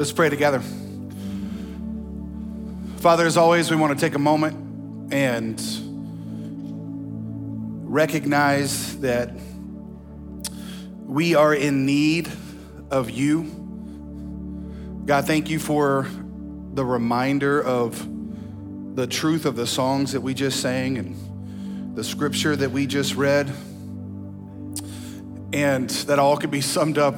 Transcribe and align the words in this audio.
Let's 0.00 0.12
pray 0.12 0.30
together. 0.30 0.62
Father, 3.00 3.26
as 3.26 3.36
always, 3.36 3.70
we 3.70 3.76
want 3.76 3.92
to 3.92 4.00
take 4.02 4.14
a 4.14 4.18
moment 4.18 5.12
and 5.12 5.60
recognize 7.84 8.98
that 9.00 9.34
we 11.04 11.34
are 11.34 11.54
in 11.54 11.84
need 11.84 12.30
of 12.90 13.10
you. 13.10 13.42
God, 15.04 15.26
thank 15.26 15.50
you 15.50 15.58
for 15.58 16.06
the 16.72 16.82
reminder 16.82 17.62
of 17.62 18.96
the 18.96 19.06
truth 19.06 19.44
of 19.44 19.54
the 19.54 19.66
songs 19.66 20.12
that 20.12 20.22
we 20.22 20.32
just 20.32 20.60
sang 20.60 20.96
and 20.96 21.94
the 21.94 22.04
scripture 22.04 22.56
that 22.56 22.70
we 22.70 22.86
just 22.86 23.16
read. 23.16 23.52
And 25.52 25.90
that 25.90 26.18
all 26.18 26.38
could 26.38 26.50
be 26.50 26.62
summed 26.62 26.96
up 26.96 27.16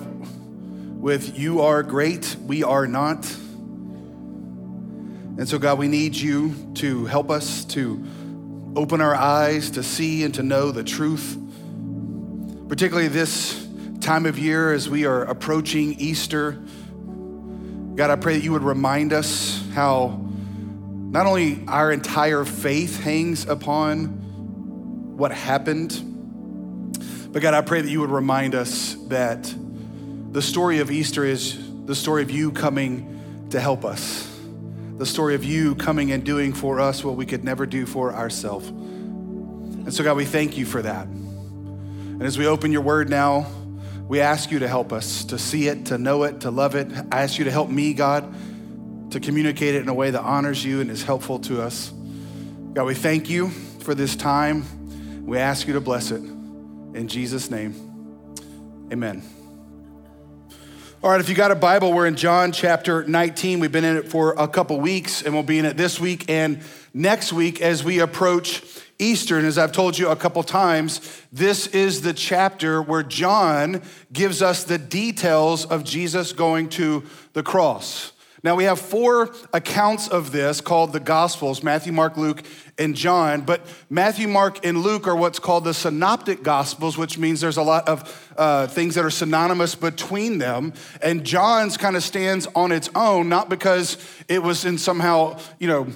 with 1.03 1.37
You 1.37 1.63
are 1.63 1.83
great, 1.83 2.37
we 2.47 2.63
are 2.63 2.87
not. 2.87 3.29
And 5.37 5.49
so, 5.49 5.59
God, 5.59 5.77
we 5.77 5.89
need 5.89 6.15
you 6.15 6.55
to 6.77 7.07
help 7.07 7.29
us 7.29 7.65
to 7.65 8.07
open 8.77 9.01
our 9.01 9.17
eyes 9.17 9.73
to 9.73 9.83
see 9.83 10.23
and 10.23 10.33
to 10.35 10.45
know 10.45 10.71
the 10.71 10.85
truth, 10.85 11.37
particularly 12.69 13.09
this 13.09 13.67
time 14.01 14.27
of 14.27 14.39
year 14.39 14.73
as 14.73 14.89
we 14.89 15.05
are 15.05 15.25
approaching 15.25 15.95
Easter. 15.95 16.53
God, 17.97 18.11
I 18.11 18.15
pray 18.15 18.35
that 18.35 18.45
you 18.45 18.53
would 18.53 18.63
remind 18.63 19.13
us 19.13 19.61
how 19.75 20.25
not 20.31 21.27
only 21.27 21.65
our 21.67 21.91
entire 21.91 22.45
faith 22.45 23.03
hangs 23.03 23.45
upon 23.49 25.17
what 25.17 25.33
happened, 25.33 26.01
but 27.33 27.43
God, 27.43 27.55
I 27.55 27.63
pray 27.63 27.81
that 27.81 27.91
you 27.91 28.01
would 28.03 28.11
remind 28.11 28.55
us 28.55 28.95
that 29.09 29.53
the 30.33 30.43
story 30.43 30.79
of 30.79 30.91
Easter 30.91 31.25
is 31.25 31.59
the 31.85 31.95
story 31.95 32.23
of 32.23 32.31
you 32.31 32.53
coming 32.53 33.47
to 33.51 33.61
help 33.61 33.85
us, 33.85 34.29
the 34.97 35.05
story 35.05 35.35
of 35.35 35.45
you 35.45 35.75
coming 35.75 36.11
and 36.11 36.25
doing 36.25 36.55
for 36.55 36.81
us 36.81 37.05
what 37.05 37.17
we 37.17 37.27
could 37.27 37.45
never 37.45 37.67
do 37.67 37.85
for 37.85 38.15
ourselves. 38.15 38.69
And 38.69 39.93
so, 39.93 40.03
God, 40.03 40.17
we 40.17 40.25
thank 40.25 40.57
you 40.57 40.65
for 40.65 40.81
that. 40.81 41.07
And 41.07 42.23
as 42.23 42.39
we 42.39 42.47
open 42.47 42.73
your 42.73 42.81
word 42.81 43.11
now, 43.11 43.47
we 44.09 44.21
ask 44.21 44.51
you 44.51 44.61
to 44.61 44.69
help 44.69 44.91
us 44.93 45.25
to 45.27 45.39
see 45.39 45.69
it, 45.69 45.87
to 45.87 45.99
know 45.99 46.23
it, 46.23 46.41
to 46.43 46.51
love 46.51 46.77
it. 46.77 46.91
I 47.11 47.23
ask 47.23 47.39
you 47.39 47.45
to 47.45 47.51
help 47.51 47.69
me, 47.69 47.93
God, 47.93 48.33
to 49.11 49.21
communicate 49.21 49.75
it 49.75 49.83
in 49.83 49.89
a 49.89 49.95
way 49.95 50.11
that 50.11 50.23
honors 50.23 50.65
you 50.65 50.81
and 50.81 50.91
is 50.91 51.03
helpful 51.03 51.41
to 51.41 51.61
us. 51.61 51.93
God, 52.73 52.85
we 52.85 52.95
thank 52.95 53.29
you 53.29 53.51
for 53.81 53.95
this 53.95 54.17
time. 54.17 55.27
We 55.27 55.39
ask 55.39 55.67
you 55.67 55.75
to 55.75 55.81
bless 55.81 56.11
it. 56.11 56.23
In 56.23 57.07
Jesus' 57.09 57.51
name, 57.51 57.75
amen. 58.91 59.42
All 61.05 61.11
right, 61.11 61.21
if 61.21 61.29
you 61.29 61.35
got 61.35 61.51
a 61.51 61.57
Bible, 61.57 61.93
we're 61.93 62.07
in 62.07 62.15
John 62.15 62.53
chapter 62.53 63.03
19. 63.03 63.59
We've 63.59 63.73
been 63.73 63.85
in 63.85 63.97
it 63.97 64.09
for 64.09 64.37
a 64.39 64.47
couple 64.47 64.79
weeks, 64.79 65.21
and 65.23 65.35
we'll 65.35 65.43
be 65.43 65.59
in 65.59 65.65
it 65.65 65.77
this 65.77 65.99
week 65.99 66.31
and 66.31 66.61
next 66.95 67.33
week 67.33 67.61
as 67.61 67.83
we 67.83 67.99
approach 67.99 68.63
Easter. 69.01 69.37
And 69.37 69.45
as 69.45 69.59
I've 69.59 69.73
told 69.73 69.99
you 69.99 70.11
a 70.11 70.15
couple 70.15 70.45
times, 70.45 71.01
this 71.33 71.67
is 71.67 72.03
the 72.03 72.13
chapter 72.13 72.81
where 72.81 73.03
John 73.03 73.83
gives 74.13 74.43
us 74.43 74.63
the 74.63 74.79
details 74.79 75.65
of 75.65 75.83
Jesus 75.83 76.33
going 76.33 76.69
to 76.69 77.03
the 77.33 77.43
cross. 77.43 78.13
Now, 78.45 78.55
we 78.55 78.63
have 78.65 78.81
four 78.81 79.35
accounts 79.53 80.07
of 80.07 80.31
this 80.31 80.61
called 80.61 80.93
the 80.93 81.01
Gospels 81.01 81.65
Matthew, 81.65 81.93
Mark, 81.93 82.17
Luke, 82.17 82.45
and 82.83 82.97
John. 82.97 83.43
But 83.43 83.65
Matthew, 83.89 84.29
Mark, 84.29 84.65
and 84.67 84.79
Luke 84.79 85.07
are 85.07 85.17
what's 85.17 85.39
called 85.39 85.65
the 85.65 85.75
Synoptic 85.75 86.43
Gospels, 86.43 86.99
which 86.99 87.17
means 87.17 87.41
there's 87.41 87.57
a 87.57 87.63
lot 87.63 87.89
of 87.89 88.33
uh, 88.37 88.67
things 88.67 88.97
that 88.97 89.05
are 89.05 89.11
synonymous 89.11 89.75
between 89.75 90.39
them. 90.39 90.73
And 91.01 91.25
John's 91.25 91.77
kind 91.77 91.97
of 91.97 92.03
stands 92.03 92.47
on 92.55 92.73
its 92.73 92.91
own, 92.95 93.29
not 93.29 93.49
because 93.49 93.97
it 94.29 94.43
was 94.43 94.65
in 94.65 94.79
somehow, 94.79 95.39
you 95.59 95.69
know, 95.69 95.87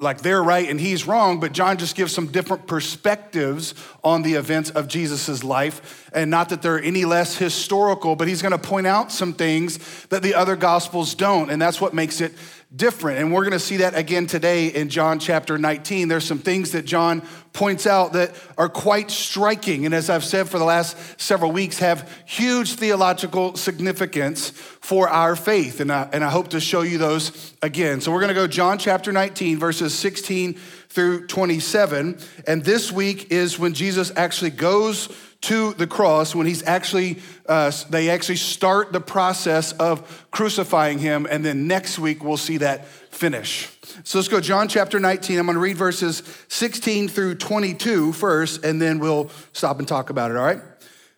like 0.00 0.22
they're 0.22 0.42
right 0.42 0.68
and 0.68 0.80
he's 0.80 1.06
wrong, 1.06 1.40
but 1.40 1.52
John 1.52 1.76
just 1.76 1.94
gives 1.94 2.12
some 2.12 2.28
different 2.28 2.66
perspectives 2.66 3.74
on 4.02 4.22
the 4.22 4.34
events 4.34 4.70
of 4.70 4.88
Jesus' 4.88 5.44
life. 5.44 6.10
And 6.14 6.30
not 6.30 6.48
that 6.48 6.62
they're 6.62 6.82
any 6.82 7.04
less 7.04 7.36
historical, 7.36 8.16
but 8.16 8.26
he's 8.26 8.40
gonna 8.40 8.58
point 8.58 8.86
out 8.86 9.12
some 9.12 9.34
things 9.34 10.06
that 10.06 10.22
the 10.22 10.34
other 10.34 10.56
gospels 10.56 11.14
don't. 11.14 11.50
And 11.50 11.60
that's 11.60 11.80
what 11.80 11.92
makes 11.92 12.22
it 12.22 12.32
different. 12.74 13.18
And 13.18 13.32
we're 13.32 13.42
going 13.42 13.52
to 13.52 13.58
see 13.58 13.78
that 13.78 13.96
again 13.96 14.26
today 14.26 14.68
in 14.68 14.88
John 14.88 15.18
chapter 15.18 15.58
19. 15.58 16.06
There's 16.06 16.24
some 16.24 16.38
things 16.38 16.70
that 16.72 16.84
John 16.84 17.22
points 17.52 17.84
out 17.84 18.12
that 18.12 18.32
are 18.56 18.68
quite 18.68 19.10
striking. 19.10 19.86
And 19.86 19.94
as 19.94 20.08
I've 20.08 20.24
said 20.24 20.48
for 20.48 20.58
the 20.58 20.64
last 20.64 20.96
several 21.20 21.50
weeks, 21.50 21.80
have 21.80 22.08
huge 22.26 22.74
theological 22.74 23.56
significance 23.56 24.50
for 24.50 25.08
our 25.08 25.34
faith. 25.34 25.80
And 25.80 25.90
I, 25.90 26.08
and 26.12 26.22
I 26.22 26.30
hope 26.30 26.48
to 26.48 26.60
show 26.60 26.82
you 26.82 26.98
those 26.98 27.54
again. 27.60 28.00
So 28.00 28.12
we're 28.12 28.20
going 28.20 28.28
to 28.28 28.34
go 28.34 28.46
John 28.46 28.78
chapter 28.78 29.10
19, 29.10 29.58
verses 29.58 29.92
16 29.92 30.54
through 30.90 31.26
27. 31.26 32.18
And 32.46 32.64
this 32.64 32.92
week 32.92 33.32
is 33.32 33.58
when 33.58 33.74
Jesus 33.74 34.12
actually 34.14 34.50
goes 34.50 35.08
to 35.42 35.72
the 35.74 35.86
cross 35.86 36.34
when 36.34 36.46
he's 36.46 36.62
actually, 36.64 37.18
uh, 37.46 37.72
they 37.88 38.10
actually 38.10 38.36
start 38.36 38.92
the 38.92 39.00
process 39.00 39.72
of 39.72 40.26
crucifying 40.30 40.98
him. 40.98 41.26
And 41.30 41.44
then 41.44 41.66
next 41.66 41.98
week, 41.98 42.22
we'll 42.22 42.36
see 42.36 42.58
that 42.58 42.86
finish. 42.86 43.68
So 44.04 44.18
let's 44.18 44.28
go, 44.28 44.40
John 44.40 44.68
chapter 44.68 45.00
19. 45.00 45.38
I'm 45.38 45.46
going 45.46 45.54
to 45.54 45.60
read 45.60 45.76
verses 45.76 46.22
16 46.48 47.08
through 47.08 47.36
22 47.36 48.12
first, 48.12 48.64
and 48.64 48.80
then 48.80 48.98
we'll 48.98 49.30
stop 49.52 49.78
and 49.78 49.88
talk 49.88 50.10
about 50.10 50.30
it, 50.30 50.36
all 50.36 50.44
right? 50.44 50.58
It 50.58 50.64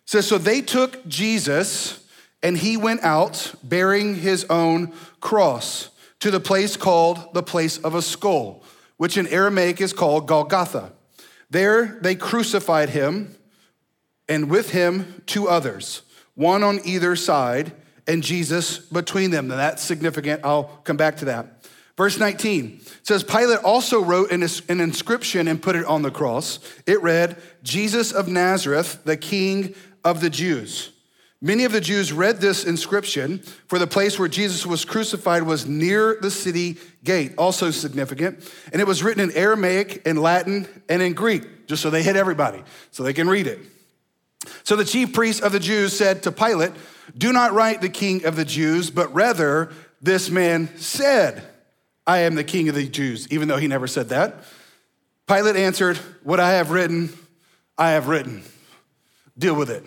says, 0.05 0.27
So 0.27 0.37
they 0.37 0.61
took 0.61 1.05
Jesus, 1.05 2.05
and 2.41 2.57
he 2.57 2.77
went 2.77 3.03
out 3.03 3.53
bearing 3.61 4.15
his 4.15 4.45
own 4.49 4.93
cross 5.19 5.89
to 6.21 6.31
the 6.31 6.39
place 6.39 6.77
called 6.77 7.33
the 7.33 7.43
place 7.43 7.77
of 7.79 7.93
a 7.93 8.01
skull, 8.01 8.63
which 8.95 9.17
in 9.17 9.27
Aramaic 9.27 9.81
is 9.81 9.91
called 9.91 10.27
Golgotha. 10.27 10.93
There 11.49 11.99
they 12.01 12.15
crucified 12.15 12.89
him 12.89 13.32
and 14.27 14.49
with 14.49 14.71
him 14.71 15.23
two 15.25 15.47
others, 15.47 16.01
one 16.35 16.63
on 16.63 16.79
either 16.85 17.15
side, 17.15 17.73
and 18.07 18.23
Jesus 18.23 18.79
between 18.79 19.31
them. 19.31 19.47
Now 19.47 19.57
that's 19.57 19.83
significant. 19.83 20.41
I'll 20.43 20.65
come 20.83 20.97
back 20.97 21.17
to 21.17 21.25
that. 21.25 21.63
Verse 21.95 22.17
19 22.17 22.81
says 23.03 23.23
Pilate 23.23 23.59
also 23.59 24.01
wrote 24.03 24.31
an, 24.31 24.41
inscription 24.41 25.47
and 25.47 25.61
put 25.61 25.75
it 25.75 25.85
on 25.85 26.01
the 26.01 26.11
cross. 26.11 26.59
It 26.87 27.01
read, 27.03 27.37
Jesus 27.61 28.11
of 28.11 28.27
Nazareth, 28.27 29.03
the 29.03 29.17
King 29.17 29.75
of 30.03 30.19
the 30.19 30.29
Jews. 30.29 30.89
Many 31.39 31.65
of 31.65 31.73
the 31.73 31.81
Jews 31.81 32.13
read 32.13 32.39
this 32.39 32.63
inscription, 32.63 33.39
for 33.67 33.77
the 33.77 33.85
place 33.85 34.17
where 34.17 34.29
Jesus 34.29 34.65
was 34.65 34.85
crucified 34.85 35.43
was 35.43 35.67
near 35.67 36.17
the 36.21 36.31
city 36.31 36.77
gate, 37.03 37.33
also 37.37 37.69
significant. 37.69 38.49
And 38.71 38.81
it 38.81 38.87
was 38.87 39.03
written 39.03 39.21
in 39.29 39.35
Aramaic, 39.35 40.03
in 40.05 40.15
Latin, 40.15 40.69
and 40.87 41.01
in 41.01 41.11
Greek, 41.11 41.67
just 41.67 41.81
so 41.81 41.89
they 41.89 42.01
hit 42.01 42.15
everybody, 42.15 42.63
so 42.91 43.03
they 43.03 43.11
can 43.11 43.27
read 43.27 43.47
it. 43.47 43.59
So 44.63 44.75
the 44.75 44.85
chief 44.85 45.13
priests 45.13 45.41
of 45.41 45.51
the 45.51 45.59
Jews 45.59 45.95
said 45.95 46.23
to 46.23 46.31
Pilate, 46.31 46.71
Do 47.17 47.33
not 47.33 47.53
write 47.53 47.81
the 47.81 47.89
king 47.89 48.25
of 48.25 48.35
the 48.35 48.45
Jews, 48.45 48.89
but 48.89 49.13
rather 49.13 49.71
this 50.01 50.29
man 50.29 50.69
said, 50.77 51.43
I 52.05 52.19
am 52.19 52.35
the 52.35 52.43
king 52.43 52.69
of 52.69 52.75
the 52.75 52.87
Jews, 52.87 53.27
even 53.29 53.47
though 53.47 53.57
he 53.57 53.67
never 53.67 53.87
said 53.87 54.09
that. 54.09 54.43
Pilate 55.27 55.55
answered, 55.55 55.97
What 56.23 56.39
I 56.39 56.53
have 56.53 56.71
written, 56.71 57.13
I 57.77 57.91
have 57.91 58.07
written. 58.07 58.43
Deal 59.37 59.55
with 59.55 59.69
it. 59.69 59.83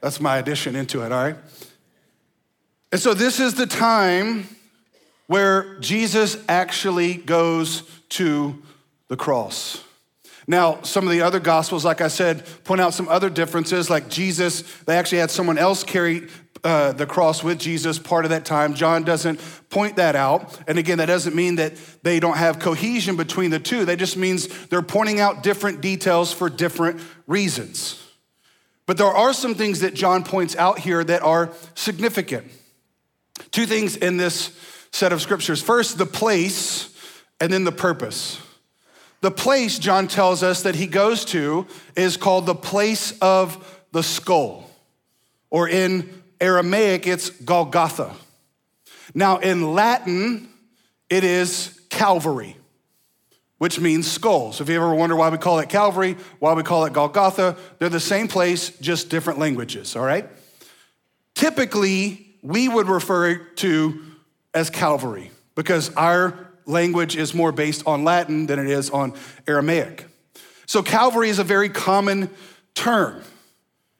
That's 0.00 0.20
my 0.20 0.38
addition 0.38 0.74
into 0.74 1.02
it, 1.02 1.12
all 1.12 1.22
right? 1.22 1.36
And 2.90 3.00
so 3.00 3.14
this 3.14 3.40
is 3.40 3.54
the 3.54 3.66
time 3.66 4.48
where 5.28 5.78
Jesus 5.78 6.36
actually 6.48 7.14
goes 7.14 7.84
to 8.10 8.60
the 9.08 9.16
cross. 9.16 9.82
Now, 10.46 10.82
some 10.82 11.06
of 11.06 11.12
the 11.12 11.22
other 11.22 11.40
gospels, 11.40 11.84
like 11.84 12.00
I 12.00 12.08
said, 12.08 12.44
point 12.64 12.80
out 12.80 12.94
some 12.94 13.08
other 13.08 13.30
differences. 13.30 13.88
Like 13.88 14.08
Jesus, 14.08 14.62
they 14.84 14.96
actually 14.96 15.18
had 15.18 15.30
someone 15.30 15.58
else 15.58 15.84
carry 15.84 16.28
uh, 16.64 16.92
the 16.92 17.06
cross 17.06 17.42
with 17.42 17.58
Jesus 17.58 17.98
part 17.98 18.24
of 18.24 18.30
that 18.30 18.44
time. 18.44 18.74
John 18.74 19.04
doesn't 19.04 19.40
point 19.70 19.96
that 19.96 20.14
out. 20.16 20.58
And 20.68 20.78
again, 20.78 20.98
that 20.98 21.06
doesn't 21.06 21.34
mean 21.34 21.56
that 21.56 21.74
they 22.02 22.20
don't 22.20 22.36
have 22.36 22.58
cohesion 22.58 23.16
between 23.16 23.50
the 23.50 23.58
two. 23.58 23.84
That 23.84 23.98
just 23.98 24.16
means 24.16 24.66
they're 24.66 24.82
pointing 24.82 25.20
out 25.20 25.42
different 25.42 25.80
details 25.80 26.32
for 26.32 26.48
different 26.48 27.00
reasons. 27.26 27.98
But 28.86 28.96
there 28.96 29.06
are 29.06 29.32
some 29.32 29.54
things 29.54 29.80
that 29.80 29.94
John 29.94 30.24
points 30.24 30.56
out 30.56 30.78
here 30.78 31.02
that 31.04 31.22
are 31.22 31.52
significant. 31.74 32.50
Two 33.50 33.66
things 33.66 33.96
in 33.96 34.16
this 34.16 34.56
set 34.92 35.12
of 35.12 35.22
scriptures. 35.22 35.62
First, 35.62 35.98
the 35.98 36.06
place, 36.06 36.94
and 37.40 37.52
then 37.52 37.64
the 37.64 37.72
purpose. 37.72 38.40
The 39.22 39.30
place, 39.30 39.78
John 39.78 40.08
tells 40.08 40.42
us, 40.42 40.62
that 40.62 40.74
he 40.74 40.86
goes 40.86 41.24
to 41.26 41.66
is 41.96 42.16
called 42.16 42.44
the 42.44 42.54
place 42.54 43.16
of 43.20 43.82
the 43.92 44.02
skull, 44.02 44.68
or 45.48 45.68
in 45.68 46.22
Aramaic, 46.40 47.06
it's 47.06 47.30
Golgotha. 47.30 48.14
Now, 49.14 49.38
in 49.38 49.74
Latin, 49.74 50.48
it 51.08 51.22
is 51.22 51.80
Calvary, 51.88 52.56
which 53.58 53.78
means 53.78 54.10
skull. 54.10 54.52
So 54.52 54.64
if 54.64 54.68
you 54.68 54.76
ever 54.76 54.92
wonder 54.94 55.14
why 55.14 55.28
we 55.28 55.38
call 55.38 55.60
it 55.60 55.68
Calvary, 55.68 56.16
why 56.40 56.54
we 56.54 56.64
call 56.64 56.84
it 56.86 56.92
Golgotha, 56.92 57.56
they're 57.78 57.88
the 57.88 58.00
same 58.00 58.26
place, 58.26 58.70
just 58.78 59.08
different 59.08 59.38
languages, 59.38 59.94
all 59.94 60.04
right? 60.04 60.28
Typically, 61.34 62.26
we 62.42 62.68
would 62.68 62.88
refer 62.88 63.36
to 63.36 64.02
as 64.52 64.68
Calvary 64.68 65.30
because 65.54 65.94
our 65.94 66.51
language 66.66 67.16
is 67.16 67.34
more 67.34 67.52
based 67.52 67.86
on 67.86 68.04
Latin 68.04 68.46
than 68.46 68.58
it 68.58 68.68
is 68.68 68.90
on 68.90 69.14
Aramaic. 69.46 70.06
So, 70.66 70.82
Calvary 70.82 71.28
is 71.28 71.38
a 71.38 71.44
very 71.44 71.68
common 71.68 72.30
term. 72.74 73.22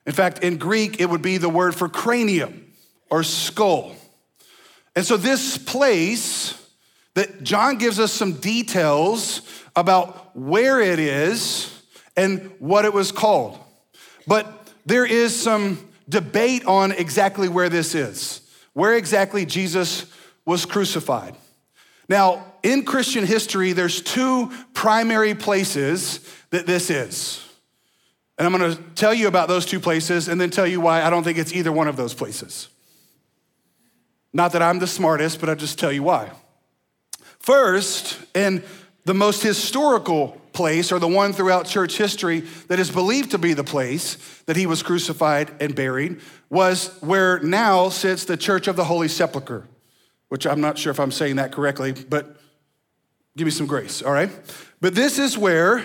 In 0.06 0.12
fact, 0.12 0.40
in 0.40 0.56
Greek, 0.56 1.00
it 1.00 1.08
would 1.08 1.22
be 1.22 1.38
the 1.38 1.48
word 1.48 1.74
for 1.74 1.88
cranium 1.88 2.72
or 3.10 3.22
skull. 3.22 3.94
And 4.96 5.04
so, 5.04 5.16
this 5.16 5.58
place 5.58 6.58
that 7.14 7.42
John 7.42 7.78
gives 7.78 7.98
us 7.98 8.12
some 8.12 8.34
details 8.34 9.42
about 9.76 10.36
where 10.36 10.80
it 10.80 10.98
is 10.98 11.82
and 12.16 12.52
what 12.58 12.84
it 12.84 12.92
was 12.92 13.12
called. 13.12 13.58
But 14.26 14.70
there 14.86 15.04
is 15.04 15.38
some 15.40 15.88
debate 16.08 16.64
on 16.66 16.92
exactly 16.92 17.48
where 17.48 17.68
this 17.68 17.94
is, 17.94 18.40
where 18.72 18.94
exactly 18.94 19.46
Jesus 19.46 20.06
was 20.44 20.66
crucified. 20.66 21.36
Now, 22.08 22.51
in 22.62 22.84
Christian 22.84 23.26
history, 23.26 23.72
there's 23.72 24.00
two 24.00 24.50
primary 24.74 25.34
places 25.34 26.20
that 26.50 26.66
this 26.66 26.90
is. 26.90 27.44
And 28.38 28.46
I'm 28.46 28.52
gonna 28.52 28.76
tell 28.94 29.14
you 29.14 29.28
about 29.28 29.48
those 29.48 29.66
two 29.66 29.80
places 29.80 30.28
and 30.28 30.40
then 30.40 30.50
tell 30.50 30.66
you 30.66 30.80
why 30.80 31.02
I 31.02 31.10
don't 31.10 31.24
think 31.24 31.38
it's 31.38 31.52
either 31.52 31.72
one 31.72 31.88
of 31.88 31.96
those 31.96 32.14
places. 32.14 32.68
Not 34.32 34.52
that 34.52 34.62
I'm 34.62 34.78
the 34.78 34.86
smartest, 34.86 35.40
but 35.40 35.48
I'll 35.48 35.56
just 35.56 35.78
tell 35.78 35.92
you 35.92 36.02
why. 36.02 36.30
First, 37.38 38.18
in 38.34 38.62
the 39.04 39.14
most 39.14 39.42
historical 39.42 40.40
place, 40.52 40.92
or 40.92 40.98
the 40.98 41.08
one 41.08 41.32
throughout 41.32 41.66
church 41.66 41.96
history 41.96 42.40
that 42.68 42.78
is 42.78 42.90
believed 42.90 43.30
to 43.32 43.38
be 43.38 43.52
the 43.54 43.64
place 43.64 44.16
that 44.46 44.56
he 44.56 44.66
was 44.66 44.82
crucified 44.82 45.50
and 45.60 45.74
buried, 45.74 46.20
was 46.50 46.96
where 47.00 47.40
now 47.40 47.88
sits 47.88 48.24
the 48.24 48.36
Church 48.36 48.68
of 48.68 48.76
the 48.76 48.84
Holy 48.84 49.08
Sepulchre, 49.08 49.66
which 50.28 50.46
I'm 50.46 50.60
not 50.60 50.78
sure 50.78 50.90
if 50.90 51.00
I'm 51.00 51.10
saying 51.10 51.36
that 51.36 51.52
correctly, 51.52 51.92
but 51.92 52.36
give 53.36 53.44
me 53.46 53.50
some 53.50 53.66
grace, 53.66 54.02
all 54.02 54.12
right? 54.12 54.30
But 54.80 54.94
this 54.94 55.18
is 55.18 55.38
where 55.38 55.84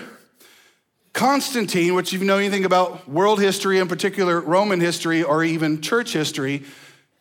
Constantine, 1.12 1.94
which 1.94 2.12
if 2.12 2.20
you 2.20 2.26
know 2.26 2.38
anything 2.38 2.64
about 2.64 3.08
world 3.08 3.40
history, 3.40 3.78
in 3.78 3.88
particular 3.88 4.40
Roman 4.40 4.80
history, 4.80 5.22
or 5.22 5.42
even 5.42 5.80
church 5.80 6.12
history, 6.12 6.64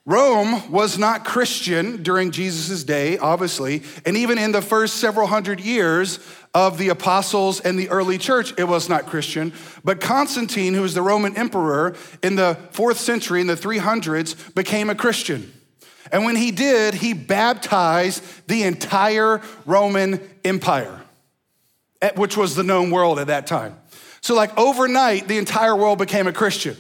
Rome 0.06 0.72
was 0.72 0.98
not 0.98 1.26
Christian 1.26 2.02
during 2.02 2.32
Jesus' 2.32 2.86
day, 2.86 3.18
obviously, 3.18 3.84
and 4.06 4.16
even 4.16 4.38
in 4.38 4.54
the 4.54 4.62
first 4.62 4.98
several 4.98 5.28
hundred 5.28 5.60
years 5.60 6.20
of 6.54 6.78
the 6.78 6.90
apostles 6.90 7.60
and 7.60 7.78
the 7.78 7.90
early 7.90 8.18
church, 8.18 8.54
it 8.58 8.64
was 8.64 8.88
not 8.88 9.06
Christian. 9.06 9.52
But 9.84 10.00
Constantine, 10.00 10.74
who 10.74 10.82
was 10.82 10.94
the 10.94 11.02
Roman 11.02 11.36
emperor 11.36 11.96
in 12.24 12.36
the 12.36 12.58
fourth 12.72 13.00
century, 13.00 13.42
in 13.42 13.48
the 13.48 13.56
300s, 13.56 14.56
became 14.56 14.90
a 14.90 14.96
Christian. 14.96 15.52
And 16.12 16.26
when 16.26 16.36
he 16.36 16.52
did, 16.52 16.94
he 16.94 17.14
baptized 17.14 18.24
the 18.48 18.64
entire 18.64 19.42
Roman 19.66 20.20
Empire, 20.44 21.02
which 22.16 22.38
was 22.38 22.56
the 22.56 22.64
known 22.64 22.92
world 22.92 23.20
at 23.20 23.28
that 23.28 23.48
time. 23.48 23.78
So, 24.22 24.36
like 24.36 24.58
overnight, 24.58 25.28
the 25.28 25.38
entire 25.38 25.76
world 25.76 26.00
became 26.00 26.28
a 26.28 26.34
Christian 26.34 26.76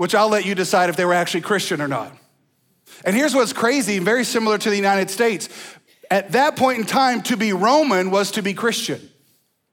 which 0.00 0.14
I'll 0.14 0.30
let 0.30 0.46
you 0.46 0.54
decide 0.54 0.88
if 0.88 0.96
they 0.96 1.04
were 1.04 1.12
actually 1.12 1.42
Christian 1.42 1.82
or 1.82 1.86
not. 1.86 2.10
And 3.04 3.14
here's 3.14 3.34
what's 3.34 3.52
crazy, 3.52 3.98
very 3.98 4.24
similar 4.24 4.56
to 4.56 4.70
the 4.70 4.76
United 4.76 5.10
States. 5.10 5.50
At 6.10 6.32
that 6.32 6.56
point 6.56 6.78
in 6.78 6.86
time, 6.86 7.20
to 7.24 7.36
be 7.36 7.52
Roman 7.52 8.10
was 8.10 8.30
to 8.30 8.42
be 8.42 8.54
Christian. 8.54 8.98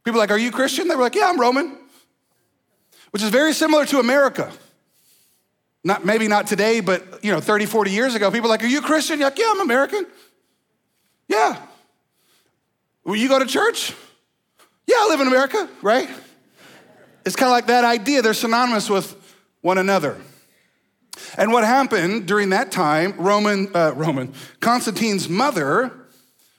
People 0.03 0.19
like, 0.19 0.29
Are 0.29 0.37
you 0.37 0.51
Christian? 0.51 0.89
They 0.89 0.97
were 0.97 1.01
like, 1.01 1.15
Yeah, 1.15 1.29
I'm 1.29 1.39
Roman, 1.39 1.77
which 3.11 3.23
is 3.23 3.29
very 3.29 3.53
similar 3.53 3.85
to 3.85 3.99
America. 3.99 4.51
Not, 5.87 6.03
maybe 6.03 6.27
not 6.27 6.47
today, 6.47 6.81
but 6.81 7.23
you 7.23 7.31
know, 7.31 7.39
30, 7.39 7.65
40 7.65 7.91
years 7.91 8.13
ago, 8.13 8.29
people 8.29 8.49
like, 8.49 8.61
Are 8.61 8.67
you 8.67 8.81
Christian? 8.81 9.19
You're 9.19 9.29
like, 9.29 9.39
Yeah, 9.39 9.53
I'm 9.55 9.61
American. 9.61 10.05
Yeah. 11.29 11.65
Will 13.05 13.15
you 13.15 13.29
go 13.29 13.39
to 13.39 13.45
church? 13.45 13.93
Yeah, 14.85 14.97
I 14.99 15.07
live 15.07 15.21
in 15.21 15.27
America, 15.27 15.69
right? 15.81 16.09
It's 17.25 17.37
kind 17.37 17.47
of 17.47 17.53
like 17.53 17.67
that 17.67 17.85
idea. 17.85 18.21
They're 18.21 18.33
synonymous 18.33 18.89
with 18.89 19.15
one 19.61 19.77
another. 19.77 20.17
And 21.37 21.53
what 21.53 21.63
happened 21.63 22.27
during 22.27 22.49
that 22.49 22.69
time, 22.69 23.13
Roman, 23.17 23.73
uh, 23.73 23.93
Roman, 23.95 24.33
Constantine's 24.59 25.29
mother, 25.29 25.93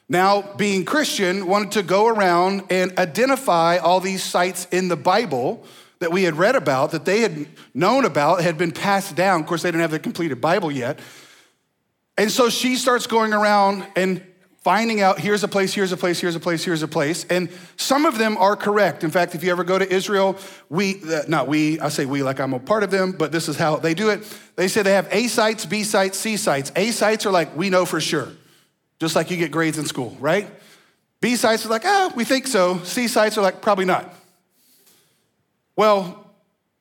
now 0.09 0.55
being 0.57 0.87
Christian, 0.87 1.47
wanted 1.47 1.73
to 1.73 1.83
go 1.83 2.07
around 2.07 2.63
and 2.71 2.99
identify 2.99 3.77
all 3.77 4.01
these 4.01 4.23
sites 4.23 4.67
in 4.73 4.89
the 4.89 4.97
Bible 4.97 5.67
that 6.01 6.13
we 6.13 6.23
had 6.23 6.37
read 6.37 6.57
about, 6.57 6.93
that 6.93 7.05
they 7.05 7.21
had 7.21 7.49
known 7.75 8.05
about, 8.05 8.41
had 8.41 8.57
been 8.57 8.73
passed 8.73 9.17
down. 9.17 9.41
Of 9.41 9.47
course, 9.47 9.63
they 9.63 9.71
didn't 9.71 9.83
have 9.83 9.91
the 9.91 9.99
completed 9.99 10.41
Bible 10.41 10.71
yet. 10.71 11.01
And 12.17 12.31
so 12.31 12.51
she 12.51 12.77
starts 12.77 13.07
going 13.07 13.33
around 13.33 13.87
and 13.97 14.23
finding 14.63 15.01
out 15.01 15.21
here's 15.21 15.45
a 15.45 15.49
place, 15.49 15.73
here's 15.73 15.93
a 15.93 15.97
place, 15.97 16.21
here's 16.21 16.35
a 16.35 16.41
place, 16.41 16.65
here's 16.65 16.83
a 16.83 16.89
place. 16.89 17.25
And 17.31 17.49
some 17.77 18.05
of 18.05 18.19
them 18.19 18.37
are 18.37 18.57
correct. 18.57 19.05
In 19.05 19.11
fact, 19.11 19.35
if 19.35 19.43
you 19.43 19.51
ever 19.51 19.65
go 19.65 19.79
to 19.79 19.89
Israel, 19.89 20.37
we, 20.69 21.01
uh, 21.05 21.23
not 21.29 21.49
we, 21.49 21.81
I 21.81 21.89
say 21.89 22.07
we 22.07 22.23
like 22.23 22.41
I'm 22.41 22.53
a 22.53 22.59
part 22.59 22.83
of 22.83 22.91
them, 22.91 23.13
but 23.13 23.33
this 23.33 23.49
is 23.49 23.57
how 23.57 23.77
they 23.77 23.95
do 23.95 24.11
it. 24.11 24.25
They 24.57 24.69
say 24.69 24.83
they 24.83 24.93
have 24.93 25.09
A 25.13 25.29
sites, 25.29 25.65
B 25.65 25.85
sites, 25.85 26.19
C 26.19 26.37
sites. 26.37 26.73
A 26.77 26.91
sites 26.91 27.25
are 27.25 27.31
like, 27.31 27.57
we 27.57 27.71
know 27.71 27.85
for 27.85 28.01
sure, 28.01 28.29
just 29.01 29.15
like 29.15 29.31
you 29.31 29.37
get 29.37 29.53
grades 29.53 29.79
in 29.79 29.87
school, 29.87 30.17
right? 30.21 30.51
B 31.21 31.37
sites 31.37 31.65
are 31.65 31.71
like, 31.71 31.85
ah, 31.85 32.13
we 32.15 32.25
think 32.25 32.47
so. 32.47 32.83
C 32.85 33.09
sites 33.09 33.39
are 33.39 33.43
like, 33.43 33.63
probably 33.63 33.85
not. 33.85 34.13
Well, 35.79 36.27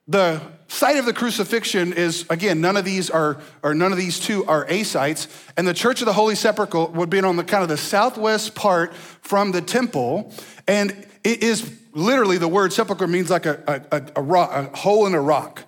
the 0.07 0.41
site 0.69 0.97
of 0.97 1.05
the 1.05 1.13
crucifixion 1.13 1.93
is, 1.93 2.25
again, 2.31 2.61
none 2.61 2.77
of 2.77 2.83
these 2.83 3.11
are, 3.11 3.37
or 3.61 3.75
none 3.75 3.91
of 3.91 3.97
these 3.99 4.19
two 4.19 4.43
are 4.45 4.65
A 4.69 4.81
sites. 4.81 5.27
And 5.55 5.67
the 5.67 5.73
Church 5.75 6.01
of 6.01 6.07
the 6.07 6.13
Holy 6.13 6.33
Sepulchre 6.33 6.85
would 6.85 7.11
be 7.11 7.19
on 7.19 7.35
the 7.35 7.43
kind 7.43 7.61
of 7.61 7.69
the 7.69 7.77
southwest 7.77 8.55
part 8.55 8.95
from 8.95 9.51
the 9.51 9.61
temple. 9.61 10.33
And 10.67 11.05
it 11.23 11.43
is 11.43 11.71
literally 11.93 12.39
the 12.39 12.47
word 12.47 12.73
sepulchre 12.73 13.05
means 13.05 13.29
like 13.29 13.45
a, 13.45 13.83
a, 13.91 14.01
a, 14.15 14.21
rock, 14.23 14.49
a 14.51 14.75
hole 14.75 15.05
in 15.05 15.13
a 15.13 15.21
rock. 15.21 15.65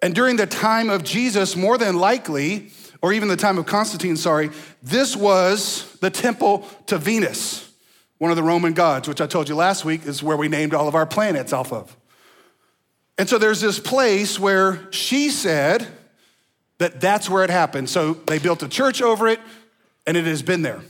And 0.00 0.14
during 0.14 0.36
the 0.36 0.46
time 0.46 0.88
of 0.88 1.02
Jesus, 1.02 1.56
more 1.56 1.78
than 1.78 1.96
likely, 1.96 2.70
or 3.02 3.12
even 3.12 3.26
the 3.26 3.36
time 3.36 3.58
of 3.58 3.66
Constantine, 3.66 4.16
sorry, 4.16 4.50
this 4.84 5.16
was 5.16 5.96
the 6.00 6.10
temple 6.10 6.68
to 6.86 6.96
Venus, 6.96 7.72
one 8.18 8.30
of 8.30 8.36
the 8.36 8.44
Roman 8.44 8.72
gods, 8.72 9.08
which 9.08 9.20
I 9.20 9.26
told 9.26 9.48
you 9.48 9.56
last 9.56 9.84
week 9.84 10.06
is 10.06 10.22
where 10.22 10.36
we 10.36 10.46
named 10.46 10.74
all 10.74 10.86
of 10.86 10.94
our 10.94 11.06
planets 11.06 11.52
off 11.52 11.72
of. 11.72 11.96
And 13.18 13.28
so 13.28 13.38
there's 13.38 13.60
this 13.60 13.78
place 13.78 14.38
where 14.38 14.90
she 14.90 15.30
said 15.30 15.86
that 16.78 17.00
that's 17.00 17.28
where 17.28 17.44
it 17.44 17.50
happened. 17.50 17.88
So 17.88 18.14
they 18.14 18.38
built 18.38 18.62
a 18.62 18.68
church 18.68 19.02
over 19.02 19.28
it, 19.28 19.40
and 20.06 20.16
it 20.16 20.24
has 20.24 20.42
been 20.42 20.62
there. 20.62 20.80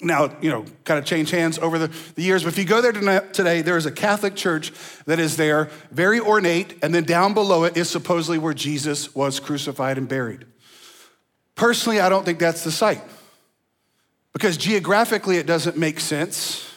Now, 0.00 0.36
you 0.40 0.50
know, 0.50 0.64
kind 0.84 0.98
of 0.98 1.04
changed 1.04 1.30
hands 1.30 1.58
over 1.58 1.78
the, 1.78 1.88
the 2.14 2.22
years, 2.22 2.42
but 2.42 2.52
if 2.52 2.58
you 2.58 2.64
go 2.64 2.80
there 2.80 2.92
today, 2.92 3.62
there 3.62 3.76
is 3.76 3.86
a 3.86 3.92
Catholic 3.92 4.34
church 4.34 4.72
that 5.06 5.18
is 5.18 5.36
there, 5.36 5.70
very 5.90 6.20
ornate, 6.20 6.78
and 6.82 6.94
then 6.94 7.04
down 7.04 7.32
below 7.32 7.64
it 7.64 7.76
is 7.76 7.88
supposedly 7.88 8.38
where 8.38 8.54
Jesus 8.54 9.14
was 9.14 9.40
crucified 9.40 9.96
and 9.96 10.08
buried. 10.08 10.46
Personally, 11.54 12.00
I 12.00 12.08
don't 12.08 12.24
think 12.24 12.38
that's 12.38 12.64
the 12.64 12.72
site 12.72 13.02
because 14.32 14.56
geographically 14.56 15.36
it 15.36 15.46
doesn't 15.46 15.76
make 15.76 16.00
sense. 16.00 16.68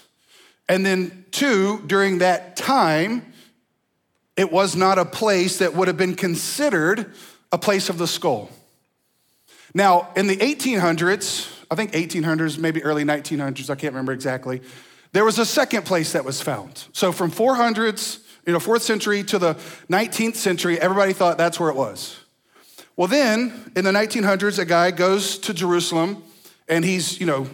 And 0.70 0.86
then, 0.86 1.25
two, 1.32 1.82
during 1.88 2.20
that 2.20 2.55
time, 2.55 3.34
it 4.38 4.51
was 4.51 4.75
not 4.75 5.00
a 5.00 5.06
place 5.06 5.58
that 5.58 5.74
would 5.74 5.88
have 5.88 5.98
been 5.98 6.15
considered 6.15 7.12
a 7.51 7.58
place 7.58 7.89
of 7.89 7.98
the 7.98 8.08
skull. 8.08 8.50
Now, 9.74 10.10
in 10.15 10.27
the 10.27 10.38
1800s, 10.38 11.51
I 11.70 11.75
think 11.75 11.91
1800s, 11.91 12.58
maybe 12.58 12.84
early 12.84 13.03
1900s, 13.03 13.70
I 13.70 13.75
can't 13.75 13.94
remember 13.94 14.13
exactly, 14.13 14.62
there 15.12 15.25
was 15.25 15.39
a 15.39 15.46
second 15.46 15.86
place 15.86 16.13
that 16.13 16.24
was 16.24 16.41
found. 16.41 16.86
So 16.94 17.12
from 17.12 17.32
400s, 17.32 18.20
you 18.46 18.53
know, 18.53 18.60
fourth 18.60 18.84
century 18.84 19.24
to 19.24 19.39
the 19.39 19.56
19th 19.89 20.36
century, 20.36 20.79
everybody 20.79 21.13
thought 21.13 21.38
that's 21.38 21.60
where 21.60 21.70
it 21.70 21.75
was. 21.75 22.20
Well, 22.96 23.08
then 23.08 23.72
in 23.75 23.84
the 23.84 23.91
1900s, 23.91 24.60
a 24.60 24.65
guy 24.65 24.91
goes 24.91 25.38
to 25.39 25.53
Jerusalem 25.53 26.24
and 26.67 26.86
he's, 26.86 27.20
you 27.20 27.25
know, 27.25 27.48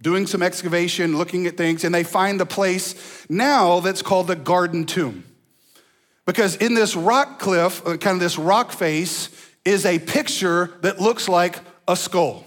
doing 0.00 0.26
some 0.26 0.42
excavation, 0.42 1.16
looking 1.16 1.46
at 1.46 1.56
things, 1.56 1.84
and 1.84 1.94
they 1.94 2.02
find 2.02 2.40
the 2.40 2.46
place 2.46 3.26
now 3.28 3.80
that's 3.80 4.02
called 4.02 4.26
the 4.26 4.36
Garden 4.36 4.84
Tomb. 4.84 5.24
Because 6.26 6.56
in 6.56 6.74
this 6.74 6.94
rock 6.94 7.38
cliff, 7.38 7.84
uh, 7.86 7.96
kind 7.96 8.14
of 8.14 8.20
this 8.20 8.38
rock 8.38 8.72
face, 8.72 9.28
is 9.64 9.86
a 9.86 9.98
picture 9.98 10.72
that 10.82 11.00
looks 11.00 11.28
like 11.28 11.58
a 11.88 11.96
skull. 11.96 12.44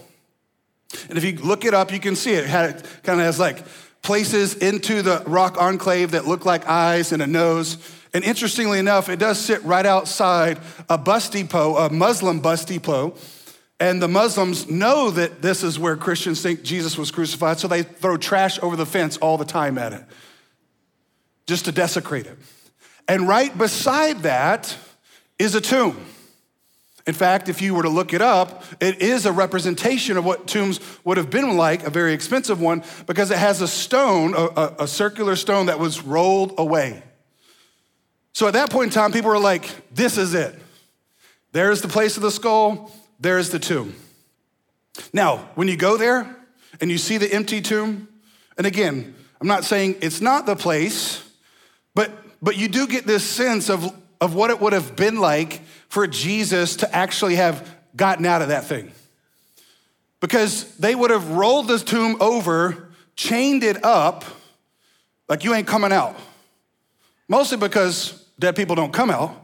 And 1.09 1.17
if 1.17 1.23
you 1.23 1.37
look 1.37 1.65
it 1.65 1.73
up, 1.73 1.91
you 1.91 1.99
can 1.99 2.15
see 2.15 2.33
it. 2.33 2.45
it 2.45 2.85
kind 3.03 3.19
of 3.19 3.25
has 3.25 3.39
like 3.39 3.63
places 4.01 4.55
into 4.55 5.01
the 5.01 5.23
rock 5.25 5.57
enclave 5.59 6.11
that 6.11 6.25
look 6.25 6.45
like 6.45 6.67
eyes 6.67 7.11
and 7.11 7.21
a 7.21 7.27
nose. 7.27 7.77
And 8.13 8.23
interestingly 8.23 8.79
enough, 8.79 9.09
it 9.09 9.19
does 9.19 9.39
sit 9.39 9.63
right 9.63 9.85
outside 9.85 10.59
a 10.89 10.97
bus 10.97 11.29
depot, 11.29 11.75
a 11.75 11.91
Muslim 11.91 12.39
bus 12.39 12.63
depot. 12.63 13.15
And 13.79 14.01
the 14.01 14.07
Muslims 14.07 14.69
know 14.69 15.09
that 15.11 15.41
this 15.41 15.63
is 15.63 15.77
where 15.77 15.97
Christians 15.97 16.41
think 16.41 16.63
Jesus 16.63 16.97
was 16.97 17.11
crucified, 17.11 17.59
so 17.59 17.67
they 17.67 17.83
throw 17.83 18.15
trash 18.15 18.57
over 18.63 18.77
the 18.77 18.85
fence 18.85 19.17
all 19.17 19.37
the 19.37 19.43
time 19.43 19.77
at 19.77 19.91
it, 19.91 20.03
just 21.45 21.65
to 21.65 21.73
desecrate 21.73 22.25
it. 22.25 22.37
And 23.07 23.27
right 23.27 23.55
beside 23.55 24.23
that 24.23 24.77
is 25.37 25.55
a 25.55 25.61
tomb. 25.61 26.03
In 27.07 27.13
fact, 27.13 27.49
if 27.49 27.61
you 27.61 27.75
were 27.75 27.83
to 27.83 27.89
look 27.89 28.13
it 28.13 28.21
up, 28.21 28.63
it 28.79 28.99
is 28.99 29.27
a 29.27 29.31
representation 29.31 30.17
of 30.17 30.25
what 30.25 30.47
tombs 30.47 30.79
would 31.03 31.17
have 31.17 31.29
been 31.29 31.55
like, 31.55 31.85
a 31.85 31.91
very 31.91 32.13
expensive 32.13 32.59
one, 32.59 32.83
because 33.05 33.29
it 33.29 33.37
has 33.37 33.61
a 33.61 33.67
stone, 33.67 34.33
a, 34.35 34.73
a, 34.79 34.87
circular 34.87 35.35
stone 35.35 35.67
that 35.67 35.77
was 35.77 36.01
rolled 36.01 36.55
away. 36.57 37.03
So 38.33 38.47
at 38.47 38.53
that 38.53 38.71
point 38.71 38.87
in 38.87 38.93
time, 38.93 39.11
people 39.11 39.29
were 39.29 39.37
like, 39.37 39.69
this 39.93 40.17
is 40.17 40.33
it. 40.33 40.55
There's 41.51 41.81
the 41.81 41.87
place 41.87 42.17
of 42.17 42.23
the 42.23 42.31
skull, 42.31 42.91
there's 43.19 43.51
the 43.51 43.59
tomb. 43.59 43.95
Now, 45.13 45.49
when 45.53 45.67
you 45.67 45.77
go 45.77 45.97
there 45.97 46.35
and 46.81 46.89
you 46.89 46.97
see 46.97 47.17
the 47.17 47.31
empty 47.31 47.61
tomb, 47.61 48.07
and 48.57 48.65
again, 48.65 49.13
I'm 49.39 49.47
not 49.47 49.63
saying 49.63 49.97
it's 50.01 50.21
not 50.21 50.47
the 50.47 50.55
place, 50.55 51.23
but, 51.93 52.11
but 52.45 52.57
you 52.57 52.67
do 52.67 52.85
get 52.85 53.07
this 53.07 53.23
sense 53.23 53.71
of, 53.71 53.91
of 54.21 54.35
what 54.35 54.51
it 54.51 54.61
would 54.61 54.71
have 54.71 54.95
been 54.95 55.17
like 55.17 55.61
for 55.89 56.05
Jesus 56.05 56.75
to 56.75 56.95
actually 56.95 57.37
have 57.37 57.67
gotten 57.95 58.23
out 58.23 58.43
of 58.43 58.49
that 58.49 58.65
thing. 58.65 58.91
Because 60.19 60.77
they 60.77 60.93
would 60.93 61.09
have 61.09 61.31
rolled 61.31 61.67
the 61.67 61.79
tomb 61.79 62.17
over, 62.19 62.89
chained 63.15 63.63
it 63.63 63.83
up, 63.83 64.23
like 65.27 65.43
you 65.43 65.55
ain't 65.55 65.65
coming 65.65 65.91
out. 65.91 66.15
Mostly 67.27 67.57
because 67.57 68.11
dead 68.37 68.55
people 68.55 68.75
don't 68.75 68.93
come 68.93 69.09
out. 69.09 69.35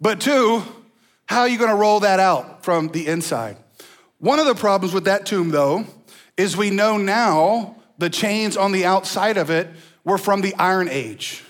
But 0.00 0.20
two, 0.20 0.60
how 1.26 1.42
are 1.42 1.48
you 1.48 1.56
gonna 1.56 1.76
roll 1.76 2.00
that 2.00 2.18
out 2.18 2.64
from 2.64 2.88
the 2.88 3.06
inside? 3.06 3.58
One 4.18 4.40
of 4.40 4.46
the 4.46 4.56
problems 4.56 4.92
with 4.92 5.04
that 5.04 5.24
tomb, 5.24 5.50
though, 5.50 5.86
is 6.36 6.56
we 6.56 6.70
know 6.70 6.96
now 6.96 7.76
the 7.96 8.10
chains 8.10 8.56
on 8.56 8.72
the 8.72 8.84
outside 8.84 9.36
of 9.36 9.50
it 9.50 9.68
were 10.02 10.18
from 10.18 10.40
the 10.40 10.52
Iron 10.56 10.88
Age, 10.88 11.43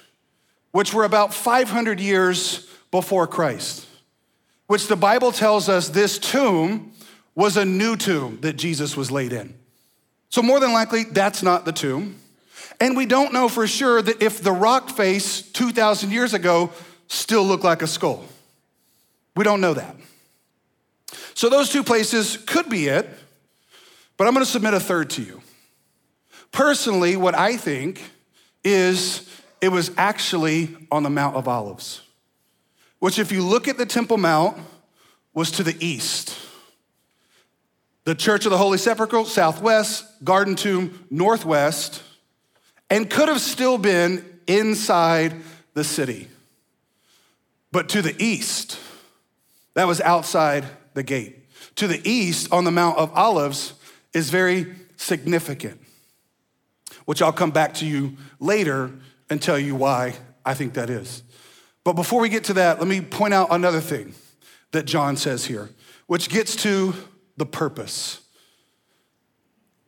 which 0.75 0.93
were 0.93 1.05
about 1.05 1.33
500 1.33 2.01
years 2.01 2.69
before 2.91 3.29
Christ, 3.29 3.87
which 4.67 4.89
the 4.89 4.97
Bible 4.97 5.31
tells 5.31 5.69
us 5.69 5.89
this 5.89 6.19
tomb 6.19 6.91
was 7.37 7.57
a 7.57 7.65
new 7.65 7.97
tomb 7.97 8.41
that 8.41 8.55
Jesus 8.55 8.97
was 8.97 9.09
laid 9.09 9.33
in. 9.33 9.55
So, 10.31 10.43
more 10.43 10.59
than 10.59 10.73
likely, 10.73 11.05
that's 11.05 11.45
not 11.45 11.65
the 11.65 11.71
tomb. 11.71 12.17
And 12.81 12.97
we 12.97 13.07
don't 13.07 13.33
know 13.33 13.49
for 13.49 13.69
sure 13.69 14.03
that 14.03 14.21
if 14.21 14.43
the 14.43 14.51
rock 14.51 14.91
face 14.91 15.43
2,000 15.43 16.11
years 16.11 16.35
ago 16.35 16.73
still 17.07 17.45
looked 17.45 17.63
like 17.63 17.83
a 17.83 17.87
skull. 17.87 18.25
We 19.37 19.45
don't 19.45 19.61
know 19.61 19.75
that. 19.75 19.95
So, 21.35 21.49
those 21.49 21.71
two 21.71 21.85
places 21.85 22.37
could 22.37 22.69
be 22.69 22.89
it, 22.89 23.09
but 24.17 24.27
I'm 24.27 24.33
gonna 24.33 24.45
submit 24.45 24.75
a 24.75 24.81
third 24.81 25.09
to 25.11 25.23
you. 25.23 25.41
Personally, 26.51 27.15
what 27.15 27.37
I 27.37 27.57
think 27.57 28.03
is 28.65 29.31
it 29.65 29.73
was 29.73 29.91
actually 29.97 30.77
on 30.91 31.03
the 31.03 31.11
Mount 31.11 31.37
of 31.37 31.49
Olives 31.49 32.03
which, 33.05 33.19
if 33.19 33.31
you 33.31 33.45
look 33.45 33.69
at 33.69 33.77
the 33.77 33.85
Temple 33.85 34.17
Mount, 34.17 34.57
was 35.35 35.51
to 35.51 35.63
the 35.63 35.77
east. 35.79 36.35
The 38.05 38.15
Church 38.15 38.47
of 38.47 38.51
the 38.51 38.57
Holy 38.57 38.79
Sepulchre, 38.79 39.27
southwest, 39.27 40.07
Garden 40.25 40.55
Tomb, 40.55 41.07
northwest, 41.11 42.03
and 42.89 43.11
could 43.11 43.29
have 43.29 43.43
still 43.43 43.77
been 43.77 44.25
inside 44.47 45.35
the 45.75 45.85
city. 45.85 46.29
But 47.73 47.91
to 47.91 48.01
the 48.01 48.17
east, 48.19 48.79
that 49.75 49.87
was 49.87 50.01
outside 50.01 50.65
the 50.95 51.03
gate. 51.03 51.47
To 51.77 51.87
the 51.87 52.01
east, 52.09 52.51
on 52.51 52.65
the 52.65 52.71
Mount 52.71 52.97
of 52.97 53.13
Olives, 53.13 53.75
is 54.15 54.31
very 54.31 54.75
significant, 54.97 55.79
which 57.05 57.21
I'll 57.21 57.35
come 57.35 57.51
back 57.51 57.75
to 57.75 57.87
you 57.87 58.17
later 58.41 58.93
and 59.31 59.41
tell 59.41 59.59
you 59.59 59.75
why 59.75 60.15
I 60.45 60.55
think 60.55 60.75
that 60.75 60.91
is. 60.91 61.23
But 61.85 61.95
before 61.95 62.21
we 62.21 62.29
get 62.29 62.45
to 62.45 62.55
that, 62.55 62.79
let 62.79 62.89
me 62.89 63.01
point 63.01 63.35
out 63.35 63.49
another 63.51 63.81
thing 63.81 64.15
that 64.73 64.85
John 64.85 65.17
says 65.17 65.47
here, 65.47 65.71
which 66.07 66.29
gets 66.29 66.57
to 66.57 66.95
the 67.37 67.47
purpose. 67.47 68.21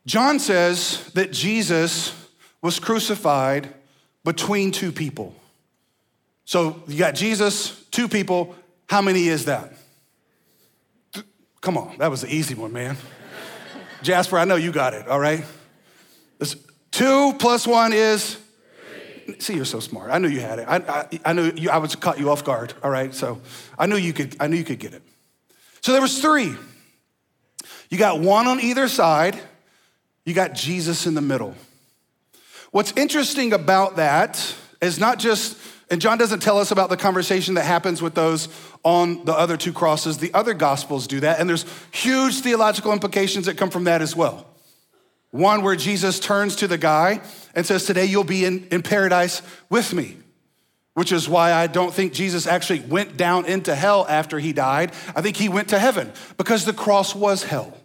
John 0.04 0.38
says 0.38 1.10
that 1.14 1.32
Jesus 1.32 2.14
was 2.62 2.78
crucified 2.78 3.68
between 4.24 4.72
two 4.72 4.92
people. 4.92 5.34
So 6.44 6.82
you 6.86 6.98
got 6.98 7.14
Jesus, 7.14 7.84
two 7.90 8.08
people. 8.08 8.54
How 8.88 9.02
many 9.02 9.26
is 9.28 9.46
that? 9.46 9.72
Come 11.60 11.76
on, 11.76 11.98
that 11.98 12.10
was 12.10 12.20
the 12.20 12.32
easy 12.32 12.54
one, 12.54 12.72
man. 12.72 12.96
Jasper, 14.02 14.38
I 14.38 14.44
know 14.44 14.54
you 14.54 14.70
got 14.70 14.94
it, 14.94 15.08
all 15.08 15.18
right? 15.18 15.44
two 16.92 17.34
plus 17.38 17.66
one 17.66 17.92
is 17.92 18.38
see, 19.38 19.54
you're 19.54 19.64
so 19.64 19.80
smart. 19.80 20.10
I 20.10 20.18
knew 20.18 20.28
you 20.28 20.40
had 20.40 20.58
it. 20.58 20.66
I, 20.68 20.76
I, 20.76 21.20
I 21.24 21.32
knew 21.32 21.52
you, 21.56 21.70
I 21.70 21.78
was 21.78 21.94
caught 21.96 22.18
you 22.18 22.30
off 22.30 22.44
guard. 22.44 22.74
All 22.82 22.90
right, 22.90 23.14
so 23.14 23.40
I 23.78 23.86
knew 23.86 23.96
you 23.96 24.12
could. 24.12 24.36
I 24.40 24.46
knew 24.46 24.56
you 24.56 24.64
could 24.64 24.78
get 24.78 24.94
it. 24.94 25.02
So 25.80 25.92
there 25.92 26.02
was 26.02 26.20
three. 26.20 26.54
You 27.90 27.98
got 27.98 28.20
one 28.20 28.46
on 28.46 28.60
either 28.60 28.88
side. 28.88 29.38
You 30.24 30.34
got 30.34 30.54
Jesus 30.54 31.06
in 31.06 31.14
the 31.14 31.20
middle. 31.20 31.54
What's 32.72 32.92
interesting 32.96 33.52
about 33.52 33.96
that 33.96 34.54
is 34.80 34.98
not 34.98 35.18
just, 35.18 35.56
and 35.90 36.00
John 36.00 36.18
doesn't 36.18 36.40
tell 36.40 36.58
us 36.58 36.72
about 36.72 36.90
the 36.90 36.96
conversation 36.96 37.54
that 37.54 37.64
happens 37.64 38.02
with 38.02 38.14
those 38.14 38.48
on 38.82 39.24
the 39.24 39.32
other 39.32 39.56
two 39.56 39.72
crosses. 39.72 40.18
The 40.18 40.34
other 40.34 40.52
gospels 40.52 41.06
do 41.06 41.20
that, 41.20 41.38
and 41.38 41.48
there's 41.48 41.64
huge 41.92 42.40
theological 42.40 42.92
implications 42.92 43.46
that 43.46 43.56
come 43.56 43.70
from 43.70 43.84
that 43.84 44.02
as 44.02 44.16
well. 44.16 44.46
One 45.30 45.62
where 45.62 45.76
Jesus 45.76 46.20
turns 46.20 46.56
to 46.56 46.68
the 46.68 46.78
guy 46.78 47.20
and 47.54 47.66
says, 47.66 47.84
Today 47.84 48.06
you'll 48.06 48.24
be 48.24 48.44
in, 48.44 48.66
in 48.70 48.82
paradise 48.82 49.42
with 49.68 49.92
me, 49.92 50.16
which 50.94 51.12
is 51.12 51.28
why 51.28 51.52
I 51.52 51.66
don't 51.66 51.92
think 51.92 52.12
Jesus 52.12 52.46
actually 52.46 52.80
went 52.80 53.16
down 53.16 53.44
into 53.46 53.74
hell 53.74 54.06
after 54.08 54.38
he 54.38 54.52
died. 54.52 54.92
I 55.14 55.22
think 55.22 55.36
he 55.36 55.48
went 55.48 55.68
to 55.68 55.78
heaven 55.78 56.12
because 56.36 56.64
the 56.64 56.72
cross 56.72 57.14
was 57.14 57.42
hell. 57.42 57.76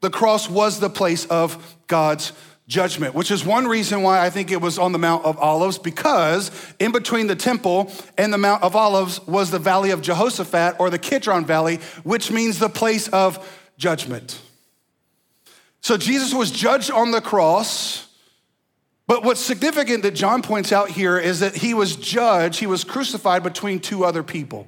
The 0.00 0.10
cross 0.10 0.48
was 0.48 0.80
the 0.80 0.90
place 0.90 1.26
of 1.26 1.76
God's 1.86 2.32
judgment, 2.66 3.14
which 3.14 3.30
is 3.30 3.44
one 3.44 3.66
reason 3.66 4.02
why 4.02 4.24
I 4.24 4.30
think 4.30 4.50
it 4.50 4.60
was 4.60 4.78
on 4.78 4.92
the 4.92 4.98
Mount 4.98 5.24
of 5.24 5.38
Olives, 5.38 5.78
because 5.78 6.50
in 6.78 6.92
between 6.92 7.26
the 7.26 7.36
temple 7.36 7.92
and 8.16 8.32
the 8.32 8.38
Mount 8.38 8.62
of 8.62 8.74
Olives 8.74 9.20
was 9.26 9.50
the 9.50 9.58
Valley 9.58 9.90
of 9.90 10.00
Jehoshaphat 10.00 10.76
or 10.78 10.88
the 10.88 10.98
Kidron 10.98 11.44
Valley, 11.44 11.76
which 12.04 12.30
means 12.30 12.58
the 12.58 12.70
place 12.70 13.08
of 13.08 13.38
judgment. 13.76 14.40
So 15.84 15.98
Jesus 15.98 16.32
was 16.32 16.50
judged 16.50 16.90
on 16.90 17.10
the 17.10 17.20
cross. 17.20 18.08
But 19.06 19.22
what's 19.22 19.42
significant 19.42 20.02
that 20.04 20.14
John 20.14 20.40
points 20.40 20.72
out 20.72 20.88
here 20.88 21.18
is 21.18 21.40
that 21.40 21.54
he 21.54 21.74
was 21.74 21.94
judged, 21.94 22.58
he 22.58 22.66
was 22.66 22.84
crucified 22.84 23.42
between 23.42 23.80
two 23.80 24.02
other 24.02 24.22
people. 24.22 24.66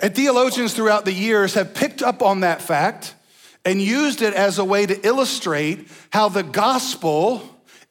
And 0.00 0.14
theologians 0.14 0.72
throughout 0.72 1.04
the 1.04 1.12
years 1.12 1.52
have 1.52 1.74
picked 1.74 2.00
up 2.00 2.22
on 2.22 2.40
that 2.40 2.62
fact 2.62 3.14
and 3.62 3.82
used 3.82 4.22
it 4.22 4.32
as 4.32 4.58
a 4.58 4.64
way 4.64 4.86
to 4.86 4.98
illustrate 5.06 5.88
how 6.08 6.30
the 6.30 6.42
gospel 6.42 7.42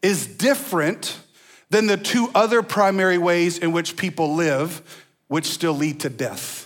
is 0.01 0.25
different 0.25 1.19
than 1.69 1.85
the 1.85 1.97
two 1.97 2.31
other 2.33 2.63
primary 2.63 3.19
ways 3.19 3.59
in 3.59 3.73
which 3.73 3.95
people 3.95 4.33
live, 4.33 5.05
which 5.27 5.45
still 5.45 5.75
lead 5.75 5.99
to 5.99 6.09
death. 6.09 6.58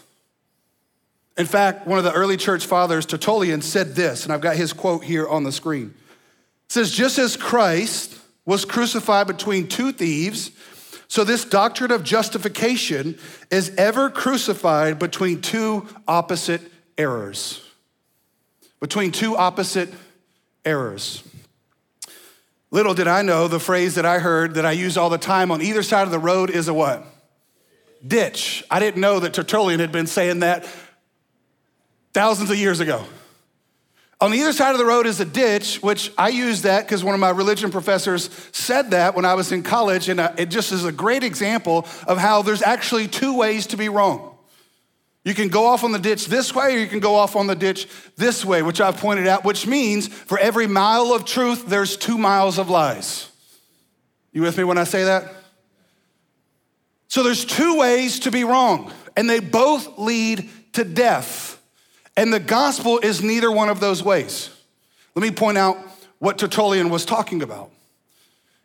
In 1.37 1.45
fact, 1.45 1.87
one 1.87 1.97
of 1.97 2.03
the 2.03 2.13
early 2.13 2.37
church 2.37 2.65
fathers, 2.65 3.05
Tertullian, 3.05 3.61
said 3.61 3.95
this, 3.95 4.23
and 4.23 4.31
I've 4.31 4.41
got 4.41 4.55
his 4.55 4.71
quote 4.71 5.03
here 5.03 5.27
on 5.27 5.43
the 5.43 5.51
screen. 5.51 5.93
It 6.65 6.71
says, 6.71 6.91
Just 6.91 7.17
as 7.17 7.35
Christ 7.35 8.19
was 8.45 8.65
crucified 8.65 9.27
between 9.27 9.67
two 9.67 9.91
thieves, 9.91 10.51
so 11.07 11.23
this 11.23 11.45
doctrine 11.45 11.91
of 11.91 12.03
justification 12.03 13.17
is 13.51 13.73
ever 13.77 14.09
crucified 14.09 14.99
between 14.99 15.41
two 15.41 15.87
opposite 16.07 16.61
errors. 16.97 17.61
Between 18.79 19.11
two 19.11 19.35
opposite 19.35 19.89
errors. 20.65 21.23
Little 22.71 22.95
did 22.95 23.07
I 23.07 23.21
know 23.21 23.47
the 23.47 23.59
phrase 23.59 23.95
that 23.95 24.05
I 24.05 24.17
heard 24.17 24.55
that 24.55 24.65
I 24.65 24.71
use 24.71 24.97
all 24.97 25.11
the 25.11 25.19
time 25.19 25.51
on 25.51 25.61
either 25.61 25.83
side 25.83 26.03
of 26.03 26.11
the 26.11 26.17
road 26.17 26.49
is 26.49 26.67
a 26.67 26.73
what? 26.73 27.05
Ditch. 28.05 28.63
I 28.71 28.79
didn't 28.79 28.99
know 28.99 29.19
that 29.19 29.33
Tertullian 29.35 29.79
had 29.79 29.91
been 29.91 30.07
saying 30.07 30.39
that 30.39 30.65
thousands 32.13 32.50
of 32.50 32.58
years 32.58 32.79
ago. 32.79 33.03
On 34.22 34.32
the 34.32 34.41
other 34.41 34.53
side 34.53 34.72
of 34.72 34.77
the 34.77 34.86
road 34.86 35.05
is 35.05 35.20
a 35.20 35.25
ditch, 35.25 35.84
which 35.84 36.12
I 36.17 36.29
use 36.29 36.62
that 36.62 36.86
because 36.86 37.03
one 37.03 37.13
of 37.13 37.20
my 37.20 37.32
religion 37.32 37.72
professors 37.72 38.29
said 38.53 38.91
that 38.91 39.15
when 39.15 39.25
I 39.25 39.34
was 39.34 39.51
in 39.51 39.63
college, 39.63 40.08
and 40.08 40.20
uh, 40.20 40.32
it 40.38 40.46
just 40.46 40.72
is 40.72 40.86
a 40.86 40.93
great 40.93 41.24
example 41.24 41.86
of 42.08 42.17
how 42.17 42.41
there's 42.41 42.62
actually 42.62 43.10
two 43.10 43.36
ways 43.36 43.67
to 43.67 43.77
be 43.77 43.89
wrong. 43.89 44.34
You 45.25 45.34
can 45.34 45.48
go 45.48 45.65
off 45.65 45.84
on 45.84 45.91
the 45.91 46.00
ditch 46.00 46.27
this 46.27 46.53
way, 46.53 46.75
or 46.75 46.79
you 46.79 46.88
can 46.88 47.00
go 47.00 47.15
off 47.15 47.36
on 47.36 47.48
the 47.48 47.55
ditch 47.55 47.88
this 48.15 48.46
way, 48.46 48.62
which 48.62 48.79
I've 48.79 48.98
pointed 48.98 49.27
out, 49.27 49.43
which 49.43 49.65
means 49.67 50.08
for 50.08 50.38
every 50.38 50.67
mile 50.67 51.13
of 51.13 51.25
truth, 51.25 51.65
there's 51.67 51.98
two 51.98 52.17
miles 52.17 52.58
of 52.58 52.70
lies. 52.70 53.29
You 54.32 54.41
with 54.41 54.58
me 54.58 54.63
when 54.63 54.77
I 54.77 54.84
say 54.84 55.03
that? 55.05 55.34
So 57.08 57.24
there's 57.24 57.46
two 57.46 57.77
ways 57.77 58.20
to 58.22 58.32
be 58.32 58.43
wrong, 58.43 58.91
and 59.15 59.29
they 59.29 59.39
both 59.39 59.98
lead 59.98 60.50
to 60.74 60.84
death. 60.84 61.52
And 62.15 62.32
the 62.32 62.39
gospel 62.39 63.00
is 63.00 63.24
neither 63.24 63.51
one 63.51 63.70
of 63.70 63.79
those 63.79 64.03
ways. 64.03 64.50
Let 65.15 65.24
me 65.24 65.32
point 65.32 65.58
out 65.58 65.77
what 66.20 66.38
Tertullian 66.38 66.89
was 66.89 67.05
talking 67.05 67.41
about. 67.41 67.72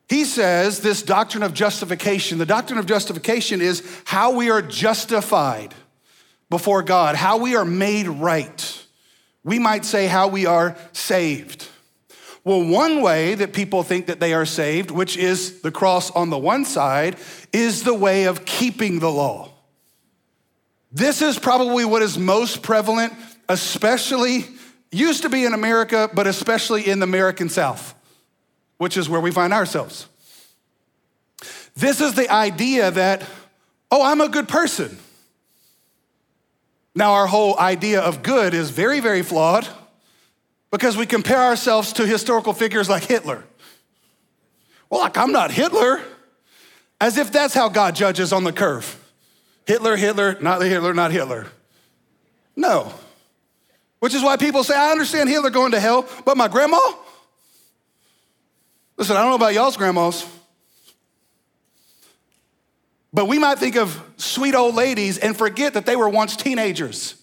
He 0.08 0.24
says 0.24 0.80
this 0.80 1.02
doctrine 1.02 1.42
of 1.42 1.52
justification, 1.52 2.38
the 2.38 2.46
doctrine 2.46 2.78
of 2.78 2.86
justification 2.86 3.60
is 3.60 3.82
how 4.04 4.32
we 4.32 4.50
are 4.50 4.62
justified 4.62 5.74
before 6.50 6.82
God, 6.82 7.14
how 7.14 7.36
we 7.38 7.56
are 7.56 7.64
made 7.64 8.08
right. 8.08 8.86
We 9.44 9.58
might 9.58 9.84
say 9.84 10.06
how 10.06 10.28
we 10.28 10.46
are 10.46 10.76
saved. 10.92 11.68
Well, 12.44 12.64
one 12.64 13.02
way 13.02 13.34
that 13.34 13.52
people 13.52 13.82
think 13.82 14.06
that 14.06 14.20
they 14.20 14.32
are 14.32 14.46
saved, 14.46 14.90
which 14.90 15.18
is 15.18 15.60
the 15.60 15.70
cross 15.70 16.10
on 16.10 16.30
the 16.30 16.38
one 16.38 16.64
side, 16.64 17.16
is 17.52 17.82
the 17.82 17.92
way 17.92 18.24
of 18.24 18.46
keeping 18.46 19.00
the 19.00 19.10
law. 19.10 19.50
This 20.90 21.20
is 21.20 21.38
probably 21.38 21.84
what 21.84 22.00
is 22.00 22.16
most 22.16 22.62
prevalent, 22.62 23.12
especially, 23.48 24.46
used 24.90 25.22
to 25.22 25.28
be 25.28 25.44
in 25.44 25.54
America, 25.54 26.10
but 26.12 26.26
especially 26.26 26.88
in 26.88 26.98
the 26.98 27.04
American 27.04 27.48
South, 27.48 27.94
which 28.78 28.96
is 28.96 29.08
where 29.08 29.20
we 29.20 29.30
find 29.30 29.52
ourselves. 29.52 30.06
This 31.76 32.00
is 32.00 32.14
the 32.14 32.28
idea 32.28 32.90
that, 32.90 33.24
oh, 33.90 34.04
I'm 34.04 34.20
a 34.20 34.28
good 34.28 34.48
person. 34.48 34.98
Now, 36.94 37.12
our 37.12 37.26
whole 37.28 37.58
idea 37.58 38.00
of 38.00 38.22
good 38.22 38.54
is 38.54 38.70
very, 38.70 38.98
very 38.98 39.22
flawed 39.22 39.68
because 40.70 40.96
we 40.96 41.06
compare 41.06 41.38
ourselves 41.38 41.92
to 41.94 42.06
historical 42.06 42.52
figures 42.52 42.88
like 42.88 43.04
Hitler. 43.04 43.44
Well, 44.90 45.00
like, 45.00 45.16
I'm 45.16 45.32
not 45.32 45.50
Hitler, 45.50 46.00
as 47.00 47.16
if 47.16 47.30
that's 47.30 47.54
how 47.54 47.68
God 47.68 47.94
judges 47.94 48.32
on 48.32 48.42
the 48.42 48.52
curve. 48.52 48.98
Hitler, 49.66 49.96
Hitler, 49.96 50.36
not 50.40 50.60
Hitler, 50.62 50.94
not 50.94 51.12
Hitler. 51.12 51.46
No. 52.56 52.92
Which 54.00 54.14
is 54.14 54.22
why 54.22 54.36
people 54.36 54.62
say, 54.64 54.76
I 54.76 54.90
understand 54.90 55.28
Hitler 55.28 55.50
going 55.50 55.72
to 55.72 55.80
hell, 55.80 56.08
but 56.24 56.36
my 56.36 56.48
grandma? 56.48 56.78
Listen, 58.96 59.16
I 59.16 59.20
don't 59.20 59.30
know 59.30 59.36
about 59.36 59.54
y'all's 59.54 59.76
grandmas, 59.76 60.26
but 63.12 63.26
we 63.26 63.38
might 63.38 63.58
think 63.58 63.76
of 63.76 64.00
sweet 64.16 64.54
old 64.54 64.74
ladies 64.74 65.18
and 65.18 65.36
forget 65.36 65.74
that 65.74 65.86
they 65.86 65.96
were 65.96 66.08
once 66.08 66.36
teenagers. 66.36 67.14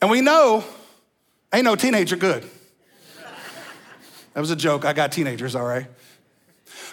And 0.00 0.10
we 0.10 0.20
know 0.20 0.64
Ain't 1.52 1.64
no 1.64 1.76
teenager 1.76 2.16
good. 2.16 2.44
That 4.34 4.40
was 4.40 4.50
a 4.50 4.56
joke. 4.56 4.84
I 4.84 4.92
got 4.92 5.12
teenagers, 5.12 5.54
all 5.54 5.64
right. 5.64 5.86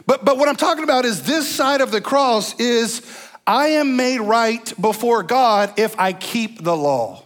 But, 0.06 0.24
but 0.24 0.38
what 0.38 0.48
I'm 0.48 0.56
talking 0.56 0.84
about 0.84 1.06
is 1.06 1.24
this 1.24 1.48
side 1.48 1.82
of 1.82 1.92
the 1.92 2.02
cross 2.02 2.58
is 2.60 3.02
I 3.46 3.68
am 3.68 3.98
made 3.98 4.20
right 4.20 4.74
before 4.80 5.24
God 5.24 5.78
if 5.78 5.98
I 6.00 6.14
keep 6.14 6.64
the 6.64 6.76
law. 6.76 7.25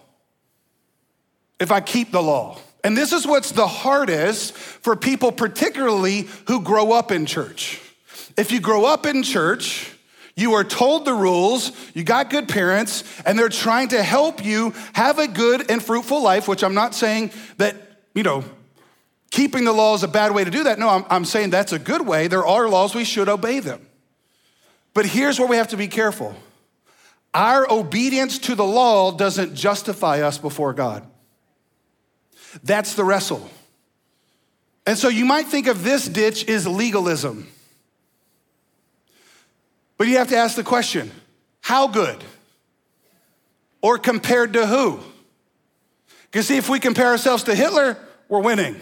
If 1.60 1.72
I 1.72 1.82
keep 1.82 2.12
the 2.12 2.22
law. 2.22 2.58
And 2.84 2.96
this 2.96 3.12
is 3.12 3.28
what's 3.28 3.52
the 3.52 3.68
hardest 3.68 4.54
for 4.54 4.96
people, 4.96 5.32
particularly 5.32 6.28
who 6.48 6.62
grow 6.62 6.94
up 6.94 7.12
in 7.12 7.26
church. 7.26 7.82
If 8.38 8.52
you 8.52 8.62
grow 8.62 8.86
up 8.86 9.06
in 9.06 9.24
church, 9.24 9.92
you 10.36 10.54
are 10.54 10.64
told 10.64 11.04
the 11.04 11.14
rules, 11.14 11.74
you 11.94 12.06
got 12.06 12.30
good 12.30 12.48
parents, 12.48 13.04
and 13.26 13.38
they're 13.38 13.50
trying 13.50 13.90
to 13.90 14.02
help 14.02 14.46
you 14.46 14.74
have 14.94 15.20
a 15.20 15.28
good 15.28 15.70
and 15.70 15.84
fruitful 15.84 16.24
life, 16.24 16.48
which 16.48 16.64
I'm 16.64 16.74
not 16.74 16.96
saying 16.96 17.32
that, 17.58 17.76
you 18.14 18.24
know, 18.24 18.46
keeping 19.32 19.66
the 19.66 19.74
law 19.74 19.96
is 19.96 20.04
a 20.04 20.08
bad 20.08 20.34
way 20.34 20.46
to 20.46 20.52
do 20.52 20.64
that. 20.64 20.80
No, 20.80 20.88
I'm, 20.88 21.06
I'm 21.10 21.26
saying 21.26 21.50
that's 21.50 21.74
a 21.74 21.80
good 21.80 22.08
way. 22.08 22.28
There 22.28 22.46
are 22.46 22.70
laws, 22.70 22.96
we 22.96 23.04
should 23.04 23.28
obey 23.28 23.60
them. 23.60 23.86
But 24.94 25.06
here's 25.06 25.38
where 25.40 25.48
we 25.48 25.58
have 25.58 25.68
to 25.70 25.78
be 25.78 25.90
careful 25.90 26.36
our 27.34 27.72
obedience 27.72 28.40
to 28.40 28.56
the 28.56 28.66
law 28.66 29.12
doesn't 29.12 29.56
justify 29.56 30.22
us 30.22 30.38
before 30.38 30.74
God. 30.74 31.06
That's 32.64 32.96
the 32.96 33.04
wrestle. 33.04 33.50
And 34.86 34.98
so 34.98 35.08
you 35.08 35.26
might 35.26 35.48
think 35.48 35.68
of 35.68 35.84
this 35.84 36.08
ditch 36.08 36.48
as 36.50 36.68
legalism. 36.68 37.48
But 39.98 40.08
you 40.08 40.18
have 40.18 40.30
to 40.30 40.38
ask 40.38 40.56
the 40.56 40.64
question 40.64 41.12
how 41.62 41.88
good? 41.88 42.24
Or 43.82 43.98
compared 43.98 44.54
to 44.54 44.66
who? 44.66 45.00
Because, 46.24 46.48
see, 46.48 46.58
if 46.58 46.70
we 46.70 46.80
compare 46.80 47.08
ourselves 47.08 47.44
to 47.44 47.56
Hitler, 47.56 47.98
we're 48.28 48.42
winning. 48.42 48.80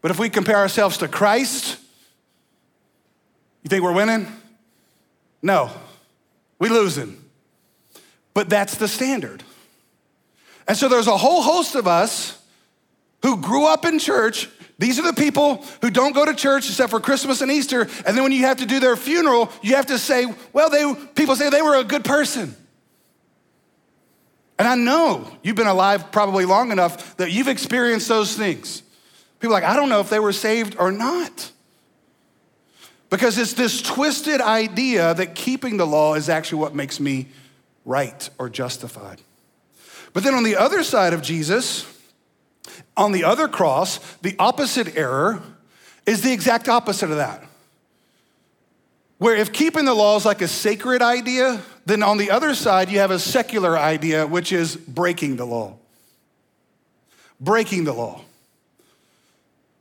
But 0.00 0.10
if 0.10 0.18
we 0.18 0.28
compare 0.28 0.56
ourselves 0.56 0.98
to 0.98 1.08
Christ, 1.08 1.78
you 3.62 3.68
think 3.68 3.82
we're 3.82 3.92
winning? 3.92 4.26
No, 5.40 5.70
we 6.58 6.68
losing. 6.68 7.16
But 8.34 8.48
that's 8.48 8.76
the 8.76 8.88
standard. 8.88 9.42
And 10.66 10.76
so 10.76 10.88
there's 10.88 11.06
a 11.06 11.16
whole 11.16 11.42
host 11.42 11.74
of 11.74 11.86
us 11.86 12.41
who 13.22 13.40
grew 13.40 13.66
up 13.66 13.84
in 13.84 13.98
church 13.98 14.48
these 14.82 14.98
are 14.98 15.02
the 15.02 15.12
people 15.12 15.64
who 15.80 15.90
don't 15.90 16.12
go 16.12 16.24
to 16.24 16.34
church 16.34 16.68
except 16.68 16.90
for 16.90 16.98
Christmas 16.98 17.40
and 17.40 17.52
Easter. 17.52 17.82
And 18.04 18.16
then 18.16 18.24
when 18.24 18.32
you 18.32 18.42
have 18.46 18.56
to 18.56 18.66
do 18.66 18.80
their 18.80 18.96
funeral, 18.96 19.48
you 19.62 19.76
have 19.76 19.86
to 19.86 19.98
say, 19.98 20.26
well, 20.52 20.70
they, 20.70 20.92
people 21.14 21.36
say 21.36 21.50
they 21.50 21.62
were 21.62 21.76
a 21.76 21.84
good 21.84 22.04
person. 22.04 22.56
And 24.58 24.66
I 24.66 24.74
know 24.74 25.30
you've 25.44 25.54
been 25.54 25.68
alive 25.68 26.10
probably 26.10 26.46
long 26.46 26.72
enough 26.72 27.16
that 27.18 27.30
you've 27.30 27.46
experienced 27.46 28.08
those 28.08 28.36
things. 28.36 28.82
People 29.38 29.52
like, 29.52 29.62
I 29.62 29.76
don't 29.76 29.88
know 29.88 30.00
if 30.00 30.10
they 30.10 30.18
were 30.18 30.32
saved 30.32 30.74
or 30.76 30.90
not. 30.90 31.52
Because 33.08 33.38
it's 33.38 33.52
this 33.52 33.82
twisted 33.82 34.40
idea 34.40 35.14
that 35.14 35.36
keeping 35.36 35.76
the 35.76 35.86
law 35.86 36.14
is 36.14 36.28
actually 36.28 36.58
what 36.58 36.74
makes 36.74 36.98
me 36.98 37.28
right 37.84 38.28
or 38.36 38.48
justified. 38.48 39.20
But 40.12 40.24
then 40.24 40.34
on 40.34 40.42
the 40.42 40.56
other 40.56 40.82
side 40.82 41.12
of 41.12 41.22
Jesus, 41.22 41.86
on 42.96 43.12
the 43.12 43.24
other 43.24 43.48
cross, 43.48 43.98
the 44.22 44.36
opposite 44.38 44.96
error 44.96 45.42
is 46.06 46.22
the 46.22 46.32
exact 46.32 46.68
opposite 46.68 47.10
of 47.10 47.16
that. 47.16 47.44
Where 49.18 49.36
if 49.36 49.52
keeping 49.52 49.84
the 49.84 49.94
law 49.94 50.16
is 50.16 50.24
like 50.24 50.42
a 50.42 50.48
sacred 50.48 51.00
idea, 51.00 51.62
then 51.86 52.02
on 52.02 52.18
the 52.18 52.30
other 52.30 52.54
side, 52.54 52.90
you 52.90 52.98
have 52.98 53.12
a 53.12 53.18
secular 53.18 53.78
idea, 53.78 54.26
which 54.26 54.52
is 54.52 54.74
breaking 54.74 55.36
the 55.36 55.44
law. 55.44 55.76
Breaking 57.40 57.84
the 57.84 57.92
law. 57.92 58.22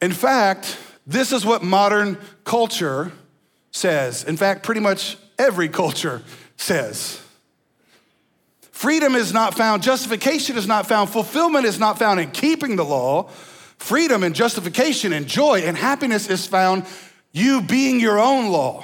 In 0.02 0.12
fact, 0.12 0.78
this 1.08 1.32
is 1.32 1.46
what 1.46 1.64
modern 1.64 2.18
culture 2.44 3.12
says. 3.72 4.24
In 4.24 4.38
fact, 4.38 4.64
pretty 4.64 4.82
much 4.82 5.18
every 5.40 5.70
culture 5.70 6.22
says. 6.58 7.22
Freedom 8.82 9.14
is 9.14 9.32
not 9.32 9.54
found, 9.54 9.84
justification 9.84 10.58
is 10.58 10.66
not 10.66 10.88
found, 10.88 11.12
fulfillment 11.12 11.68
is 11.68 11.78
not 11.78 12.00
found 12.00 12.20
in 12.20 12.32
keeping 12.32 12.78
the 12.78 12.84
law. 12.84 13.30
Freedom 13.78 14.24
and 14.24 14.34
justification 14.34 15.14
and 15.14 15.28
joy 15.28 15.60
and 15.60 15.78
happiness 15.78 16.28
is 16.28 16.48
found 16.48 16.88
you 17.32 17.62
being 17.62 18.00
your 18.00 18.20
own 18.20 18.48
law. 18.48 18.84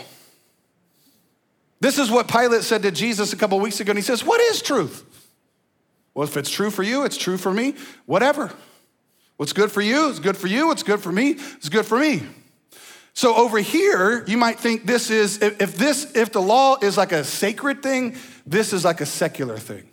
This 1.80 1.98
is 1.98 2.12
what 2.12 2.28
Pilate 2.28 2.62
said 2.62 2.84
to 2.84 2.92
Jesus 2.92 3.34
a 3.34 3.38
couple 3.38 3.60
weeks 3.60 3.80
ago, 3.80 3.90
and 3.90 3.98
he 3.98 4.04
says, 4.04 4.24
What 4.24 4.40
is 4.40 4.62
truth? 4.62 5.04
Well, 6.14 6.28
if 6.28 6.38
it's 6.38 6.52
true 6.52 6.70
for 6.70 6.84
you, 6.84 7.04
it's 7.04 7.18
true 7.18 7.40
for 7.40 7.52
me, 7.52 7.74
whatever. 8.06 8.52
What's 9.38 9.54
good 9.54 9.72
for 9.72 9.82
you 9.82 10.10
is 10.10 10.20
good 10.20 10.38
for 10.38 10.46
you, 10.46 10.68
what's 10.68 10.84
good 10.84 11.00
for 11.00 11.12
me 11.12 11.32
is 11.60 11.70
good 11.70 11.88
for 11.88 11.98
me. 11.98 12.22
So 13.18 13.34
over 13.34 13.58
here, 13.58 14.24
you 14.28 14.38
might 14.38 14.60
think 14.60 14.86
this 14.86 15.10
is, 15.10 15.42
if 15.42 15.76
this, 15.76 16.16
if 16.16 16.32
the 16.32 16.40
law 16.40 16.78
is 16.80 16.98
like 16.98 17.12
a 17.12 17.24
sacred 17.24 17.82
thing, 17.82 18.16
this 18.46 18.74
is 18.74 18.86
like 18.86 19.02
a 19.02 19.08
secular 19.08 19.58
thing. 19.58 19.90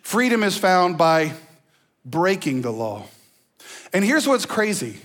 Freedom 0.00 0.42
is 0.42 0.56
found 0.56 0.96
by 0.96 1.34
breaking 2.02 2.62
the 2.62 2.70
law. 2.70 3.04
And 3.92 4.06
here's 4.06 4.26
what's 4.26 4.46
crazy 4.46 4.96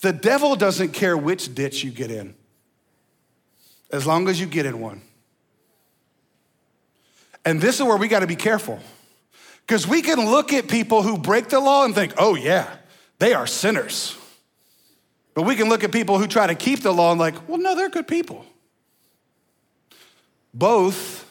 the 0.00 0.12
devil 0.12 0.56
doesn't 0.56 0.94
care 0.94 1.16
which 1.16 1.54
ditch 1.54 1.84
you 1.84 1.92
get 1.92 2.10
in, 2.10 2.34
as 3.92 4.08
long 4.08 4.28
as 4.28 4.40
you 4.40 4.46
get 4.46 4.66
in 4.66 4.80
one. 4.80 5.00
And 7.44 7.60
this 7.60 7.76
is 7.76 7.84
where 7.84 7.96
we 7.96 8.08
got 8.08 8.20
to 8.20 8.26
be 8.26 8.34
careful. 8.34 8.80
Because 9.64 9.86
we 9.86 10.02
can 10.02 10.28
look 10.28 10.52
at 10.52 10.66
people 10.66 11.04
who 11.04 11.16
break 11.16 11.50
the 11.50 11.60
law 11.60 11.84
and 11.84 11.94
think, 11.94 12.14
oh, 12.18 12.34
yeah, 12.34 12.68
they 13.20 13.32
are 13.32 13.46
sinners. 13.46 14.16
But 15.40 15.46
we 15.46 15.56
can 15.56 15.70
look 15.70 15.84
at 15.84 15.90
people 15.90 16.18
who 16.18 16.26
try 16.26 16.46
to 16.46 16.54
keep 16.54 16.82
the 16.82 16.92
law 16.92 17.12
and, 17.12 17.18
like, 17.18 17.48
well, 17.48 17.56
no, 17.56 17.74
they're 17.74 17.88
good 17.88 18.06
people. 18.06 18.44
Both 20.52 21.26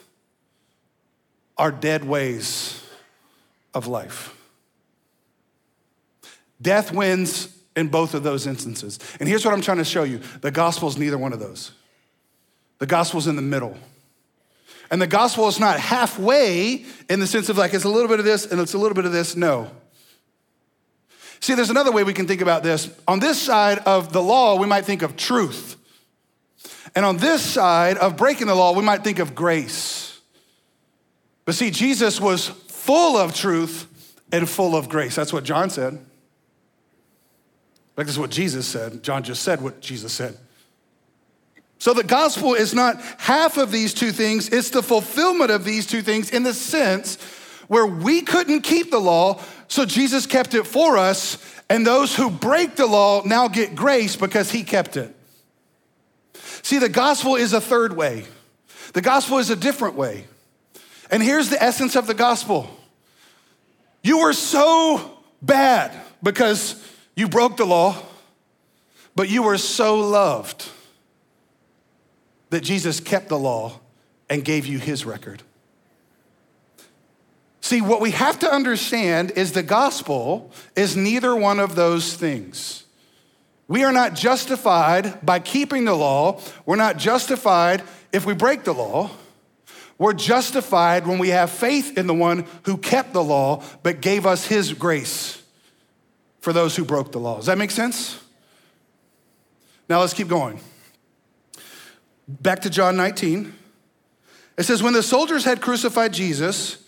are 1.56 1.70
dead 1.70 2.04
ways 2.04 2.84
of 3.72 3.86
life. 3.86 4.36
Death 6.60 6.92
wins 6.92 7.56
in 7.76 7.86
both 7.86 8.14
of 8.14 8.24
those 8.24 8.48
instances. 8.48 8.98
And 9.20 9.28
here's 9.28 9.44
what 9.44 9.54
I'm 9.54 9.60
trying 9.60 9.78
to 9.78 9.84
show 9.84 10.02
you 10.02 10.18
the 10.40 10.50
gospel 10.50 10.88
is 10.88 10.98
neither 10.98 11.16
one 11.16 11.32
of 11.32 11.38
those. 11.38 11.70
The 12.80 12.86
gospel's 12.86 13.28
in 13.28 13.36
the 13.36 13.42
middle. 13.42 13.78
And 14.90 15.00
the 15.00 15.06
gospel 15.06 15.46
is 15.46 15.60
not 15.60 15.78
halfway 15.78 16.84
in 17.08 17.20
the 17.20 17.28
sense 17.28 17.48
of 17.48 17.56
like 17.56 17.74
it's 17.74 17.84
a 17.84 17.88
little 17.88 18.08
bit 18.08 18.18
of 18.18 18.24
this 18.24 18.44
and 18.50 18.60
it's 18.60 18.74
a 18.74 18.78
little 18.78 18.96
bit 18.96 19.04
of 19.04 19.12
this. 19.12 19.36
No. 19.36 19.70
See, 21.40 21.54
there's 21.54 21.70
another 21.70 21.92
way 21.92 22.04
we 22.04 22.12
can 22.12 22.26
think 22.26 22.40
about 22.40 22.62
this. 22.62 22.90
On 23.08 23.18
this 23.18 23.40
side 23.40 23.78
of 23.80 24.12
the 24.12 24.22
law, 24.22 24.58
we 24.58 24.66
might 24.66 24.84
think 24.84 25.02
of 25.02 25.16
truth. 25.16 25.76
And 26.94 27.04
on 27.04 27.16
this 27.16 27.42
side 27.42 27.96
of 27.96 28.16
breaking 28.16 28.46
the 28.46 28.54
law, 28.54 28.74
we 28.74 28.82
might 28.82 29.02
think 29.04 29.18
of 29.18 29.34
grace. 29.34 30.20
But 31.44 31.54
see, 31.54 31.70
Jesus 31.70 32.20
was 32.20 32.48
full 32.48 33.16
of 33.16 33.34
truth 33.34 33.86
and 34.32 34.48
full 34.48 34.76
of 34.76 34.88
grace. 34.88 35.14
That's 35.14 35.32
what 35.32 35.44
John 35.44 35.70
said. 35.70 35.98
Fact, 38.00 38.06
this 38.06 38.16
is 38.16 38.18
what 38.18 38.30
Jesus 38.30 38.66
said. 38.66 39.02
John 39.02 39.22
just 39.22 39.42
said 39.42 39.60
what 39.60 39.80
Jesus 39.80 40.12
said. 40.12 40.38
So 41.78 41.92
the 41.92 42.02
gospel 42.02 42.54
is 42.54 42.72
not 42.72 42.98
half 43.18 43.58
of 43.58 43.72
these 43.72 43.92
two 43.92 44.10
things, 44.10 44.48
it's 44.48 44.70
the 44.70 44.82
fulfillment 44.82 45.50
of 45.50 45.64
these 45.64 45.86
two 45.86 46.00
things 46.00 46.30
in 46.30 46.42
the 46.42 46.54
sense 46.54 47.16
where 47.68 47.86
we 47.86 48.22
couldn't 48.22 48.62
keep 48.62 48.90
the 48.90 48.98
law, 48.98 49.40
so 49.70 49.86
Jesus 49.86 50.26
kept 50.26 50.54
it 50.54 50.66
for 50.66 50.98
us, 50.98 51.38
and 51.70 51.86
those 51.86 52.16
who 52.16 52.28
break 52.28 52.74
the 52.74 52.86
law 52.86 53.22
now 53.24 53.46
get 53.46 53.76
grace 53.76 54.16
because 54.16 54.50
he 54.50 54.64
kept 54.64 54.96
it. 54.96 55.14
See, 56.62 56.78
the 56.78 56.88
gospel 56.88 57.36
is 57.36 57.52
a 57.52 57.60
third 57.60 57.96
way. 57.96 58.24
The 58.94 59.00
gospel 59.00 59.38
is 59.38 59.48
a 59.48 59.54
different 59.54 59.94
way. 59.94 60.26
And 61.08 61.22
here's 61.22 61.50
the 61.50 61.62
essence 61.62 61.94
of 61.94 62.08
the 62.08 62.14
gospel 62.14 62.68
you 64.02 64.18
were 64.18 64.32
so 64.32 65.18
bad 65.40 65.94
because 66.20 66.84
you 67.14 67.28
broke 67.28 67.56
the 67.56 67.64
law, 67.64 67.96
but 69.14 69.28
you 69.28 69.44
were 69.44 69.56
so 69.56 70.00
loved 70.00 70.68
that 72.50 72.64
Jesus 72.64 72.98
kept 72.98 73.28
the 73.28 73.38
law 73.38 73.78
and 74.28 74.44
gave 74.44 74.66
you 74.66 74.80
his 74.80 75.04
record. 75.04 75.44
See, 77.70 77.80
what 77.80 78.00
we 78.00 78.10
have 78.10 78.40
to 78.40 78.52
understand 78.52 79.30
is 79.36 79.52
the 79.52 79.62
gospel 79.62 80.50
is 80.74 80.96
neither 80.96 81.36
one 81.36 81.60
of 81.60 81.76
those 81.76 82.14
things. 82.14 82.82
We 83.68 83.84
are 83.84 83.92
not 83.92 84.14
justified 84.14 85.24
by 85.24 85.38
keeping 85.38 85.84
the 85.84 85.94
law. 85.94 86.40
We're 86.66 86.74
not 86.74 86.96
justified 86.96 87.84
if 88.10 88.26
we 88.26 88.34
break 88.34 88.64
the 88.64 88.74
law. 88.74 89.12
We're 89.98 90.14
justified 90.14 91.06
when 91.06 91.20
we 91.20 91.28
have 91.28 91.48
faith 91.48 91.96
in 91.96 92.08
the 92.08 92.14
one 92.14 92.44
who 92.64 92.76
kept 92.76 93.12
the 93.12 93.22
law 93.22 93.62
but 93.84 94.00
gave 94.00 94.26
us 94.26 94.44
his 94.44 94.72
grace 94.72 95.40
for 96.40 96.52
those 96.52 96.74
who 96.74 96.84
broke 96.84 97.12
the 97.12 97.20
law. 97.20 97.36
Does 97.36 97.46
that 97.46 97.56
make 97.56 97.70
sense? 97.70 98.20
Now 99.88 100.00
let's 100.00 100.12
keep 100.12 100.26
going. 100.26 100.58
Back 102.26 102.62
to 102.62 102.70
John 102.70 102.96
19. 102.96 103.54
It 104.58 104.64
says, 104.64 104.82
When 104.82 104.92
the 104.92 105.04
soldiers 105.04 105.44
had 105.44 105.60
crucified 105.60 106.12
Jesus, 106.12 106.79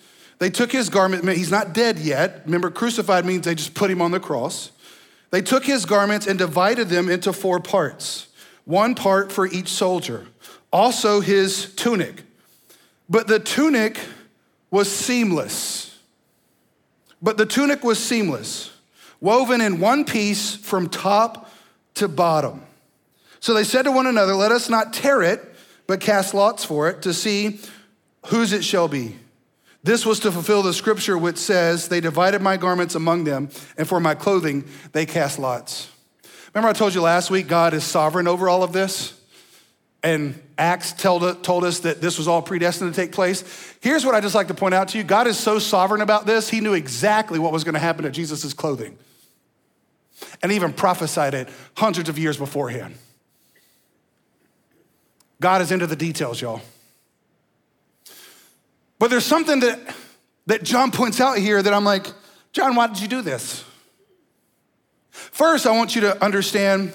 they 0.43 0.51
took 0.51 0.73
his 0.73 0.89
garment. 0.89 1.29
He's 1.29 1.53
not 1.53 1.73
dead 1.73 2.01
yet. 2.01 2.43
Remember, 2.47 2.69
crucified 2.69 3.25
means 3.25 3.45
they 3.45 3.55
just 3.55 3.75
put 3.75 3.93
him 3.93 4.03
on 4.03 4.11
the 4.11 4.19
cross. 4.19 4.73
They 5.31 5.41
took 5.41 5.65
his 5.65 5.85
garments 5.85 6.27
and 6.27 6.37
divided 6.37 6.89
them 6.89 7.09
into 7.09 7.33
four 7.33 7.61
parts, 7.61 8.27
one 8.65 8.97
part 8.97 9.31
for 9.31 9.47
each 9.47 9.69
soldier, 9.69 10.27
also 10.73 11.21
his 11.21 11.73
tunic. 11.77 12.25
But 13.09 13.29
the 13.29 13.39
tunic 13.39 14.01
was 14.69 14.91
seamless. 14.91 15.97
But 17.23 17.39
the 17.39 17.47
tunic 17.47 17.85
was 17.85 18.03
seamless, 18.03 18.73
woven 19.21 19.61
in 19.61 19.79
one 19.79 20.05
piece 20.05 20.57
from 20.57 20.89
top 20.89 21.53
to 21.95 22.09
bottom. 22.09 22.65
So 23.39 23.55
they 23.55 23.63
said 23.63 23.83
to 23.83 23.93
one 23.93 24.09
another, 24.09 24.35
Let 24.35 24.51
us 24.51 24.69
not 24.69 24.93
tear 24.93 25.23
it, 25.23 25.55
but 25.87 26.01
cast 26.01 26.35
lots 26.35 26.65
for 26.65 26.89
it 26.89 27.03
to 27.03 27.15
see 27.15 27.61
whose 28.27 28.53
it 28.53 28.65
shall 28.65 28.89
be. 28.89 29.19
This 29.85 30.07
was 30.07 30.21
to 30.21 30.31
fulfill 30.31 30.63
the 30.63 30.73
scripture 30.73 31.19
which 31.19 31.39
says, 31.39 31.89
They 31.89 32.01
divided 32.01 32.41
my 32.41 32.57
garments 32.57 32.95
among 32.95 33.25
them, 33.25 33.51
and 33.77 33.89
for 33.89 33.99
my 33.99 34.15
clothing 34.15 34.65
they 34.93 35.07
cast 35.07 35.39
lots. 35.39 35.91
Remember, 36.55 36.69
I 36.69 36.73
told 36.73 36.95
you 36.95 37.01
last 37.01 37.31
week, 37.31 37.49
God 37.49 37.75
is 37.75 37.83
sovereign 37.83 38.29
over 38.29 38.49
all 38.49 38.63
of 38.63 38.73
this? 38.73 39.19
And 40.05 40.41
Acts 40.59 40.93
told, 40.93 41.23
us 41.23 41.81
that 41.81 42.01
this 42.01 42.19
was 42.19 42.27
all 42.27 42.43
predestined 42.43 42.93
to 42.93 43.01
take 43.01 43.13
place. 43.13 43.45
Here's 43.81 44.05
what 44.05 44.15
I 44.15 44.21
just 44.21 44.35
like 44.35 44.49
to 44.49 44.55
point 44.55 44.75
out 44.75 44.89
to 44.89 44.99
you 44.99 45.05
God 45.05 45.27
is 45.27 45.39
so 45.39 45.59
sovereign 45.59 46.01
about 46.01 46.27
this, 46.27 46.49
He 46.49 46.61
knew 46.61 46.75
exactly 46.75 47.39
what 47.39 47.53
was 47.53 47.65
going 47.65 47.75
to 47.75 47.81
happen 47.81 48.05
to 48.05 48.11
Jesus' 48.11 48.53
clothing 48.55 48.97
and 50.43 50.53
even 50.53 50.73
prophesied 50.73 51.35
it 51.35 51.49
hundreds 51.77 52.09
of 52.09 52.19
years 52.19 52.37
beforehand. 52.37 52.95
God 55.41 55.61
is 55.61 55.73
into 55.73 55.89
the 55.89 55.97
details, 55.97 56.41
y'all. 56.41 56.61
But 59.03 59.11
there's 59.11 59.27
something 59.27 59.59
that, 59.59 59.81
that 60.47 60.63
John 60.63 60.93
points 60.93 61.21
out 61.21 61.37
here 61.37 61.61
that 61.61 61.75
I'm 61.75 61.83
like, 61.83 62.07
John, 62.53 62.77
why 62.77 62.87
did 62.87 63.01
you 63.01 63.09
do 63.09 63.21
this? 63.21 63.65
First, 65.11 65.67
I 65.67 65.73
want 65.73 65.97
you 65.97 66.03
to 66.03 66.25
understand 66.25 66.95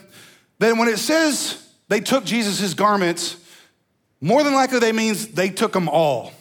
that 0.60 0.78
when 0.78 0.88
it 0.88 1.00
says 1.00 1.68
they 1.90 2.00
took 2.00 2.24
Jesus' 2.24 2.74
garments, 2.74 3.36
more 4.22 4.42
than 4.46 4.54
likely 4.54 4.80
that 4.80 4.96
means 4.96 5.28
they 5.28 5.50
took 5.50 5.74
them 5.74 5.90
all. 5.90 6.32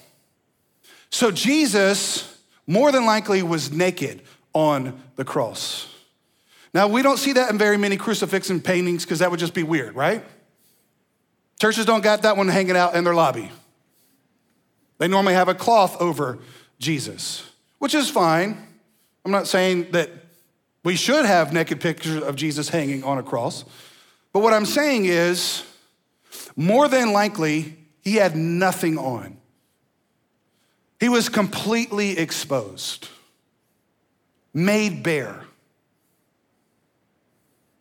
So 1.11 1.33
Jesus, 1.33 2.41
more 2.69 2.93
than 2.93 3.05
likely, 3.05 3.43
was 3.43 3.73
naked 3.73 4.23
on 4.53 5.03
the 5.17 5.25
cross. 5.25 5.93
Now, 6.75 6.87
we 6.87 7.03
don't 7.03 7.19
see 7.19 7.33
that 7.33 7.51
in 7.51 7.59
very 7.59 7.77
many 7.77 7.97
crucifixion 7.97 8.61
paintings 8.61 9.05
because 9.05 9.19
that 9.19 9.33
would 9.33 9.41
just 9.41 9.53
be 9.53 9.65
weird, 9.65 9.97
right? 9.97 10.25
Churches 11.61 11.87
don't 11.87 12.05
got 12.05 12.23
that 12.23 12.37
one 12.37 12.47
hanging 12.47 12.77
out 12.77 12.95
in 12.95 13.03
their 13.03 13.15
lobby. 13.15 13.51
They 14.99 15.09
normally 15.09 15.35
have 15.35 15.49
a 15.49 15.55
cloth 15.55 16.01
over 16.01 16.39
Jesus, 16.79 17.51
which 17.79 17.95
is 17.95 18.09
fine. 18.11 18.67
I'm 19.25 19.33
not 19.33 19.47
saying 19.47 19.91
that 19.93 20.11
we 20.85 20.97
should 20.97 21.27
have 21.27 21.53
naked 21.53 21.81
pictures 21.81 22.23
of 22.23 22.37
Jesus 22.37 22.69
hanging 22.69 23.03
on 23.05 23.19
a 23.19 23.23
cross. 23.23 23.65
But 24.33 24.41
what 24.41 24.53
I'm 24.53 24.67
saying 24.67 25.07
is, 25.07 25.65
more 26.55 26.89
than 26.89 27.13
likely, 27.13 27.77
he 28.03 28.15
had 28.17 28.37
nothing 28.37 28.97
on. 28.99 29.37
He 31.01 31.09
was 31.09 31.29
completely 31.29 32.19
exposed, 32.19 33.09
made 34.55 35.03
bare 35.03 35.45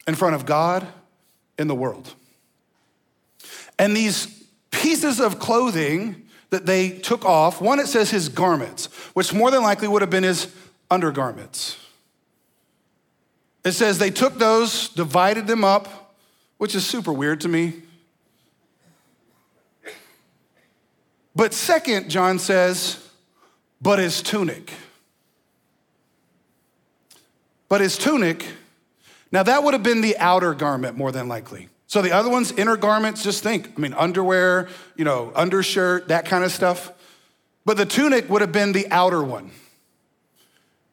in 0.07 0.15
front 0.15 0.35
of 0.35 0.45
God 0.45 0.87
and 1.57 1.69
the 1.69 1.75
world. 1.75 2.13
And 3.77 3.95
these 3.95 4.45
pieces 4.71 5.19
of 5.19 5.39
clothing 5.39 6.24
that 6.49 6.65
they 6.65 6.89
took 6.89 7.25
off. 7.25 7.61
One, 7.61 7.79
it 7.79 7.87
says 7.87 8.11
his 8.11 8.29
garments, 8.29 8.87
which 9.13 9.33
more 9.33 9.51
than 9.51 9.63
likely 9.63 9.87
would 9.87 10.01
have 10.01 10.09
been 10.09 10.23
his 10.23 10.53
undergarments. 10.89 11.77
It 13.63 13.71
says 13.71 13.97
they 13.97 14.11
took 14.11 14.37
those, 14.37 14.89
divided 14.89 15.47
them 15.47 15.63
up, 15.63 16.15
which 16.57 16.75
is 16.75 16.85
super 16.85 17.11
weird 17.11 17.41
to 17.41 17.47
me. 17.47 17.73
But 21.35 21.53
second, 21.53 22.09
John 22.09 22.39
says, 22.39 23.05
but 23.81 23.99
his 23.99 24.21
tunic. 24.21 24.71
But 27.67 27.81
his 27.81 27.97
tunic, 27.97 28.45
now 29.31 29.43
that 29.43 29.63
would 29.63 29.73
have 29.73 29.83
been 29.83 30.01
the 30.01 30.17
outer 30.17 30.53
garment 30.53 30.95
more 30.95 31.11
than 31.11 31.27
likely. 31.27 31.67
So 31.87 32.01
the 32.01 32.11
other 32.11 32.29
ones, 32.29 32.51
inner 32.51 32.77
garments, 32.77 33.23
just 33.23 33.43
think, 33.43 33.71
I 33.77 33.79
mean, 33.79 33.93
underwear, 33.93 34.69
you 34.95 35.05
know, 35.05 35.31
undershirt, 35.35 36.07
that 36.07 36.25
kind 36.25 36.43
of 36.43 36.51
stuff. 36.51 36.91
But 37.63 37.77
the 37.77 37.85
tunic 37.85 38.29
would 38.29 38.41
have 38.41 38.51
been 38.51 38.71
the 38.71 38.87
outer 38.89 39.23
one. 39.23 39.51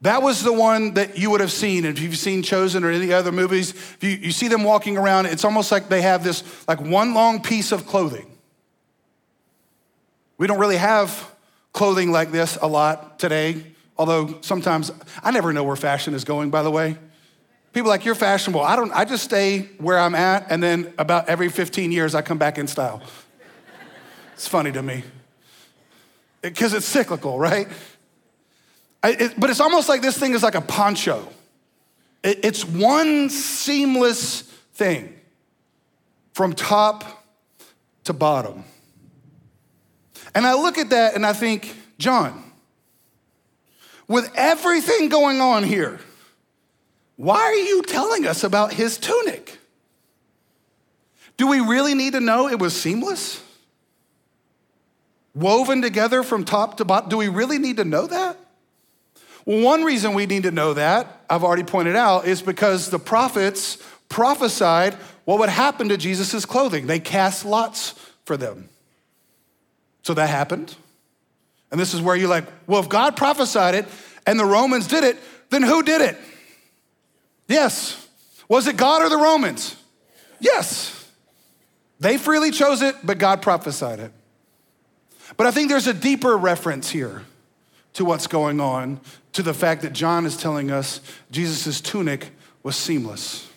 That 0.03 0.21
was 0.21 0.43
the 0.43 0.53
one 0.53 0.95
that 0.95 1.17
you 1.17 1.31
would 1.31 1.41
have 1.41 1.53
seen. 1.53 1.85
If 1.85 2.01
you've 2.01 2.17
seen 2.17 2.43
Chosen 2.43 2.83
or 2.83 2.91
any 2.91 3.13
other 3.13 3.31
movies, 3.31 3.71
if 3.71 3.99
you, 4.01 4.11
you 4.11 4.33
see 4.33 4.49
them 4.49 4.65
walking 4.65 4.99
around, 4.99 5.27
it's 5.27 5.45
almost 5.45 5.71
like 5.71 5.89
they 5.89 6.03
have 6.03 6.25
this 6.25 6.43
like 6.67 6.81
one 6.81 7.15
long 7.15 7.41
piece 7.41 7.71
of 7.71 7.87
clothing. 7.87 8.27
We 10.39 10.49
don't 10.49 10.59
really 10.59 10.77
have 10.77 11.31
clothing 11.73 12.11
like 12.11 12.33
this 12.33 12.59
a 12.61 12.67
lot 12.67 13.21
today, 13.21 13.65
although 13.97 14.41
sometimes 14.41 14.91
I 15.23 15.31
never 15.31 15.53
know 15.53 15.63
where 15.63 15.77
fashion 15.77 16.15
is 16.15 16.25
going, 16.25 16.51
by 16.51 16.65
the 16.65 16.71
way. 16.71 16.97
People 17.73 17.89
like, 17.89 18.05
you're 18.05 18.15
fashionable. 18.15 18.61
I 18.61 18.77
don't, 18.77 18.93
I 18.93 19.05
just 19.05 19.25
stay 19.25 19.63
where 19.79 19.99
I'm 19.99 20.15
at, 20.15 20.47
and 20.51 20.63
then 20.63 20.93
about 20.99 21.29
every 21.29 21.49
15 21.49 21.91
years, 21.91 22.15
I 22.15 22.23
come 22.23 22.39
back 22.39 22.59
in 22.59 22.67
style. 22.67 23.03
It's 24.35 24.47
funny 24.47 24.73
to 24.73 24.83
me. 24.83 25.05
Because 26.43 26.75
it's 26.75 26.87
cyclical, 26.87 27.39
right? 27.39 27.69
I, 29.03 29.11
it, 29.13 29.35
but 29.39 29.51
it's 29.51 29.61
almost 29.61 29.89
like 29.89 30.03
this 30.03 30.19
thing 30.19 30.35
is 30.35 30.43
like 30.43 30.55
a 30.55 30.61
poncho. 30.61 31.27
It, 32.23 32.45
it's 32.45 32.65
one 32.65 33.31
seamless 33.31 34.43
thing 34.75 35.19
from 36.35 36.55
top 36.55 37.25
to 38.05 38.13
bottom. 38.13 38.65
And 40.35 40.47
I 40.47 40.55
look 40.55 40.79
at 40.79 40.91
that 40.91 41.15
and 41.15 41.25
I 41.25 41.33
think, 41.33 41.75
John, 41.99 42.43
with 44.09 44.31
everything 44.35 45.09
going 45.09 45.41
on 45.41 45.63
here, 45.63 46.01
why 47.17 47.41
are 47.41 47.55
you 47.55 47.83
telling 47.83 48.27
us 48.27 48.45
about 48.45 48.73
his 48.73 48.99
tunic? 48.99 49.59
Do 51.37 51.47
we 51.47 51.61
really 51.61 51.95
need 51.95 52.13
to 52.13 52.21
know 52.21 52.49
it 52.49 52.59
was 52.59 52.79
seamless? 52.79 53.43
Woven 55.35 55.83
together 55.83 56.23
from 56.23 56.45
top 56.45 56.77
to 56.77 56.85
bottom? 56.85 57.09
Do 57.09 57.17
we 57.17 57.29
really 57.29 57.59
need 57.59 57.79
to 57.79 57.85
know 57.85 58.07
that? 58.07 58.37
Well, 59.45 59.63
one 59.63 59.83
reason 59.83 60.15
we 60.15 60.27
need 60.27 60.45
to 60.45 60.51
know 60.51 60.75
that, 60.75 61.23
I've 61.29 61.43
already 61.43 61.65
pointed 61.65 61.97
out, 61.97 62.27
is 62.27 62.43
because 62.43 62.91
the 62.91 62.99
prophets 62.99 63.79
prophesied 64.09 64.95
what 65.25 65.39
would 65.39 65.49
happen 65.49 65.89
to 65.89 65.97
Jesus' 65.97 66.45
clothing. 66.45 66.87
They 66.87 67.01
cast 67.01 67.45
lots 67.45 67.95
for 68.25 68.37
them. 68.37 68.69
So 70.03 70.15
that 70.15 70.29
happened. 70.29 70.75
And 71.71 71.81
this 71.81 71.95
is 71.95 72.03
where 72.03 72.15
you're 72.15 72.29
like, 72.29 72.45
well, 72.67 72.81
if 72.81 72.89
God 72.89 73.17
prophesied 73.17 73.75
it 73.75 73.87
and 74.27 74.39
the 74.39 74.45
Romans 74.45 74.87
did 74.87 75.05
it, 75.05 75.17
then 75.51 75.63
who 75.63 75.83
did 75.83 76.03
it? 76.03 76.19
Yes. 77.53 78.09
Was 78.49 78.67
it 78.67 78.77
God 78.77 79.03
or 79.03 79.09
the 79.09 79.17
Romans? 79.17 79.77
Yes. 80.41 81.09
They 82.01 82.17
freely 82.17 82.51
chose 82.51 82.83
it, 82.83 82.97
but 83.05 83.19
God 83.19 83.43
prophesied 83.43 84.01
it. 84.01 84.13
But 85.37 85.47
I 85.47 85.51
think 85.51 85.69
there's 85.69 85.87
a 85.87 85.95
deeper 85.95 86.37
reference 86.37 86.91
here 86.91 87.23
to 87.95 88.05
what's 88.05 88.27
going 88.27 88.61
on, 88.61 89.01
to 89.35 89.43
the 89.43 89.55
fact 89.55 89.83
that 89.83 89.93
John 89.93 90.27
is 90.27 90.37
telling 90.37 90.71
us 90.71 91.01
Jesus' 91.31 91.81
tunic 91.81 92.31
was 92.63 92.75
seamless. 92.75 93.49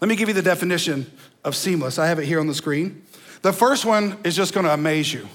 Let 0.00 0.08
me 0.08 0.16
give 0.16 0.28
you 0.28 0.34
the 0.34 0.42
definition 0.42 1.10
of 1.42 1.56
seamless. 1.56 1.98
I 1.98 2.06
have 2.06 2.18
it 2.18 2.26
here 2.26 2.40
on 2.40 2.46
the 2.46 2.54
screen. 2.54 3.02
The 3.42 3.52
first 3.52 3.84
one 3.84 4.18
is 4.24 4.34
just 4.34 4.54
gonna 4.54 4.70
amaze 4.70 5.12
you 5.12 5.28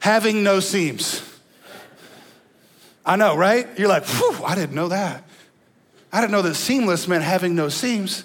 having 0.00 0.42
no 0.42 0.60
seams. 0.60 1.22
I 3.08 3.16
know, 3.16 3.34
right? 3.36 3.66
You're 3.78 3.88
like, 3.88 4.06
whew, 4.06 4.44
I 4.44 4.54
didn't 4.54 4.74
know 4.74 4.88
that. 4.88 5.24
I 6.12 6.20
didn't 6.20 6.32
know 6.32 6.42
that 6.42 6.54
seamless 6.54 7.08
meant 7.08 7.24
having 7.24 7.54
no 7.54 7.70
seams. 7.70 8.24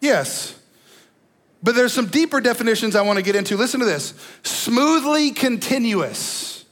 Yes. 0.00 0.58
But 1.62 1.76
there's 1.76 1.92
some 1.92 2.06
deeper 2.06 2.40
definitions 2.40 2.96
I 2.96 3.02
want 3.02 3.18
to 3.18 3.22
get 3.22 3.36
into. 3.36 3.56
Listen 3.56 3.78
to 3.78 3.86
this 3.86 4.14
smoothly 4.42 5.30
continuous 5.30 6.64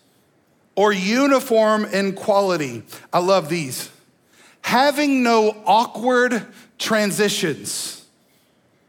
or 0.75 0.93
uniform 0.93 1.85
in 1.85 2.15
quality. 2.15 2.83
I 3.13 3.21
love 3.21 3.49
these. 3.49 3.91
Having 4.63 5.23
no 5.23 5.57
awkward 5.67 6.45
transitions, 6.79 8.05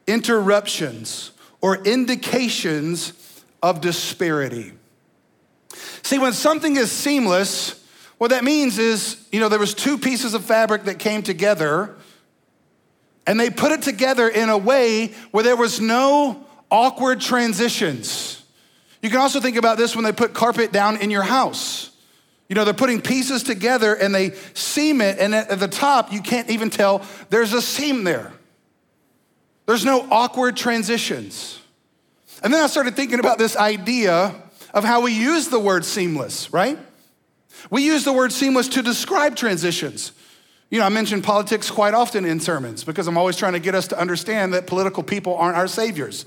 interruptions, 0.08 1.30
or 1.62 1.78
indications 1.84 3.13
of 3.62 3.82
disparity. 3.82 4.74
See, 6.02 6.17
when 6.17 6.34
something 6.34 6.76
is 6.76 6.91
seamless, 6.91 7.84
what 8.17 8.32
that 8.32 8.43
means 8.43 8.80
is, 8.80 9.25
you 9.32 9.39
know, 9.39 9.49
there 9.49 9.60
was 9.60 9.73
two 9.73 9.97
pieces 9.97 10.34
of 10.34 10.43
fabric 10.43 10.86
that 10.86 10.99
came 10.99 11.21
together 11.21 11.95
and 13.27 13.39
they 13.39 13.49
put 13.49 13.71
it 13.71 13.82
together 13.82 14.27
in 14.27 14.49
a 14.49 14.58
way 14.58 15.13
where 15.32 15.43
there 15.43 15.56
was 15.56 15.80
no 15.82 16.45
awkward 16.71 17.19
transitions. 17.19 18.41
You 19.01 19.10
can 19.10 19.19
also 19.19 19.39
think 19.39 19.58
about 19.58 19.77
this 19.77 19.95
when 19.95 20.06
they 20.06 20.13
put 20.13 20.34
carpet 20.34 20.71
down 20.71 20.97
in 20.97 21.12
your 21.12 21.23
house. 21.23 21.91
You 22.49 22.56
know, 22.56 22.63
they're 22.63 22.73
putting 22.73 23.01
pieces 23.01 23.43
together 23.43 23.93
and 23.93 24.15
they 24.15 24.32
seam 24.53 25.01
it, 25.01 25.19
and 25.19 25.36
at 25.36 25.60
the 25.60 25.67
top, 25.67 26.13
you 26.13 26.21
can't 26.21 26.49
even 26.49 26.69
tell 26.69 27.06
there's 27.30 27.51
a 27.51 27.62
seam 27.62 28.06
there. 28.06 28.32
There's 29.65 29.84
no 29.84 30.08
awkward 30.10 30.56
transitions. 30.56 31.60
And 32.41 32.53
then 32.53 32.63
I 32.63 32.67
started 32.67 32.95
thinking 32.95 33.19
about 33.19 33.38
this 33.38 33.58
idea 33.58 34.34
of 34.73 34.86
how 34.86 35.01
we 35.01 35.12
use 35.12 35.49
the 35.49 35.60
word 35.60 35.84
seamless, 35.84 36.53
right? 36.53 36.80
We 37.70 37.84
use 37.84 38.04
the 38.04 38.13
word 38.13 38.32
seamless 38.32 38.67
to 38.70 38.82
describe 38.82 39.36
transitions. 39.36 40.12
You 40.70 40.80
know, 40.80 40.86
I 40.86 40.89
mention 40.89 41.22
politics 41.22 41.72
quite 41.72 41.93
often 41.93 42.26
in 42.26 42.39
sermons 42.39 42.84
because 42.84 43.08
I'm 43.08 43.17
always 43.17 43.38
trying 43.38 43.54
to 43.54 43.60
get 43.60 43.74
us 43.74 43.88
to 43.89 44.00
understand 44.00 44.54
that 44.54 44.67
political 44.67 45.04
people 45.04 45.36
aren't 45.36 45.58
our 45.58 45.67
saviors. 45.67 46.26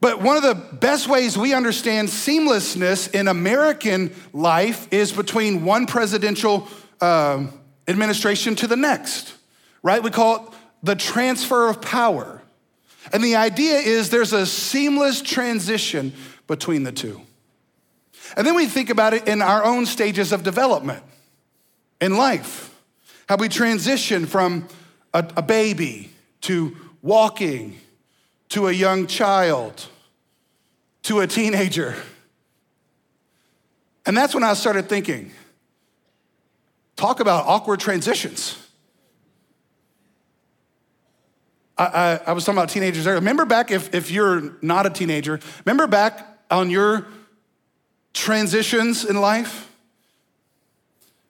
But 0.00 0.20
one 0.20 0.36
of 0.36 0.42
the 0.42 0.54
best 0.54 1.08
ways 1.08 1.36
we 1.36 1.54
understand 1.54 2.08
seamlessness 2.08 3.12
in 3.12 3.28
American 3.28 4.14
life 4.32 4.86
is 4.92 5.12
between 5.12 5.64
one 5.64 5.86
presidential 5.86 6.68
uh, 7.00 7.46
administration 7.88 8.54
to 8.56 8.66
the 8.66 8.76
next, 8.76 9.34
right? 9.82 10.02
We 10.02 10.10
call 10.10 10.36
it 10.36 10.42
the 10.82 10.94
transfer 10.94 11.68
of 11.68 11.82
power. 11.82 12.42
And 13.12 13.24
the 13.24 13.36
idea 13.36 13.78
is 13.78 14.10
there's 14.10 14.32
a 14.32 14.46
seamless 14.46 15.22
transition 15.22 16.12
between 16.46 16.84
the 16.84 16.92
two. 16.92 17.20
And 18.36 18.46
then 18.46 18.54
we 18.54 18.66
think 18.66 18.90
about 18.90 19.14
it 19.14 19.28
in 19.28 19.42
our 19.42 19.64
own 19.64 19.86
stages 19.86 20.32
of 20.32 20.42
development 20.42 21.02
in 22.00 22.16
life, 22.16 22.74
how 23.28 23.36
we 23.36 23.48
transition 23.48 24.26
from 24.26 24.68
a, 25.12 25.26
a 25.36 25.42
baby 25.42 26.10
to 26.42 26.76
walking 27.02 27.78
to 28.50 28.68
a 28.68 28.72
young 28.72 29.06
child 29.06 29.86
to 31.02 31.20
a 31.20 31.26
teenager. 31.26 31.94
And 34.06 34.16
that's 34.16 34.34
when 34.34 34.44
I 34.44 34.54
started 34.54 34.88
thinking 34.88 35.32
talk 36.96 37.20
about 37.20 37.46
awkward 37.46 37.78
transitions. 37.78 38.58
I, 41.76 41.84
I, 41.84 42.20
I, 42.26 42.32
was 42.32 42.44
talking 42.44 42.58
about 42.58 42.70
teenagers 42.70 43.06
earlier. 43.06 43.20
Remember 43.20 43.44
back, 43.44 43.70
if, 43.70 43.94
if 43.94 44.10
you're 44.10 44.56
not 44.62 44.84
a 44.84 44.90
teenager, 44.90 45.38
remember 45.64 45.86
back 45.86 46.26
on 46.50 46.70
your 46.70 47.06
transitions 48.18 49.04
in 49.04 49.20
life? 49.20 49.70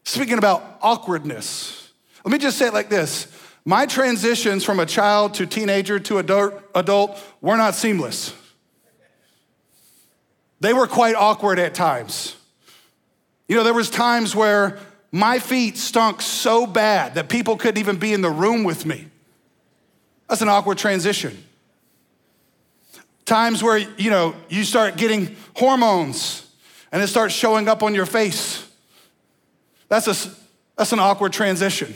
Speaking 0.05 0.39
about 0.39 0.79
awkwardness, 0.81 1.91
let 2.25 2.33
me 2.33 2.39
just 2.39 2.59
say 2.59 2.67
it 2.67 2.75
like 2.75 2.89
this 2.89 3.29
My 3.65 3.87
transitions 3.87 4.65
from 4.65 4.81
a 4.81 4.87
child 4.87 5.35
to 5.35 5.47
teenager 5.47 5.99
to 6.01 6.19
adult, 6.19 6.55
adult 6.75 7.23
were 7.41 7.57
not 7.57 7.75
seamless. 7.75 8.33
They 10.61 10.73
were 10.73 10.87
quite 10.87 11.15
awkward 11.15 11.59
at 11.59 11.75
times. 11.75 12.37
You 13.47 13.57
know, 13.57 13.65
there 13.65 13.75
was 13.75 13.91
times 13.91 14.35
where 14.35 14.79
my 15.13 15.39
feet 15.39 15.79
stunk 15.79 16.21
so 16.21 16.67
bad 16.67 17.15
that 17.15 17.29
people 17.29 17.57
couldn't 17.57 17.79
even 17.79 17.97
be 17.97 18.13
in 18.13 18.23
the 18.23 18.31
room 18.31 18.65
with 18.65 18.85
me. 18.85 19.07
That's 20.29 20.43
an 20.43 20.49
awkward 20.49 20.79
transition. 20.79 21.45
Times 23.25 23.63
where, 23.63 23.79
you 23.79 24.11
know, 24.11 24.35
you 24.49 24.65
start 24.65 24.97
getting 24.97 25.37
hormones 25.55 26.48
and 26.93 27.03
it 27.03 27.09
starts 27.09 27.35
showing 27.35 27.69
up 27.69 27.83
on 27.83 27.95
your 27.95 28.07
face. 28.07 28.67
That's, 29.89 30.07
a, 30.07 30.31
that's 30.77 30.93
an 30.93 30.99
awkward 30.99 31.33
transition. 31.33 31.95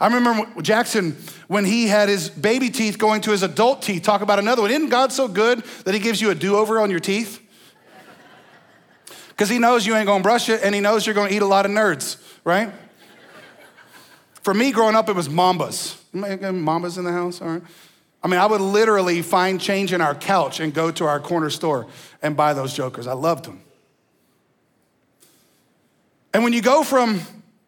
I 0.00 0.06
remember 0.08 0.60
Jackson 0.60 1.16
when 1.48 1.64
he 1.64 1.86
had 1.86 2.08
his 2.08 2.28
baby 2.28 2.70
teeth 2.70 2.98
going 2.98 3.22
to 3.22 3.30
his 3.30 3.42
adult 3.42 3.82
teeth. 3.82 4.02
Talk 4.02 4.20
about 4.20 4.38
another 4.38 4.62
one. 4.62 4.70
Isn't 4.70 4.90
God 4.90 5.12
so 5.12 5.26
good 5.26 5.62
that 5.84 5.94
he 5.94 6.00
gives 6.00 6.20
you 6.20 6.30
a 6.30 6.34
do 6.34 6.56
over 6.56 6.80
on 6.80 6.90
your 6.90 7.00
teeth? 7.00 7.42
Because 9.28 9.48
he 9.48 9.58
knows 9.58 9.86
you 9.86 9.94
ain't 9.94 10.06
gonna 10.06 10.22
brush 10.22 10.48
it 10.48 10.62
and 10.62 10.74
he 10.74 10.80
knows 10.80 11.06
you're 11.06 11.14
gonna 11.14 11.32
eat 11.32 11.42
a 11.42 11.46
lot 11.46 11.66
of 11.66 11.72
nerds, 11.72 12.22
right? 12.44 12.72
For 14.42 14.54
me 14.54 14.70
growing 14.70 14.94
up, 14.94 15.08
it 15.08 15.14
was 15.14 15.28
Mambas. 15.28 15.96
Mambas 16.14 16.98
in 16.98 17.04
the 17.04 17.12
house, 17.12 17.42
all 17.42 17.48
right? 17.48 17.62
I 18.22 18.28
mean, 18.28 18.40
I 18.40 18.46
would 18.46 18.60
literally 18.60 19.22
find 19.22 19.60
change 19.60 19.92
in 19.92 20.00
our 20.00 20.14
couch 20.14 20.60
and 20.60 20.72
go 20.72 20.90
to 20.90 21.04
our 21.04 21.20
corner 21.20 21.50
store 21.50 21.86
and 22.22 22.36
buy 22.36 22.54
those 22.54 22.72
jokers. 22.74 23.06
I 23.06 23.12
loved 23.12 23.44
them. 23.44 23.60
And 26.36 26.44
when 26.44 26.52
you 26.52 26.60
go 26.60 26.84
from 26.84 27.22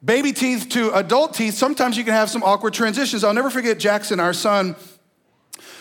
baby 0.05 0.31
teeth 0.31 0.69
to 0.73 0.93
adult 0.93 1.33
teeth, 1.33 1.55
sometimes 1.55 1.97
you 1.97 2.05
can 2.05 2.13
have 2.13 2.29
some 2.29 2.43
awkward 2.43 2.75
transitions. 2.75 3.25
I'll 3.25 3.33
never 3.33 3.49
forget 3.49 3.79
Jackson, 3.79 4.21
our 4.21 4.35
son. 4.35 4.77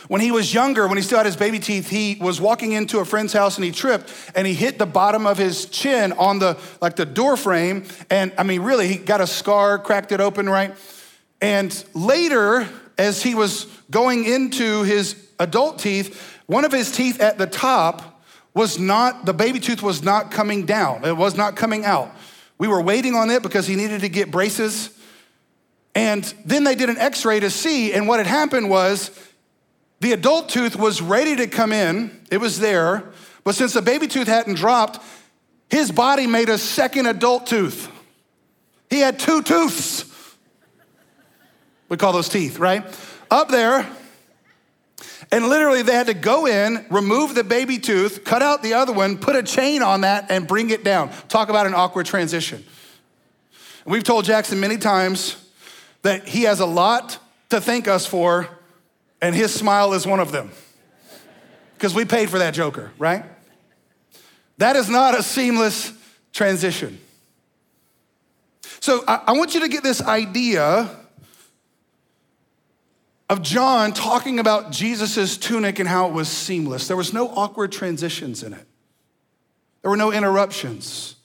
When 0.07 0.21
he 0.21 0.31
was 0.31 0.53
younger, 0.53 0.87
when 0.87 0.95
he 0.95 1.03
still 1.03 1.17
had 1.17 1.25
his 1.25 1.35
baby 1.35 1.59
teeth, 1.59 1.89
he 1.89 2.15
was 2.21 2.39
walking 2.39 2.71
into 2.71 2.99
a 2.99 3.05
friend's 3.05 3.33
house 3.33 3.57
and 3.57 3.65
he 3.65 3.73
tripped 3.73 4.13
and 4.35 4.47
he 4.47 4.53
hit 4.53 4.79
the 4.79 4.85
bottom 4.85 5.27
of 5.27 5.37
his 5.37 5.65
chin 5.65 6.13
on 6.13 6.39
the 6.39 6.57
like 6.79 6.95
the 6.95 7.05
door 7.05 7.35
frame. 7.35 7.83
And 8.09 8.31
I 8.37 8.43
mean, 8.43 8.61
really, 8.61 8.87
he 8.87 8.95
got 8.95 9.19
a 9.19 9.27
scar, 9.27 9.77
cracked 9.79 10.13
it 10.13 10.21
open, 10.21 10.47
right? 10.47 10.73
And 11.41 11.83
later, 11.93 12.69
as 12.97 13.21
he 13.21 13.35
was 13.35 13.65
going 13.91 14.23
into 14.23 14.83
his 14.83 15.27
adult 15.39 15.79
teeth, 15.79 16.39
one 16.45 16.63
of 16.63 16.71
his 16.71 16.89
teeth 16.89 17.19
at 17.19 17.37
the 17.37 17.47
top 17.47 18.23
was 18.53 18.79
not, 18.79 19.25
the 19.25 19.33
baby 19.33 19.59
tooth 19.59 19.83
was 19.83 20.01
not 20.01 20.31
coming 20.31 20.65
down. 20.65 21.03
It 21.03 21.17
was 21.17 21.35
not 21.35 21.57
coming 21.57 21.83
out. 21.83 22.15
We 22.57 22.67
were 22.67 22.81
waiting 22.81 23.15
on 23.15 23.29
it 23.29 23.43
because 23.43 23.67
he 23.67 23.75
needed 23.75 24.01
to 24.01 24.09
get 24.09 24.31
braces. 24.31 24.89
And 25.93 26.23
then 26.45 26.63
they 26.63 26.75
did 26.75 26.89
an 26.89 26.97
x 26.97 27.25
ray 27.25 27.39
to 27.39 27.49
see, 27.49 27.93
and 27.93 28.07
what 28.07 28.19
had 28.19 28.27
happened 28.27 28.69
was 28.69 29.11
the 29.99 30.13
adult 30.13 30.49
tooth 30.49 30.75
was 30.75 31.01
ready 31.01 31.35
to 31.37 31.47
come 31.47 31.73
in, 31.73 32.21
it 32.29 32.37
was 32.37 32.59
there, 32.59 33.03
but 33.43 33.55
since 33.55 33.73
the 33.73 33.81
baby 33.81 34.07
tooth 34.07 34.27
hadn't 34.27 34.55
dropped, 34.55 35.03
his 35.69 35.91
body 35.91 36.27
made 36.27 36.49
a 36.49 36.57
second 36.57 37.07
adult 37.07 37.47
tooth. 37.47 37.89
He 38.89 38.99
had 38.99 39.19
two 39.19 39.41
tooths. 39.41 40.05
We 41.89 41.97
call 41.97 42.13
those 42.13 42.29
teeth, 42.29 42.59
right? 42.59 42.85
Up 43.31 43.49
there. 43.49 43.87
And 45.31 45.49
literally, 45.49 45.81
they 45.81 45.93
had 45.93 46.07
to 46.07 46.13
go 46.13 46.45
in, 46.47 46.85
remove 46.89 47.35
the 47.35 47.43
baby 47.43 47.79
tooth, 47.79 48.23
cut 48.23 48.41
out 48.41 48.63
the 48.63 48.75
other 48.75 48.93
one, 48.93 49.17
put 49.17 49.35
a 49.35 49.43
chain 49.43 49.81
on 49.81 50.01
that, 50.01 50.31
and 50.31 50.47
bring 50.47 50.69
it 50.69 50.83
down. 50.83 51.11
Talk 51.27 51.49
about 51.49 51.67
an 51.67 51.73
awkward 51.73 52.05
transition. 52.05 52.63
We've 53.85 54.03
told 54.03 54.25
Jackson 54.25 54.59
many 54.59 54.77
times 54.77 55.35
that 56.01 56.27
he 56.27 56.43
has 56.43 56.59
a 56.59 56.65
lot 56.65 57.19
to 57.49 57.59
thank 57.59 57.87
us 57.87 58.05
for, 58.05 58.47
and 59.21 59.35
his 59.35 59.53
smile 59.53 59.93
is 59.93 60.07
one 60.07 60.19
of 60.19 60.31
them. 60.31 60.51
Because 61.75 61.93
we 61.93 62.05
paid 62.05 62.29
for 62.29 62.39
that 62.39 62.53
joker, 62.53 62.91
right? 62.97 63.25
That 64.57 64.75
is 64.75 64.89
not 64.89 65.17
a 65.17 65.21
seamless 65.21 65.91
transition. 66.33 66.99
So 68.79 69.03
I, 69.07 69.23
I 69.27 69.31
want 69.33 69.53
you 69.53 69.59
to 69.61 69.67
get 69.67 69.83
this 69.83 70.01
idea 70.01 70.89
of 73.29 73.41
John 73.41 73.91
talking 73.91 74.39
about 74.39 74.71
Jesus' 74.71 75.37
tunic 75.37 75.79
and 75.79 75.87
how 75.87 76.07
it 76.07 76.13
was 76.13 76.29
seamless. 76.29 76.87
There 76.87 76.95
was 76.95 77.13
no 77.13 77.27
awkward 77.29 77.71
transitions 77.71 78.43
in 78.43 78.53
it. 78.53 78.65
There 79.81 79.91
were 79.91 79.97
no 79.97 80.11
interruptions, 80.11 81.15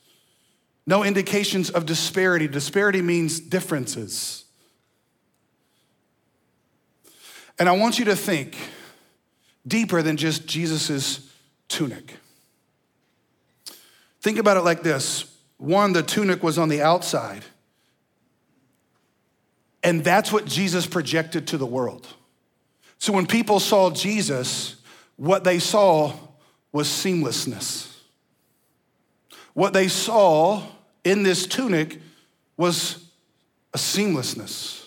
no 0.87 1.05
indications 1.05 1.71
of 1.71 1.87
disparity. 1.87 2.49
Disparity 2.49 3.03
means 3.03 3.41
differences. 3.41 4.45
And 7.59 7.69
I 7.69 7.73
want 7.73 7.99
you 7.99 8.05
to 8.07 8.17
think 8.17 8.57
deeper 9.67 10.03
than 10.03 10.17
just 10.17 10.47
Jesus' 10.47 11.31
tunic. 11.69 12.17
Think 14.21 14.39
about 14.39 14.57
it 14.57 14.63
like 14.63 14.83
this 14.83 15.25
one, 15.59 15.93
the 15.93 16.03
tunic 16.03 16.43
was 16.43 16.59
on 16.59 16.69
the 16.69 16.83
outside, 16.83 17.45
and 19.83 20.05
that's 20.05 20.33
what 20.33 20.47
Jesus 20.47 20.87
projected 20.87 21.47
to 21.49 21.59
the 21.59 21.67
world. 21.67 22.07
So 22.99 23.13
when 23.13 23.27
people 23.27 23.59
saw 23.59 23.91
Jesus, 23.91 24.77
what 25.17 25.45
they 25.45 25.59
saw 25.59 26.15
was 26.71 26.89
seamlessness. 26.89 27.89
What 29.55 29.73
they 29.73 29.89
saw 29.89 30.63
in 31.05 31.23
this 31.23 31.47
tunic 31.47 32.01
was 32.57 33.05
a 33.75 33.79
seamlessness. 33.79 34.87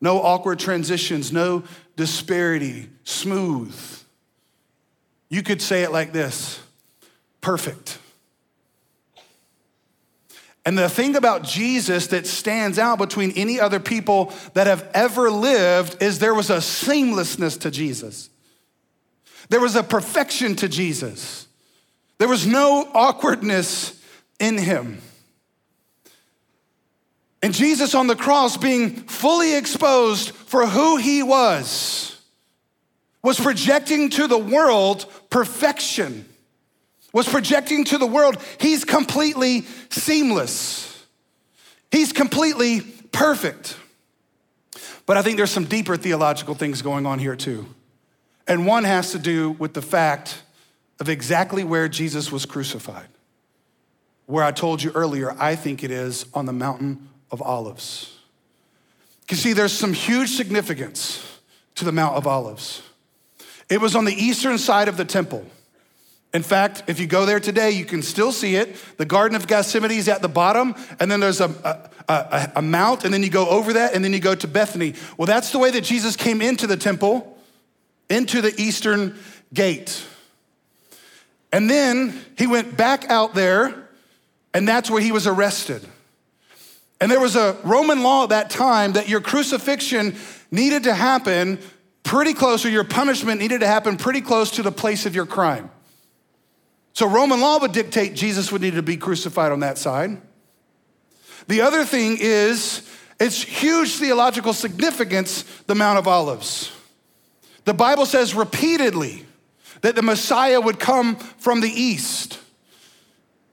No 0.00 0.20
awkward 0.20 0.58
transitions, 0.58 1.32
no 1.32 1.64
disparity, 1.96 2.88
smooth. 3.04 3.74
You 5.28 5.42
could 5.42 5.62
say 5.62 5.82
it 5.82 5.92
like 5.92 6.12
this 6.12 6.60
perfect. 7.40 7.98
And 10.64 10.78
the 10.78 10.88
thing 10.88 11.16
about 11.16 11.42
Jesus 11.42 12.08
that 12.08 12.26
stands 12.26 12.78
out 12.78 12.98
between 12.98 13.32
any 13.32 13.58
other 13.58 13.80
people 13.80 14.32
that 14.54 14.68
have 14.68 14.88
ever 14.94 15.30
lived 15.30 16.00
is 16.00 16.18
there 16.18 16.34
was 16.34 16.50
a 16.50 16.58
seamlessness 16.58 17.60
to 17.60 17.70
Jesus. 17.70 18.30
There 19.48 19.60
was 19.60 19.74
a 19.74 19.82
perfection 19.82 20.54
to 20.56 20.68
Jesus. 20.68 21.48
There 22.18 22.28
was 22.28 22.46
no 22.46 22.88
awkwardness 22.94 24.00
in 24.38 24.56
him. 24.56 25.00
And 27.42 27.52
Jesus 27.52 27.96
on 27.96 28.06
the 28.06 28.14
cross, 28.14 28.56
being 28.56 28.94
fully 28.94 29.56
exposed 29.56 30.30
for 30.30 30.64
who 30.66 30.96
he 30.96 31.24
was, 31.24 32.20
was 33.22 33.40
projecting 33.40 34.10
to 34.10 34.28
the 34.28 34.38
world 34.38 35.06
perfection, 35.28 36.24
was 37.12 37.28
projecting 37.28 37.84
to 37.84 37.98
the 37.98 38.06
world 38.06 38.42
he's 38.58 38.84
completely 38.84 39.62
seamless, 39.90 41.06
he's 41.90 42.12
completely 42.12 42.80
perfect. 43.12 43.76
But 45.04 45.16
I 45.16 45.22
think 45.22 45.36
there's 45.36 45.50
some 45.50 45.64
deeper 45.64 45.96
theological 45.96 46.54
things 46.54 46.80
going 46.80 47.06
on 47.06 47.18
here 47.18 47.36
too. 47.36 47.66
And 48.46 48.66
one 48.66 48.84
has 48.84 49.12
to 49.12 49.18
do 49.18 49.52
with 49.52 49.74
the 49.74 49.82
fact 49.82 50.42
of 51.00 51.08
exactly 51.08 51.64
where 51.64 51.88
Jesus 51.88 52.30
was 52.30 52.46
crucified. 52.46 53.08
Where 54.26 54.44
I 54.44 54.52
told 54.52 54.82
you 54.82 54.92
earlier, 54.92 55.34
I 55.38 55.56
think 55.56 55.82
it 55.82 55.90
is 55.90 56.26
on 56.32 56.46
the 56.46 56.52
mountain 56.52 57.08
of 57.30 57.42
Olives. 57.42 58.16
You 59.30 59.36
see, 59.36 59.54
there's 59.54 59.72
some 59.72 59.94
huge 59.94 60.30
significance 60.30 61.40
to 61.76 61.86
the 61.86 61.92
Mount 61.92 62.16
of 62.16 62.26
Olives. 62.26 62.82
It 63.70 63.80
was 63.80 63.96
on 63.96 64.04
the 64.04 64.12
eastern 64.12 64.58
side 64.58 64.88
of 64.88 64.98
the 64.98 65.06
temple. 65.06 65.46
In 66.34 66.42
fact, 66.42 66.84
if 66.86 66.98
you 66.98 67.06
go 67.06 67.26
there 67.26 67.40
today, 67.40 67.72
you 67.72 67.84
can 67.84 68.00
still 68.00 68.32
see 68.32 68.56
it. 68.56 68.76
The 68.96 69.04
Garden 69.04 69.36
of 69.36 69.46
Gethsemane 69.46 69.90
is 69.90 70.08
at 70.08 70.22
the 70.22 70.28
bottom, 70.28 70.74
and 70.98 71.10
then 71.10 71.20
there's 71.20 71.42
a, 71.42 71.50
a, 72.08 72.12
a, 72.12 72.52
a, 72.56 72.62
mount, 72.62 73.04
and 73.04 73.12
then 73.12 73.22
you 73.22 73.28
go 73.28 73.48
over 73.48 73.74
that, 73.74 73.94
and 73.94 74.02
then 74.02 74.14
you 74.14 74.20
go 74.20 74.34
to 74.34 74.48
Bethany. 74.48 74.94
Well, 75.18 75.26
that's 75.26 75.50
the 75.50 75.58
way 75.58 75.70
that 75.70 75.82
Jesus 75.82 76.16
came 76.16 76.40
into 76.40 76.66
the 76.66 76.76
temple, 76.76 77.38
into 78.08 78.40
the 78.40 78.54
eastern 78.58 79.18
gate. 79.52 80.06
And 81.52 81.68
then 81.68 82.18
he 82.38 82.46
went 82.46 82.78
back 82.78 83.10
out 83.10 83.34
there, 83.34 83.88
and 84.54 84.66
that's 84.66 84.90
where 84.90 85.02
he 85.02 85.12
was 85.12 85.26
arrested. 85.26 85.86
And 86.98 87.10
there 87.10 87.20
was 87.20 87.36
a 87.36 87.58
Roman 87.62 88.02
law 88.02 88.22
at 88.22 88.30
that 88.30 88.48
time 88.48 88.92
that 88.92 89.06
your 89.06 89.20
crucifixion 89.20 90.16
needed 90.50 90.84
to 90.84 90.94
happen 90.94 91.58
pretty 92.04 92.32
close, 92.32 92.64
or 92.64 92.70
your 92.70 92.84
punishment 92.84 93.38
needed 93.38 93.60
to 93.60 93.66
happen 93.66 93.98
pretty 93.98 94.22
close 94.22 94.52
to 94.52 94.62
the 94.62 94.72
place 94.72 95.04
of 95.04 95.14
your 95.14 95.26
crime. 95.26 95.70
So 96.94 97.08
Roman 97.08 97.40
law 97.40 97.58
would 97.58 97.72
dictate 97.72 98.14
Jesus 98.14 98.52
would 98.52 98.62
need 98.62 98.74
to 98.74 98.82
be 98.82 98.96
crucified 98.96 99.52
on 99.52 99.60
that 99.60 99.78
side. 99.78 100.20
The 101.48 101.62
other 101.62 101.84
thing 101.84 102.18
is, 102.20 102.88
it's 103.18 103.42
huge 103.42 103.96
theological 103.96 104.52
significance, 104.52 105.42
the 105.66 105.74
Mount 105.74 105.98
of 105.98 106.06
Olives. 106.06 106.72
The 107.64 107.74
Bible 107.74 108.06
says 108.06 108.34
repeatedly 108.34 109.24
that 109.80 109.94
the 109.94 110.02
Messiah 110.02 110.60
would 110.60 110.78
come 110.78 111.16
from 111.16 111.60
the 111.60 111.70
east. 111.70 112.38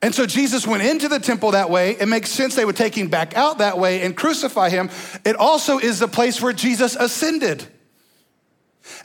And 0.02 0.16
so 0.16 0.26
Jesus 0.26 0.66
went 0.66 0.84
into 0.84 1.08
the 1.08 1.20
temple 1.20 1.52
that 1.52 1.70
way. 1.70 1.92
It 1.92 2.08
makes 2.08 2.30
sense 2.30 2.56
they 2.56 2.66
would 2.66 2.78
take 2.78 2.98
him 2.98 3.10
back 3.10 3.36
out 3.36 3.58
that 3.58 3.78
way 3.78 4.02
and 4.02 4.16
crucify 4.16 4.70
him. 4.70 4.90
It 5.26 5.36
also 5.36 5.78
is 5.78 6.00
the 6.00 6.08
place 6.08 6.42
where 6.42 6.54
Jesus 6.54 6.96
ascended. 6.96 7.66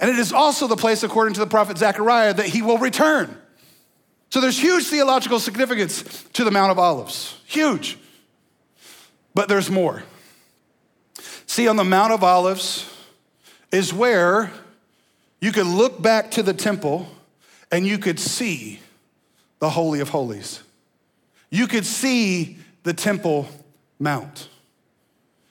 And 0.01 0.09
it 0.09 0.19
is 0.19 0.33
also 0.33 0.67
the 0.67 0.77
place, 0.77 1.03
according 1.03 1.35
to 1.35 1.41
the 1.41 1.47
prophet 1.47 1.79
Zechariah, 1.79 2.35
that 2.35 2.47
he 2.47 2.63
will 2.63 2.79
return. 2.79 3.37
So 4.35 4.41
there's 4.41 4.59
huge 4.59 4.89
theological 4.89 5.39
significance 5.39 6.03
to 6.33 6.43
the 6.43 6.51
Mount 6.51 6.73
of 6.73 6.79
Olives. 6.81 7.39
Huge. 7.47 7.97
But 9.33 9.49
there's 9.49 9.71
more. 9.71 10.03
See, 11.47 11.69
on 11.69 11.77
the 11.77 11.85
Mount 11.85 12.13
of 12.13 12.25
Olives 12.25 12.93
is 13.71 13.95
where 13.95 14.51
you 15.41 15.53
could 15.53 15.69
look 15.69 16.03
back 16.03 16.33
to 16.33 16.43
the 16.43 16.53
temple 16.53 17.07
and 17.71 17.87
you 17.87 17.97
could 17.97 18.19
see 18.19 18.81
the 19.61 19.71
Holy 19.71 20.01
of 20.01 20.09
Holies 20.09 20.65
you 21.51 21.69
could 21.69 21.87
see 21.87 22.59
the 22.83 22.93
Temple 22.93 23.49
Mount. 24.01 24.49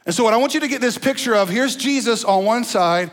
And 0.06 0.14
so, 0.14 0.26
what 0.26 0.34
I 0.34 0.38
want 0.38 0.54
you 0.56 0.60
to 0.60 0.68
get 0.68 0.82
this 0.82 0.98
picture 0.98 1.34
of 1.34 1.48
here's 1.48 1.78
Jesus 1.78 2.26
on 2.26 2.44
one 2.44 2.66
side, 2.66 3.12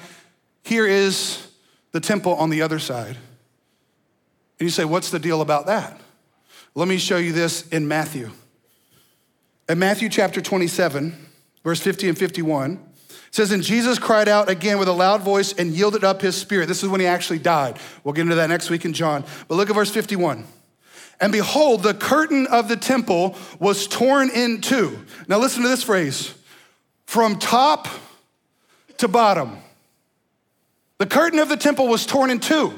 here 0.65 0.85
is 0.85 1.47
the 1.93 2.01
temple 2.01 2.35
on 2.35 2.51
the 2.51 2.63
other 2.63 2.81
side. 2.81 3.17
And 4.61 4.67
you 4.67 4.71
say, 4.71 4.85
What's 4.85 5.11
the 5.11 5.19
deal 5.19 5.41
about 5.41 5.67
that? 5.67 6.01
Let 6.77 6.87
me 6.87 6.99
show 6.99 7.17
you 7.17 7.33
this 7.33 7.67
in 7.69 7.89
Matthew. 7.89 8.31
In 9.69 9.79
Matthew 9.79 10.09
chapter 10.09 10.41
27, 10.41 11.17
verse 11.65 11.81
50 11.81 12.11
and 12.11 12.19
51, 12.19 12.73
it 12.73 13.35
says, 13.35 13.51
And 13.51 13.63
Jesus 13.63 13.99
cried 13.99 14.29
out 14.29 14.49
again 14.49 14.79
with 14.79 14.89
a 14.89 14.93
loud 14.93 15.23
voice 15.23 15.53
and 15.53 15.73
yielded 15.73 16.05
up 16.05 16.21
his 16.21 16.37
spirit. 16.37 16.67
This 16.67 16.83
is 16.83 16.89
when 16.89 17.01
he 17.01 17.07
actually 17.07 17.39
died. 17.39 17.79
We'll 18.05 18.13
get 18.13 18.23
into 18.23 18.35
that 18.37 18.49
next 18.49 18.71
week 18.71 18.85
in 18.85 18.93
John. 18.93 19.25
But 19.49 19.55
look 19.57 19.71
at 19.71 19.75
verse 19.75 19.91
51. 19.91 20.45
And 21.21 21.33
behold, 21.33 21.83
the 21.83 21.95
curtain 21.95 22.47
of 22.47 22.69
the 22.69 22.77
temple 22.77 23.37
was 23.59 23.87
torn 23.87 24.31
in 24.31 24.61
two. 24.61 24.99
Now, 25.29 25.39
listen 25.39 25.63
to 25.63 25.69
this 25.69 25.83
phrase 25.83 26.35
from 27.07 27.39
top 27.39 27.89
to 28.99 29.09
bottom. 29.09 29.59
The 30.99 31.07
curtain 31.07 31.39
of 31.39 31.49
the 31.49 31.57
temple 31.57 31.89
was 31.89 32.07
torn 32.07 32.31
in 32.31 32.41
two, 32.41 32.75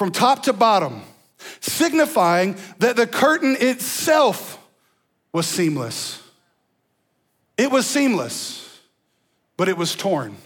from 0.00 0.10
top 0.10 0.44
to 0.44 0.54
bottom, 0.54 1.02
signifying 1.60 2.56
that 2.78 2.96
the 2.96 3.06
curtain 3.06 3.54
itself 3.60 4.58
was 5.30 5.44
seamless. 5.46 6.22
It 7.58 7.70
was 7.70 7.84
seamless, 7.84 8.80
but 9.58 9.68
it 9.68 9.76
was 9.76 9.94
torn 9.94 10.38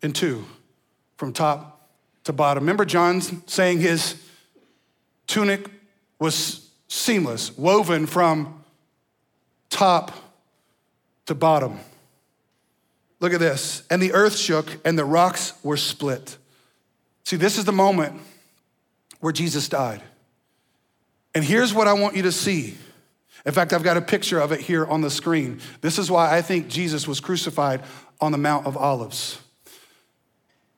in 0.00 0.14
two, 0.14 0.46
from 1.18 1.34
top 1.34 1.86
to 2.24 2.32
bottom. 2.32 2.62
Remember 2.62 2.86
John 2.86 3.20
saying 3.46 3.80
his 3.80 4.14
tunic 5.26 5.68
was 6.18 6.70
seamless, 6.88 7.54
woven 7.58 8.06
from 8.06 8.64
top 9.68 10.12
to 11.26 11.34
bottom. 11.34 11.78
Look 13.20 13.34
at 13.34 13.38
this. 13.38 13.82
And 13.90 14.00
the 14.00 14.14
earth 14.14 14.38
shook 14.38 14.66
and 14.82 14.98
the 14.98 15.04
rocks 15.04 15.52
were 15.62 15.76
split. 15.76 16.38
See, 17.24 17.36
this 17.36 17.58
is 17.58 17.66
the 17.66 17.72
moment 17.72 18.18
where 19.22 19.32
Jesus 19.32 19.68
died. 19.68 20.02
And 21.32 21.44
here's 21.44 21.72
what 21.72 21.86
I 21.86 21.92
want 21.92 22.16
you 22.16 22.22
to 22.24 22.32
see. 22.32 22.76
In 23.46 23.52
fact, 23.52 23.72
I've 23.72 23.84
got 23.84 23.96
a 23.96 24.02
picture 24.02 24.40
of 24.40 24.50
it 24.50 24.60
here 24.60 24.84
on 24.84 25.00
the 25.00 25.10
screen. 25.10 25.60
This 25.80 25.96
is 25.96 26.10
why 26.10 26.36
I 26.36 26.42
think 26.42 26.68
Jesus 26.68 27.06
was 27.06 27.20
crucified 27.20 27.82
on 28.20 28.32
the 28.32 28.38
Mount 28.38 28.66
of 28.66 28.76
Olives. 28.76 29.40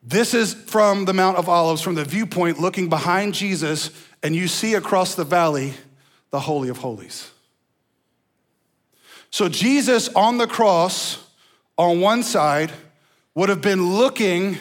This 0.02 0.34
is 0.34 0.52
from 0.52 1.06
the 1.06 1.14
Mount 1.14 1.38
of 1.38 1.48
Olives, 1.48 1.80
from 1.80 1.94
the 1.94 2.04
viewpoint 2.04 2.60
looking 2.60 2.90
behind 2.90 3.32
Jesus 3.32 3.90
and 4.22 4.36
you 4.36 4.46
see 4.46 4.74
across 4.74 5.14
the 5.14 5.24
valley 5.24 5.72
the 6.30 6.40
Holy 6.40 6.68
of 6.68 6.76
Holies. 6.76 7.30
So 9.30 9.48
Jesus 9.48 10.10
on 10.10 10.36
the 10.36 10.46
cross, 10.46 11.18
on 11.78 12.02
one 12.02 12.22
side, 12.22 12.72
would 13.34 13.48
have 13.48 13.62
been 13.62 13.96
looking 13.96 14.58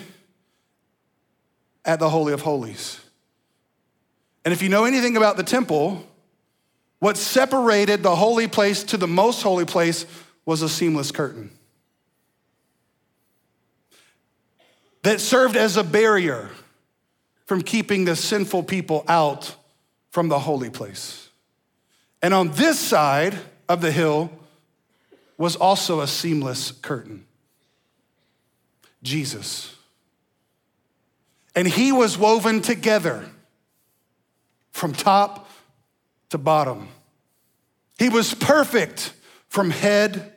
at 1.83 1.99
the 1.99 2.09
Holy 2.09 2.31
of 2.31 2.41
Holies. 2.41 3.02
And 4.45 4.53
if 4.53 4.61
you 4.61 4.69
know 4.69 4.85
anything 4.85 5.15
about 5.15 5.37
the 5.37 5.43
temple, 5.43 6.05
what 6.99 7.17
separated 7.17 8.03
the 8.03 8.15
holy 8.15 8.47
place 8.47 8.83
to 8.85 8.97
the 8.97 9.07
most 9.07 9.41
holy 9.41 9.65
place 9.65 10.05
was 10.45 10.61
a 10.61 10.69
seamless 10.69 11.11
curtain 11.11 11.51
that 15.03 15.19
served 15.19 15.55
as 15.55 15.77
a 15.77 15.83
barrier 15.83 16.49
from 17.45 17.61
keeping 17.61 18.05
the 18.05 18.15
sinful 18.15 18.63
people 18.63 19.03
out 19.07 19.55
from 20.09 20.29
the 20.29 20.39
holy 20.39 20.69
place. 20.69 21.29
And 22.21 22.33
on 22.33 22.51
this 22.51 22.79
side 22.79 23.37
of 23.67 23.81
the 23.81 23.91
hill 23.91 24.31
was 25.37 25.55
also 25.55 25.99
a 25.99 26.07
seamless 26.07 26.71
curtain. 26.71 27.25
Jesus. 29.03 29.75
And 31.53 31.67
he 31.67 31.91
was 31.91 32.17
woven 32.17 32.61
together 32.61 33.29
from 34.73 34.91
top 34.91 35.47
to 36.29 36.37
bottom. 36.37 36.89
He 37.97 38.09
was 38.09 38.33
perfect 38.33 39.13
from 39.47 39.69
head 39.69 40.33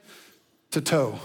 to 0.70 0.80
toe. 0.80 1.18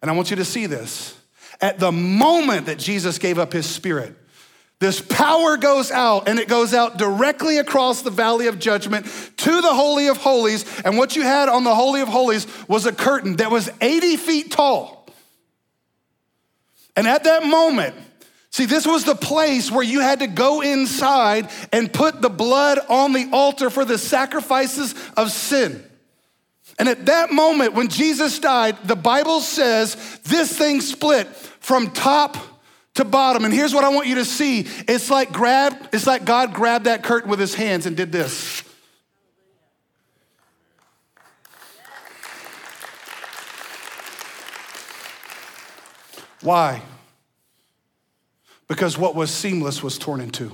And 0.00 0.10
I 0.10 0.14
want 0.14 0.30
you 0.30 0.36
to 0.36 0.44
see 0.44 0.66
this. 0.66 1.18
At 1.60 1.78
the 1.78 1.92
moment 1.92 2.66
that 2.66 2.78
Jesus 2.78 3.18
gave 3.18 3.38
up 3.38 3.52
his 3.52 3.66
spirit, 3.66 4.14
this 4.78 5.00
power 5.00 5.56
goes 5.56 5.90
out 5.90 6.28
and 6.28 6.38
it 6.38 6.48
goes 6.48 6.72
out 6.72 6.98
directly 6.98 7.58
across 7.58 8.02
the 8.02 8.10
valley 8.10 8.46
of 8.46 8.58
judgment 8.58 9.06
to 9.38 9.60
the 9.60 9.74
Holy 9.74 10.08
of 10.08 10.16
Holies. 10.18 10.64
And 10.84 10.96
what 10.96 11.16
you 11.16 11.22
had 11.22 11.48
on 11.48 11.64
the 11.64 11.74
Holy 11.74 12.00
of 12.00 12.08
Holies 12.08 12.46
was 12.68 12.86
a 12.86 12.92
curtain 12.92 13.36
that 13.36 13.50
was 13.50 13.70
80 13.80 14.16
feet 14.16 14.50
tall. 14.52 15.08
And 16.96 17.08
at 17.08 17.24
that 17.24 17.44
moment, 17.44 17.96
see, 18.54 18.66
this 18.66 18.86
was 18.86 19.02
the 19.02 19.16
place 19.16 19.68
where 19.68 19.82
you 19.82 19.98
had 19.98 20.20
to 20.20 20.28
go 20.28 20.60
inside 20.60 21.50
and 21.72 21.92
put 21.92 22.22
the 22.22 22.30
blood 22.30 22.78
on 22.88 23.12
the 23.12 23.28
altar 23.32 23.68
for 23.68 23.84
the 23.84 23.98
sacrifices 23.98 24.94
of 25.16 25.32
sin. 25.32 25.84
And 26.78 26.88
at 26.88 27.06
that 27.06 27.32
moment, 27.32 27.74
when 27.74 27.88
Jesus 27.88 28.38
died, 28.38 28.78
the 28.84 28.94
Bible 28.94 29.40
says 29.40 29.96
this 30.22 30.56
thing 30.56 30.80
split 30.80 31.26
from 31.26 31.90
top 31.90 32.36
to 32.94 33.04
bottom. 33.04 33.44
And 33.44 33.52
here's 33.52 33.74
what 33.74 33.82
I 33.82 33.88
want 33.88 34.06
you 34.06 34.14
to 34.16 34.24
see. 34.24 34.60
It's 34.86 35.10
like 35.10 35.32
grab, 35.32 35.76
it's 35.92 36.06
like 36.06 36.24
God 36.24 36.54
grabbed 36.54 36.84
that 36.84 37.02
curtain 37.02 37.28
with 37.28 37.40
his 37.40 37.56
hands 37.56 37.86
and 37.86 37.96
did 37.96 38.12
this. 38.12 38.62
Why? 46.40 46.82
Because 48.68 48.96
what 48.96 49.14
was 49.14 49.30
seamless 49.30 49.82
was 49.82 49.98
torn 49.98 50.20
in 50.20 50.30
two. 50.30 50.52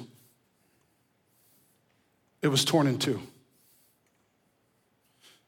It 2.43 2.49
was 2.49 2.65
torn 2.65 2.87
in 2.87 2.99
two. 2.99 3.21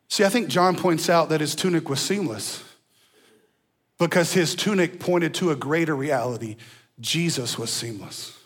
See, 0.08 0.24
I 0.24 0.28
think 0.28 0.48
John 0.48 0.76
points 0.76 1.08
out 1.08 1.30
that 1.30 1.40
his 1.40 1.54
tunic 1.54 1.88
was 1.88 2.00
seamless 2.00 2.62
because 3.98 4.32
his 4.32 4.54
tunic 4.54 5.00
pointed 5.00 5.32
to 5.34 5.50
a 5.50 5.56
greater 5.56 5.96
reality. 5.96 6.56
Jesus 7.00 7.58
was 7.58 7.70
seamless. 7.70 8.38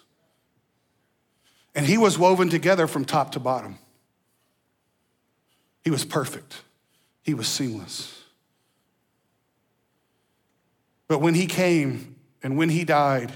And 1.74 1.86
he 1.86 1.98
was 1.98 2.18
woven 2.18 2.48
together 2.48 2.86
from 2.86 3.04
top 3.04 3.32
to 3.32 3.40
bottom. 3.40 3.78
He 5.82 5.90
was 5.90 6.04
perfect, 6.04 6.62
he 7.22 7.34
was 7.34 7.48
seamless. 7.48 8.22
But 11.08 11.20
when 11.20 11.34
he 11.34 11.46
came 11.46 12.16
and 12.42 12.56
when 12.56 12.68
he 12.68 12.84
died, 12.84 13.32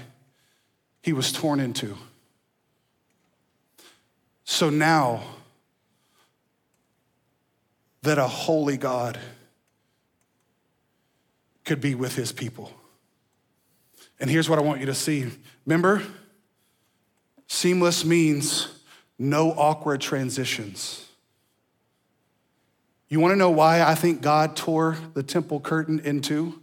he 1.01 1.13
was 1.13 1.31
torn 1.31 1.59
into. 1.59 1.97
So 4.43 4.69
now, 4.69 5.23
that 8.03 8.17
a 8.17 8.27
holy 8.27 8.77
God 8.77 9.19
could 11.63 11.79
be 11.79 11.95
with 11.95 12.15
his 12.15 12.31
people. 12.31 12.71
And 14.19 14.29
here's 14.29 14.49
what 14.49 14.59
I 14.59 14.61
want 14.61 14.79
you 14.79 14.87
to 14.87 14.93
see. 14.93 15.27
Remember, 15.65 16.01
seamless 17.47 18.03
means 18.03 18.67
no 19.17 19.51
awkward 19.51 20.01
transitions. 20.01 21.07
You 23.07 23.19
wanna 23.19 23.35
know 23.35 23.51
why 23.51 23.83
I 23.83 23.93
think 23.93 24.21
God 24.21 24.55
tore 24.55 24.97
the 25.13 25.23
temple 25.23 25.59
curtain 25.59 25.99
in 25.99 26.21
two? 26.21 26.59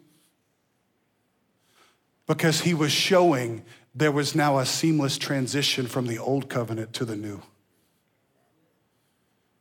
Because 2.26 2.60
he 2.60 2.74
was 2.74 2.90
showing 2.90 3.64
there 3.98 4.12
was 4.12 4.34
now 4.34 4.58
a 4.58 4.66
seamless 4.66 5.18
transition 5.18 5.86
from 5.88 6.06
the 6.06 6.18
old 6.18 6.48
covenant 6.48 6.92
to 6.94 7.04
the 7.04 7.16
new. 7.16 7.42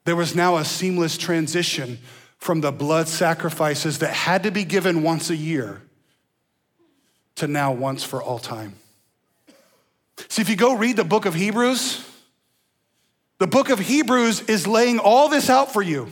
There 0.05 0.15
was 0.15 0.35
now 0.35 0.57
a 0.57 0.63
seamless 0.63 1.17
transition 1.17 1.97
from 2.37 2.61
the 2.61 2.71
blood 2.71 3.07
sacrifices 3.07 3.99
that 3.99 4.13
had 4.13 4.43
to 4.43 4.51
be 4.51 4.63
given 4.63 5.01
once 5.01 5.31
a 5.31 5.35
year 5.35 5.81
to 7.35 7.47
now 7.47 7.71
once 7.71 8.03
for 8.03 8.21
all 8.21 8.37
time. 8.37 8.75
See, 10.29 10.43
if 10.43 10.49
you 10.49 10.55
go 10.55 10.75
read 10.75 10.97
the 10.97 11.03
book 11.03 11.25
of 11.25 11.33
Hebrews, 11.33 12.07
the 13.39 13.47
book 13.47 13.69
of 13.69 13.79
Hebrews 13.79 14.41
is 14.41 14.67
laying 14.67 14.99
all 14.99 15.29
this 15.29 15.49
out 15.49 15.73
for 15.73 15.81
you. 15.81 16.09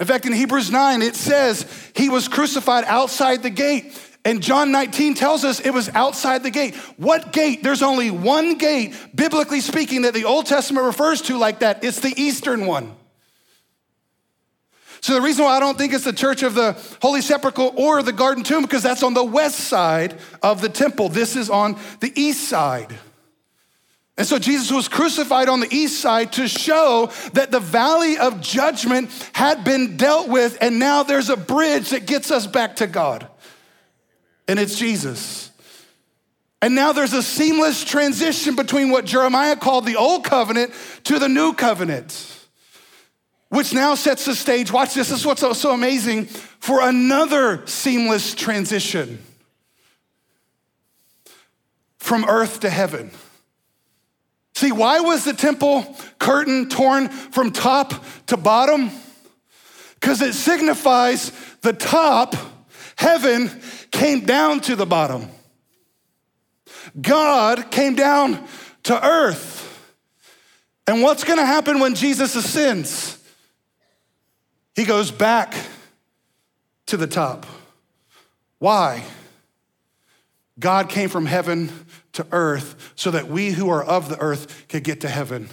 In 0.00 0.06
fact, 0.06 0.24
in 0.24 0.32
Hebrews 0.32 0.70
9, 0.70 1.02
it 1.02 1.14
says 1.14 1.66
he 1.94 2.08
was 2.08 2.26
crucified 2.26 2.84
outside 2.86 3.42
the 3.42 3.50
gate. 3.50 3.98
And 4.24 4.40
John 4.40 4.70
19 4.70 5.14
tells 5.14 5.44
us 5.44 5.58
it 5.58 5.70
was 5.70 5.88
outside 5.90 6.44
the 6.44 6.50
gate. 6.50 6.76
What 6.96 7.32
gate? 7.32 7.62
There's 7.62 7.82
only 7.82 8.10
one 8.10 8.56
gate, 8.56 8.94
biblically 9.14 9.60
speaking, 9.60 10.02
that 10.02 10.14
the 10.14 10.26
Old 10.26 10.46
Testament 10.46 10.86
refers 10.86 11.22
to 11.22 11.36
like 11.36 11.58
that. 11.60 11.82
It's 11.82 12.00
the 12.00 12.14
eastern 12.16 12.66
one. 12.66 12.94
So 15.00 15.14
the 15.14 15.20
reason 15.20 15.44
why 15.44 15.56
I 15.56 15.60
don't 15.60 15.76
think 15.76 15.92
it's 15.92 16.04
the 16.04 16.12
church 16.12 16.44
of 16.44 16.54
the 16.54 16.80
Holy 17.02 17.20
Sepulchre 17.20 17.60
or 17.60 18.04
the 18.04 18.12
Garden 18.12 18.44
Tomb, 18.44 18.62
because 18.62 18.84
that's 18.84 19.02
on 19.02 19.14
the 19.14 19.24
west 19.24 19.58
side 19.58 20.16
of 20.40 20.60
the 20.60 20.68
temple. 20.68 21.08
This 21.08 21.34
is 21.34 21.50
on 21.50 21.76
the 21.98 22.12
east 22.14 22.48
side. 22.48 22.96
And 24.16 24.24
so 24.24 24.38
Jesus 24.38 24.70
was 24.70 24.86
crucified 24.86 25.48
on 25.48 25.58
the 25.58 25.74
east 25.74 26.00
side 26.00 26.34
to 26.34 26.46
show 26.46 27.10
that 27.32 27.50
the 27.50 27.58
valley 27.58 28.16
of 28.18 28.40
judgment 28.40 29.10
had 29.32 29.64
been 29.64 29.96
dealt 29.96 30.28
with, 30.28 30.58
and 30.60 30.78
now 30.78 31.02
there's 31.02 31.30
a 31.30 31.36
bridge 31.36 31.90
that 31.90 32.06
gets 32.06 32.30
us 32.30 32.46
back 32.46 32.76
to 32.76 32.86
God 32.86 33.26
and 34.52 34.60
it's 34.60 34.78
Jesus. 34.78 35.50
And 36.60 36.74
now 36.74 36.92
there's 36.92 37.14
a 37.14 37.22
seamless 37.22 37.84
transition 37.84 38.54
between 38.54 38.90
what 38.90 39.06
Jeremiah 39.06 39.56
called 39.56 39.86
the 39.86 39.96
old 39.96 40.24
covenant 40.24 40.74
to 41.04 41.18
the 41.18 41.26
new 41.26 41.54
covenant, 41.54 42.46
which 43.48 43.72
now 43.72 43.94
sets 43.94 44.26
the 44.26 44.34
stage. 44.34 44.70
Watch 44.70 44.92
this, 44.92 45.08
this 45.08 45.20
is 45.20 45.26
what's 45.26 45.40
so, 45.58 45.72
amazing 45.72 46.26
for 46.26 46.82
another 46.82 47.66
seamless 47.66 48.34
transition 48.34 49.20
from 51.96 52.26
earth 52.26 52.60
to 52.60 52.68
heaven. 52.68 53.10
See, 54.54 54.70
why 54.70 55.00
was 55.00 55.24
the 55.24 55.32
temple 55.32 55.96
curtain 56.18 56.68
torn 56.68 57.08
from 57.08 57.52
top 57.52 58.04
to 58.26 58.36
bottom? 58.36 58.90
Because 59.94 60.20
it 60.20 60.34
signifies 60.34 61.32
the 61.62 61.72
top, 61.72 62.36
heaven, 62.96 63.50
came 63.92 64.20
down 64.24 64.60
to 64.62 64.74
the 64.74 64.86
bottom. 64.86 65.28
God 67.00 67.70
came 67.70 67.94
down 67.94 68.44
to 68.84 69.06
earth. 69.06 69.60
And 70.86 71.02
what's 71.02 71.22
going 71.22 71.38
to 71.38 71.46
happen 71.46 71.78
when 71.78 71.94
Jesus 71.94 72.34
ascends? 72.34 73.18
He 74.74 74.84
goes 74.84 75.10
back 75.10 75.54
to 76.86 76.96
the 76.96 77.06
top. 77.06 77.46
Why? 78.58 79.04
God 80.58 80.88
came 80.88 81.08
from 81.08 81.26
heaven 81.26 81.70
to 82.12 82.26
earth 82.32 82.92
so 82.96 83.10
that 83.10 83.28
we 83.28 83.50
who 83.50 83.70
are 83.70 83.82
of 83.82 84.08
the 84.08 84.18
earth 84.18 84.66
could 84.68 84.84
get 84.84 85.00
to 85.02 85.08
heaven. 85.08 85.48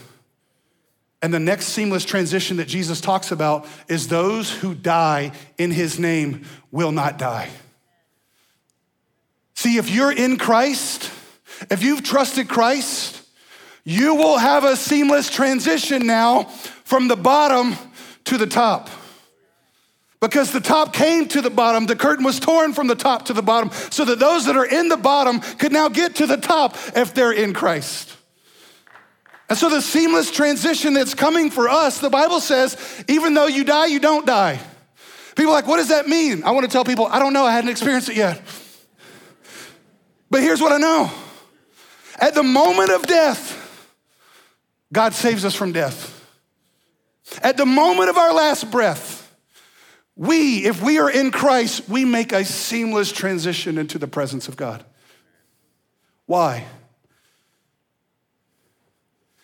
And 1.22 1.34
the 1.34 1.40
next 1.40 1.66
seamless 1.66 2.04
transition 2.04 2.56
that 2.56 2.68
Jesus 2.68 3.00
talks 3.00 3.30
about 3.30 3.66
is 3.88 4.08
those 4.08 4.50
who 4.50 4.74
die 4.74 5.32
in 5.58 5.70
his 5.70 5.98
name 5.98 6.44
will 6.70 6.92
not 6.92 7.18
die. 7.18 7.50
See, 9.60 9.76
if 9.76 9.90
you're 9.90 10.10
in 10.10 10.38
Christ, 10.38 11.10
if 11.70 11.82
you've 11.82 12.02
trusted 12.02 12.48
Christ, 12.48 13.22
you 13.84 14.14
will 14.14 14.38
have 14.38 14.64
a 14.64 14.74
seamless 14.74 15.28
transition 15.28 16.06
now 16.06 16.44
from 16.84 17.08
the 17.08 17.16
bottom 17.16 17.74
to 18.24 18.38
the 18.38 18.46
top. 18.46 18.88
Because 20.18 20.50
the 20.50 20.62
top 20.62 20.94
came 20.94 21.28
to 21.28 21.42
the 21.42 21.50
bottom, 21.50 21.84
the 21.84 21.94
curtain 21.94 22.24
was 22.24 22.40
torn 22.40 22.72
from 22.72 22.86
the 22.86 22.94
top 22.94 23.26
to 23.26 23.34
the 23.34 23.42
bottom, 23.42 23.70
so 23.90 24.06
that 24.06 24.18
those 24.18 24.46
that 24.46 24.56
are 24.56 24.64
in 24.64 24.88
the 24.88 24.96
bottom 24.96 25.40
could 25.40 25.72
now 25.72 25.90
get 25.90 26.14
to 26.14 26.26
the 26.26 26.38
top 26.38 26.74
if 26.96 27.12
they're 27.12 27.30
in 27.30 27.52
Christ. 27.52 28.16
And 29.50 29.58
so, 29.58 29.68
the 29.68 29.82
seamless 29.82 30.30
transition 30.30 30.94
that's 30.94 31.12
coming 31.12 31.50
for 31.50 31.68
us, 31.68 31.98
the 31.98 32.08
Bible 32.08 32.40
says, 32.40 33.04
even 33.08 33.34
though 33.34 33.46
you 33.46 33.64
die, 33.64 33.88
you 33.88 34.00
don't 34.00 34.24
die. 34.24 34.58
People 35.36 35.52
are 35.52 35.56
like, 35.56 35.66
what 35.66 35.76
does 35.76 35.88
that 35.88 36.08
mean? 36.08 36.44
I 36.44 36.52
want 36.52 36.64
to 36.64 36.72
tell 36.72 36.86
people, 36.86 37.04
I 37.04 37.18
don't 37.18 37.34
know, 37.34 37.44
I 37.44 37.52
hadn't 37.52 37.68
experienced 37.68 38.08
it 38.08 38.16
yet. 38.16 38.40
But 40.30 40.42
here's 40.42 40.60
what 40.60 40.72
I 40.72 40.78
know 40.78 41.10
at 42.20 42.34
the 42.34 42.42
moment 42.42 42.90
of 42.90 43.06
death, 43.06 43.56
God 44.92 45.14
saves 45.14 45.44
us 45.44 45.54
from 45.54 45.72
death. 45.72 46.16
At 47.42 47.56
the 47.56 47.66
moment 47.66 48.10
of 48.10 48.16
our 48.16 48.34
last 48.34 48.70
breath, 48.70 49.34
we, 50.16 50.66
if 50.66 50.82
we 50.82 50.98
are 50.98 51.10
in 51.10 51.30
Christ, 51.30 51.88
we 51.88 52.04
make 52.04 52.32
a 52.32 52.44
seamless 52.44 53.10
transition 53.12 53.78
into 53.78 53.98
the 53.98 54.08
presence 54.08 54.48
of 54.48 54.56
God. 54.56 54.84
Why? 56.26 56.66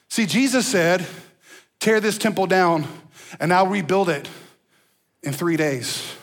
See, 0.09 0.27
Jesus 0.27 0.67
said, 0.67 1.07
Tear 1.79 2.01
this 2.01 2.19
temple 2.19 2.47
down, 2.47 2.87
and 3.39 3.53
I'll 3.53 3.67
rebuild 3.67 4.09
it 4.09 4.29
in 5.23 5.33
three 5.33 5.57
days. 5.57 6.15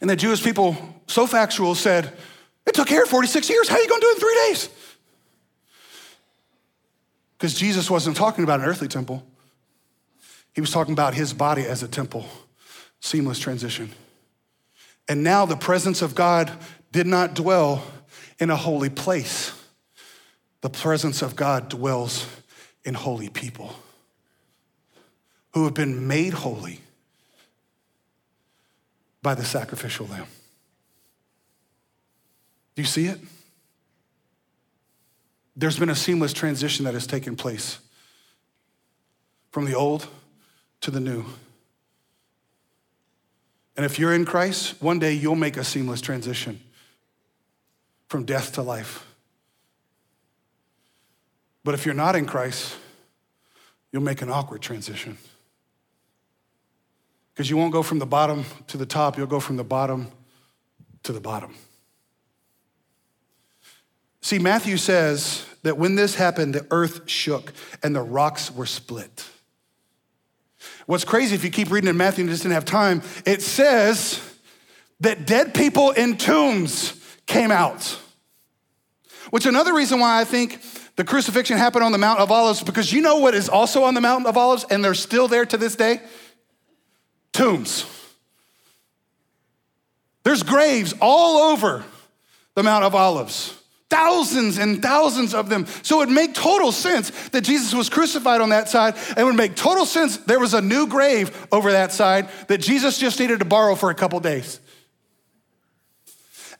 And 0.00 0.10
the 0.10 0.16
Jewish 0.16 0.42
people, 0.42 0.76
so 1.06 1.26
factual, 1.26 1.74
said, 1.74 2.12
It 2.66 2.74
took 2.74 2.88
Herod 2.88 3.08
46 3.08 3.50
years. 3.50 3.68
How 3.68 3.76
are 3.76 3.80
you 3.80 3.88
going 3.88 4.00
to 4.00 4.06
do 4.06 4.10
it 4.10 4.14
in 4.14 4.20
three 4.20 4.34
days? 4.46 4.68
Because 7.36 7.54
Jesus 7.54 7.90
wasn't 7.90 8.16
talking 8.16 8.44
about 8.44 8.60
an 8.60 8.66
earthly 8.66 8.88
temple, 8.88 9.26
he 10.54 10.60
was 10.60 10.70
talking 10.70 10.92
about 10.92 11.14
his 11.14 11.32
body 11.32 11.62
as 11.62 11.82
a 11.82 11.88
temple. 11.88 12.26
Seamless 13.00 13.40
transition. 13.40 13.90
And 15.08 15.24
now 15.24 15.44
the 15.44 15.56
presence 15.56 16.02
of 16.02 16.14
God 16.14 16.52
did 16.92 17.06
not 17.06 17.34
dwell 17.34 17.82
in 18.38 18.50
a 18.50 18.56
holy 18.56 18.90
place. 18.90 19.52
The 20.60 20.70
presence 20.70 21.22
of 21.22 21.34
God 21.34 21.68
dwells 21.68 22.26
in 22.84 22.94
holy 22.94 23.28
people 23.28 23.74
who 25.54 25.64
have 25.64 25.74
been 25.74 26.06
made 26.06 26.32
holy 26.32 26.80
by 29.22 29.34
the 29.34 29.44
sacrificial 29.44 30.06
lamb. 30.06 30.26
Do 32.74 32.82
you 32.82 32.86
see 32.86 33.06
it? 33.06 33.18
There's 35.54 35.78
been 35.78 35.90
a 35.90 35.94
seamless 35.94 36.32
transition 36.32 36.84
that 36.86 36.94
has 36.94 37.06
taken 37.06 37.36
place 37.36 37.78
from 39.50 39.66
the 39.66 39.74
old 39.74 40.06
to 40.80 40.90
the 40.90 41.00
new. 41.00 41.24
And 43.76 43.86
if 43.86 43.98
you're 43.98 44.14
in 44.14 44.24
Christ, 44.24 44.80
one 44.82 44.98
day 44.98 45.12
you'll 45.12 45.34
make 45.34 45.56
a 45.56 45.64
seamless 45.64 46.00
transition 46.00 46.60
from 48.08 48.24
death 48.24 48.52
to 48.54 48.62
life. 48.62 49.06
But 51.64 51.74
if 51.74 51.86
you're 51.86 51.94
not 51.94 52.16
in 52.16 52.26
Christ, 52.26 52.76
you'll 53.92 54.02
make 54.02 54.22
an 54.22 54.30
awkward 54.30 54.62
transition. 54.62 55.16
Because 57.32 57.48
you 57.48 57.56
won't 57.56 57.72
go 57.72 57.82
from 57.82 57.98
the 57.98 58.06
bottom 58.06 58.44
to 58.68 58.76
the 58.76 58.86
top, 58.86 59.16
you'll 59.16 59.26
go 59.26 59.40
from 59.40 59.56
the 59.56 59.64
bottom 59.64 60.08
to 61.02 61.12
the 61.12 61.20
bottom. 61.20 61.54
See, 64.22 64.38
Matthew 64.38 64.76
says 64.76 65.44
that 65.64 65.76
when 65.76 65.96
this 65.96 66.14
happened, 66.14 66.54
the 66.54 66.66
earth 66.70 67.08
shook 67.10 67.52
and 67.82 67.94
the 67.94 68.00
rocks 68.00 68.50
were 68.50 68.66
split. 68.66 69.26
What's 70.86 71.04
crazy, 71.04 71.34
if 71.34 71.44
you 71.44 71.50
keep 71.50 71.70
reading 71.70 71.90
in 71.90 71.96
Matthew 71.96 72.22
and 72.22 72.30
just 72.30 72.44
didn't 72.44 72.54
have 72.54 72.64
time, 72.64 73.02
it 73.26 73.42
says 73.42 74.20
that 75.00 75.26
dead 75.26 75.54
people 75.54 75.90
in 75.90 76.16
tombs 76.16 76.94
came 77.26 77.50
out. 77.50 77.98
Which 79.30 79.46
another 79.46 79.74
reason 79.74 79.98
why 79.98 80.20
I 80.20 80.24
think 80.24 80.60
the 80.96 81.04
crucifixion 81.04 81.58
happened 81.58 81.84
on 81.84 81.92
the 81.92 81.98
Mount 81.98 82.20
of 82.20 82.30
Olives, 82.30 82.62
because 82.62 82.92
you 82.92 83.00
know 83.00 83.18
what 83.18 83.34
is 83.34 83.48
also 83.48 83.82
on 83.84 83.94
the 83.94 84.00
Mount 84.00 84.26
of 84.26 84.36
Olives, 84.36 84.64
and 84.70 84.84
they're 84.84 84.94
still 84.94 85.26
there 85.26 85.46
to 85.46 85.56
this 85.56 85.74
day? 85.74 86.00
Tombs. 87.32 87.86
There's 90.22 90.42
graves 90.42 90.94
all 91.00 91.52
over 91.52 91.84
the 92.54 92.62
Mount 92.62 92.84
of 92.84 92.94
Olives 92.94 93.58
thousands 93.92 94.56
and 94.56 94.80
thousands 94.80 95.34
of 95.34 95.50
them. 95.50 95.66
So 95.82 95.96
it 95.96 96.06
would 96.06 96.14
make 96.14 96.32
total 96.32 96.72
sense 96.72 97.10
that 97.28 97.42
Jesus 97.42 97.74
was 97.74 97.90
crucified 97.90 98.40
on 98.40 98.48
that 98.48 98.70
side. 98.70 98.94
It 99.18 99.22
would 99.22 99.36
make 99.36 99.54
total 99.54 99.84
sense 99.84 100.16
there 100.16 100.40
was 100.40 100.54
a 100.54 100.62
new 100.62 100.86
grave 100.86 101.46
over 101.52 101.72
that 101.72 101.92
side 101.92 102.30
that 102.48 102.62
Jesus 102.62 102.96
just 102.96 103.20
needed 103.20 103.40
to 103.40 103.44
borrow 103.44 103.74
for 103.74 103.90
a 103.90 103.94
couple 103.94 104.18
days. 104.20 104.60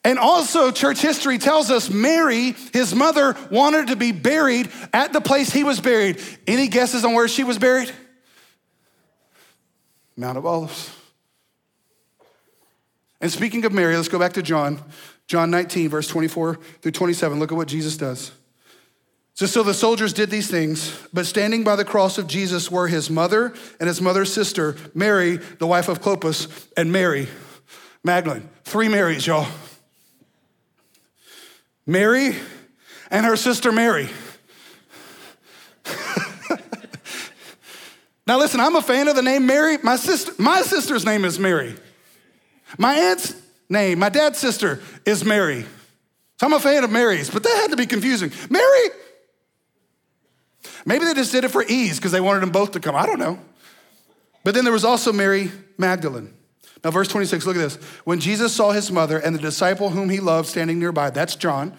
And 0.05 0.19
also, 0.19 0.71
church 0.71 1.01
history 1.01 1.39
tells 1.39 1.71
us 1.71 1.89
Mary, 1.89 2.55
his 2.75 2.95
mother, 2.95 3.35
wanted 3.51 3.87
to 3.87 3.97
be 3.97 4.13
buried 4.13 4.71
at 4.93 5.15
the 5.15 5.23
place 5.23 5.51
he 5.51 5.65
was 5.65 5.81
buried. 5.81 6.21
Any 6.47 6.69
guesses 6.69 7.03
on 7.03 7.15
where 7.15 7.29
she 7.29 7.45
was 7.45 7.57
buried? 7.57 7.91
Mount 10.19 10.37
of 10.37 10.45
Olives. 10.45 10.91
And 13.23 13.33
speaking 13.33 13.65
of 13.65 13.73
Mary, 13.73 13.97
let's 13.97 14.09
go 14.09 14.19
back 14.19 14.35
to 14.35 14.43
John. 14.43 14.83
John 15.33 15.51
19, 15.51 15.89
verse 15.89 16.07
24 16.09 16.57
through 16.83 16.93
27. 16.93 17.39
Look 17.39 17.51
at 17.51 17.57
what 17.57 17.67
Jesus 17.67 17.97
does. 17.97 18.33
So, 19.33 19.47
so 19.47 19.63
the 19.63 19.73
soldiers 19.73 20.13
did 20.13 20.29
these 20.29 20.51
things, 20.51 20.95
but 21.11 21.25
standing 21.25 21.65
by 21.65 21.75
the 21.75 21.87
cross 21.87 22.19
of 22.19 22.27
Jesus 22.27 22.71
were 22.71 22.87
his 22.87 23.09
mother 23.09 23.55
and 23.81 23.89
his 23.89 24.03
mother's 24.03 24.31
sister, 24.31 24.77
Mary, 24.93 25.39
the 25.39 25.67
wife 25.67 25.89
of 25.89 26.03
Clopas, 26.03 26.69
and 26.77 26.93
Mary 26.93 27.29
Magdalene. 28.05 28.47
Three 28.65 28.89
Marys, 28.89 29.27
y'all. 29.27 29.47
Mary 31.87 32.37
and 33.11 33.25
her 33.25 33.37
sister 33.37 33.73
Mary. 33.73 34.11
now 38.27 38.39
listen, 38.39 38.61
I'm 38.61 38.77
a 38.77 38.83
fan 38.83 39.09
of 39.09 39.17
the 39.17 39.23
name 39.23 39.47
Mary. 39.47 39.79
My 39.83 39.97
sister, 39.97 40.35
my 40.37 40.61
sister's 40.61 41.07
name 41.07 41.25
is 41.25 41.39
Mary. 41.39 41.75
My 42.77 42.93
aunt's 42.93 43.35
name. 43.69 43.99
My 43.99 44.09
dad's 44.09 44.39
sister 44.39 44.81
is 45.05 45.25
Mary. 45.25 45.65
So 46.39 46.47
I'm 46.47 46.53
a 46.53 46.61
fan 46.61 46.85
of 46.85 46.91
Mary's, 46.91 47.31
but 47.31 47.43
that 47.43 47.57
had 47.63 47.71
to 47.71 47.77
be 47.77 47.87
confusing. 47.87 48.33
Mary? 48.51 48.89
Maybe 50.85 51.05
they 51.05 51.15
just 51.15 51.33
did 51.33 51.45
it 51.45 51.51
for 51.51 51.63
ease 51.63 51.97
because 51.97 52.13
they 52.13 52.21
wanted 52.21 52.41
them 52.41 52.51
both 52.51 52.73
to 52.73 52.81
come. 52.81 52.97
I 52.97 53.07
don't 53.07 53.19
know. 53.19 53.39
But 54.45 54.55
then 54.55 54.65
there 54.65 54.73
was 54.73 54.85
also 54.85 55.13
Mary 55.13 55.53
Magdalene. 55.79 56.35
Now, 56.85 56.91
verse 56.91 57.09
26, 57.09 57.47
look 57.47 57.57
at 57.57 57.61
this. 57.61 57.77
When 58.05 58.19
Jesus 58.19 58.53
saw 58.53 58.73
his 58.73 58.91
mother 58.91 59.19
and 59.19 59.35
the 59.35 59.41
disciple 59.41 59.91
whom 59.91 60.09
he 60.09 60.19
loved 60.19 60.49
standing 60.49 60.81
nearby, 60.81 61.11
that's 61.11 61.37
John, 61.37 61.77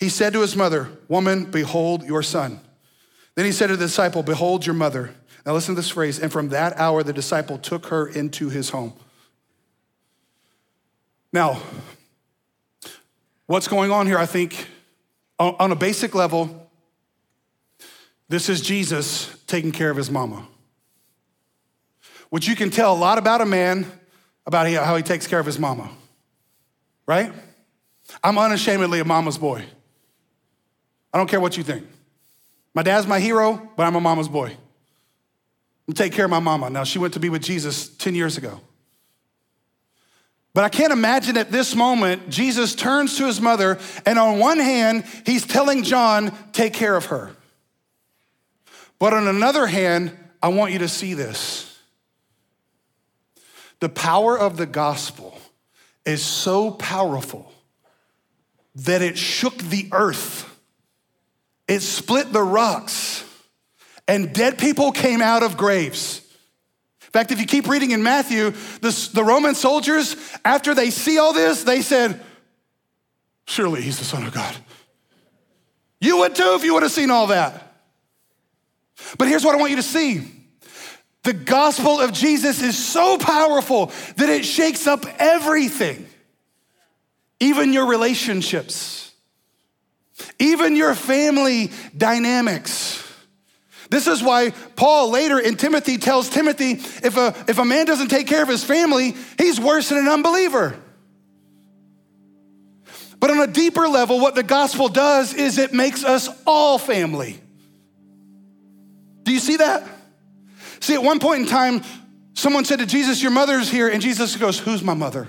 he 0.00 0.08
said 0.08 0.32
to 0.32 0.40
his 0.40 0.56
mother, 0.56 0.88
Woman, 1.08 1.44
behold 1.44 2.04
your 2.04 2.22
son. 2.22 2.60
Then 3.34 3.44
he 3.44 3.52
said 3.52 3.66
to 3.66 3.76
the 3.76 3.84
disciple, 3.84 4.22
Behold 4.22 4.64
your 4.64 4.74
mother. 4.74 5.14
Now, 5.44 5.52
listen 5.52 5.74
to 5.74 5.80
this 5.80 5.90
phrase. 5.90 6.18
And 6.18 6.32
from 6.32 6.48
that 6.48 6.78
hour, 6.78 7.02
the 7.02 7.12
disciple 7.12 7.58
took 7.58 7.86
her 7.86 8.06
into 8.06 8.48
his 8.48 8.70
home. 8.70 8.94
Now, 11.32 11.60
what's 13.46 13.68
going 13.68 13.90
on 13.90 14.06
here, 14.06 14.18
I 14.18 14.26
think, 14.26 14.66
on 15.38 15.70
a 15.70 15.76
basic 15.76 16.14
level, 16.14 16.70
this 18.28 18.48
is 18.48 18.60
Jesus 18.60 19.34
taking 19.46 19.72
care 19.72 19.90
of 19.90 19.96
his 19.96 20.10
mama. 20.10 20.46
Which 22.30 22.46
you 22.46 22.56
can 22.56 22.70
tell 22.70 22.92
a 22.92 22.98
lot 22.98 23.18
about 23.18 23.40
a 23.40 23.46
man 23.46 23.90
about 24.46 24.70
how 24.70 24.96
he 24.96 25.02
takes 25.02 25.26
care 25.26 25.38
of 25.38 25.46
his 25.46 25.58
mama, 25.58 25.90
right? 27.06 27.32
I'm 28.24 28.38
unashamedly 28.38 29.00
a 29.00 29.04
mama's 29.04 29.38
boy. 29.38 29.64
I 31.12 31.18
don't 31.18 31.28
care 31.28 31.40
what 31.40 31.56
you 31.56 31.62
think. 31.62 31.86
My 32.74 32.82
dad's 32.82 33.06
my 33.06 33.20
hero, 33.20 33.70
but 33.76 33.86
I'm 33.86 33.96
a 33.96 34.00
mama's 34.00 34.28
boy. 34.28 34.56
I 35.88 35.92
take 35.92 36.12
care 36.12 36.26
of 36.26 36.30
my 36.30 36.38
mama. 36.38 36.68
Now, 36.68 36.84
she 36.84 36.98
went 36.98 37.14
to 37.14 37.20
be 37.20 37.28
with 37.28 37.42
Jesus 37.42 37.88
10 37.88 38.14
years 38.14 38.36
ago. 38.36 38.60
But 40.54 40.64
I 40.64 40.68
can't 40.68 40.92
imagine 40.92 41.36
at 41.36 41.52
this 41.52 41.74
moment, 41.74 42.30
Jesus 42.30 42.74
turns 42.74 43.16
to 43.18 43.26
his 43.26 43.40
mother, 43.40 43.78
and 44.04 44.18
on 44.18 44.38
one 44.38 44.58
hand, 44.58 45.04
he's 45.24 45.46
telling 45.46 45.82
John, 45.82 46.32
take 46.52 46.72
care 46.72 46.96
of 46.96 47.06
her. 47.06 47.30
But 48.98 49.14
on 49.14 49.28
another 49.28 49.66
hand, 49.66 50.16
I 50.42 50.48
want 50.48 50.72
you 50.72 50.80
to 50.80 50.88
see 50.88 51.14
this. 51.14 51.78
The 53.80 53.88
power 53.88 54.36
of 54.36 54.56
the 54.56 54.66
gospel 54.66 55.38
is 56.04 56.24
so 56.24 56.70
powerful 56.72 57.52
that 58.74 59.02
it 59.02 59.18
shook 59.18 59.56
the 59.58 59.88
earth, 59.92 60.44
it 61.68 61.80
split 61.80 62.32
the 62.32 62.42
rocks, 62.42 63.24
and 64.08 64.32
dead 64.32 64.58
people 64.58 64.90
came 64.90 65.20
out 65.20 65.42
of 65.42 65.56
graves. 65.56 66.22
In 67.08 67.12
fact, 67.12 67.32
if 67.32 67.40
you 67.40 67.46
keep 67.46 67.66
reading 67.66 67.92
in 67.92 68.02
Matthew, 68.02 68.50
the, 68.82 69.10
the 69.14 69.24
Roman 69.24 69.54
soldiers, 69.54 70.14
after 70.44 70.74
they 70.74 70.90
see 70.90 71.18
all 71.18 71.32
this, 71.32 71.62
they 71.64 71.80
said, 71.80 72.20
Surely 73.46 73.80
he's 73.80 73.98
the 73.98 74.04
Son 74.04 74.26
of 74.26 74.34
God. 74.34 74.54
You 76.02 76.18
would 76.18 76.34
too 76.34 76.54
if 76.54 76.64
you 76.64 76.74
would 76.74 76.82
have 76.82 76.92
seen 76.92 77.10
all 77.10 77.28
that. 77.28 77.72
But 79.16 79.28
here's 79.28 79.42
what 79.42 79.54
I 79.54 79.58
want 79.58 79.70
you 79.70 79.76
to 79.76 79.82
see 79.82 80.30
the 81.22 81.32
gospel 81.32 81.98
of 81.98 82.12
Jesus 82.12 82.60
is 82.60 82.76
so 82.76 83.16
powerful 83.16 83.90
that 84.16 84.28
it 84.28 84.44
shakes 84.44 84.86
up 84.86 85.06
everything, 85.18 86.06
even 87.40 87.72
your 87.72 87.86
relationships, 87.86 89.12
even 90.38 90.76
your 90.76 90.94
family 90.94 91.70
dynamics. 91.96 93.02
This 93.90 94.06
is 94.06 94.22
why 94.22 94.50
Paul 94.76 95.10
later 95.10 95.38
in 95.38 95.56
Timothy 95.56 95.96
tells 95.96 96.28
Timothy 96.28 96.72
if 96.72 97.16
a, 97.16 97.34
if 97.48 97.58
a 97.58 97.64
man 97.64 97.86
doesn't 97.86 98.08
take 98.08 98.26
care 98.26 98.42
of 98.42 98.48
his 98.48 98.62
family, 98.62 99.14
he's 99.38 99.58
worse 99.58 99.88
than 99.88 99.98
an 99.98 100.08
unbeliever. 100.08 100.76
But 103.20 103.30
on 103.30 103.40
a 103.40 103.46
deeper 103.46 103.88
level, 103.88 104.20
what 104.20 104.34
the 104.34 104.42
gospel 104.42 104.88
does 104.88 105.34
is 105.34 105.58
it 105.58 105.72
makes 105.72 106.04
us 106.04 106.28
all 106.46 106.78
family. 106.78 107.40
Do 109.24 109.32
you 109.32 109.40
see 109.40 109.56
that? 109.56 109.86
See, 110.80 110.94
at 110.94 111.02
one 111.02 111.18
point 111.18 111.42
in 111.42 111.46
time, 111.48 111.82
someone 112.34 112.64
said 112.64 112.78
to 112.78 112.86
Jesus, 112.86 113.20
Your 113.22 113.32
mother's 113.32 113.68
here. 113.68 113.88
And 113.88 114.00
Jesus 114.00 114.36
goes, 114.36 114.58
Who's 114.58 114.82
my 114.82 114.94
mother? 114.94 115.26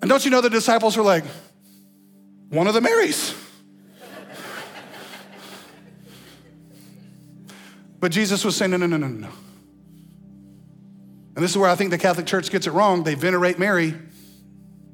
And 0.00 0.08
don't 0.08 0.24
you 0.24 0.30
know 0.30 0.40
the 0.40 0.50
disciples 0.50 0.96
were 0.96 1.02
like, 1.02 1.24
One 2.48 2.66
of 2.66 2.74
the 2.74 2.80
Marys. 2.80 3.34
But 8.04 8.12
Jesus 8.12 8.44
was 8.44 8.54
saying, 8.54 8.70
no, 8.70 8.76
no, 8.76 8.84
no, 8.84 8.98
no, 8.98 9.08
no. 9.08 9.30
And 11.34 11.42
this 11.42 11.52
is 11.52 11.56
where 11.56 11.70
I 11.70 11.74
think 11.74 11.90
the 11.90 11.96
Catholic 11.96 12.26
Church 12.26 12.50
gets 12.50 12.66
it 12.66 12.72
wrong. 12.72 13.02
They 13.02 13.14
venerate 13.14 13.58
Mary, 13.58 13.94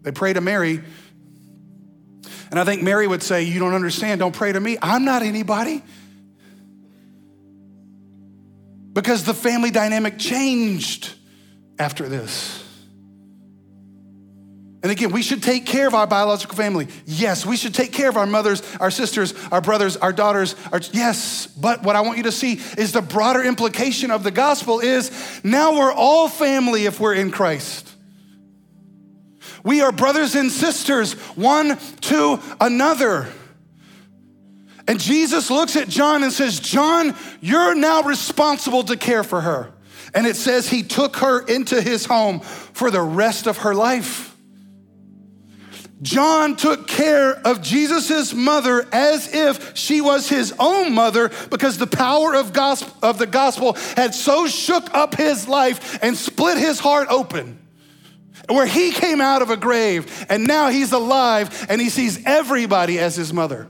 they 0.02 0.12
pray 0.12 0.32
to 0.32 0.40
Mary, 0.40 0.80
And 2.52 2.60
I 2.60 2.64
think 2.64 2.84
Mary 2.84 3.08
would 3.08 3.24
say, 3.24 3.42
You 3.42 3.58
don't 3.58 3.74
understand, 3.74 4.20
don't 4.20 4.32
pray 4.32 4.52
to 4.52 4.60
me. 4.60 4.78
I'm 4.80 5.04
not 5.04 5.22
anybody. 5.22 5.82
Because 8.92 9.24
the 9.24 9.34
family 9.34 9.72
dynamic 9.72 10.16
changed 10.16 11.12
after 11.80 12.08
this. 12.08 12.64
And 14.82 14.90
again, 14.90 15.12
we 15.12 15.22
should 15.22 15.42
take 15.42 15.66
care 15.66 15.86
of 15.86 15.94
our 15.94 16.06
biological 16.06 16.56
family. 16.56 16.88
Yes, 17.04 17.44
we 17.44 17.58
should 17.58 17.74
take 17.74 17.92
care 17.92 18.08
of 18.08 18.16
our 18.16 18.26
mothers, 18.26 18.62
our 18.76 18.90
sisters, 18.90 19.34
our 19.52 19.60
brothers, 19.60 19.98
our 19.98 20.12
daughters. 20.12 20.56
Our, 20.72 20.80
yes, 20.92 21.46
but 21.46 21.82
what 21.82 21.96
I 21.96 22.00
want 22.00 22.16
you 22.16 22.22
to 22.24 22.32
see 22.32 22.54
is 22.78 22.92
the 22.92 23.02
broader 23.02 23.42
implication 23.42 24.10
of 24.10 24.24
the 24.24 24.30
gospel 24.30 24.80
is 24.80 25.10
now 25.44 25.76
we're 25.76 25.92
all 25.92 26.28
family 26.28 26.86
if 26.86 26.98
we're 26.98 27.14
in 27.14 27.30
Christ. 27.30 27.88
We 29.62 29.82
are 29.82 29.92
brothers 29.92 30.34
and 30.34 30.50
sisters, 30.50 31.12
one 31.36 31.78
to 32.02 32.40
another. 32.58 33.28
And 34.88 34.98
Jesus 34.98 35.50
looks 35.50 35.76
at 35.76 35.88
John 35.88 36.22
and 36.22 36.32
says, 36.32 36.58
John, 36.58 37.14
you're 37.42 37.74
now 37.74 38.02
responsible 38.02 38.84
to 38.84 38.96
care 38.96 39.22
for 39.24 39.42
her. 39.42 39.72
And 40.14 40.26
it 40.26 40.36
says 40.36 40.68
he 40.68 40.82
took 40.82 41.16
her 41.16 41.46
into 41.46 41.82
his 41.82 42.06
home 42.06 42.40
for 42.40 42.90
the 42.90 43.02
rest 43.02 43.46
of 43.46 43.58
her 43.58 43.74
life. 43.74 44.29
John 46.02 46.56
took 46.56 46.86
care 46.86 47.34
of 47.46 47.60
Jesus' 47.60 48.32
mother 48.32 48.86
as 48.90 49.32
if 49.34 49.76
she 49.76 50.00
was 50.00 50.28
his 50.28 50.54
own 50.58 50.94
mother 50.94 51.30
because 51.50 51.76
the 51.76 51.86
power 51.86 52.34
of, 52.34 52.52
gospel, 52.52 52.96
of 53.02 53.18
the 53.18 53.26
gospel 53.26 53.74
had 53.96 54.14
so 54.14 54.46
shook 54.46 54.94
up 54.94 55.14
his 55.14 55.46
life 55.46 56.02
and 56.02 56.16
split 56.16 56.56
his 56.56 56.78
heart 56.78 57.08
open. 57.10 57.58
Where 58.48 58.66
he 58.66 58.92
came 58.92 59.20
out 59.20 59.42
of 59.42 59.50
a 59.50 59.56
grave 59.56 60.26
and 60.30 60.46
now 60.46 60.70
he's 60.70 60.92
alive 60.92 61.66
and 61.68 61.80
he 61.80 61.90
sees 61.90 62.24
everybody 62.24 62.98
as 62.98 63.14
his 63.14 63.32
mother. 63.32 63.68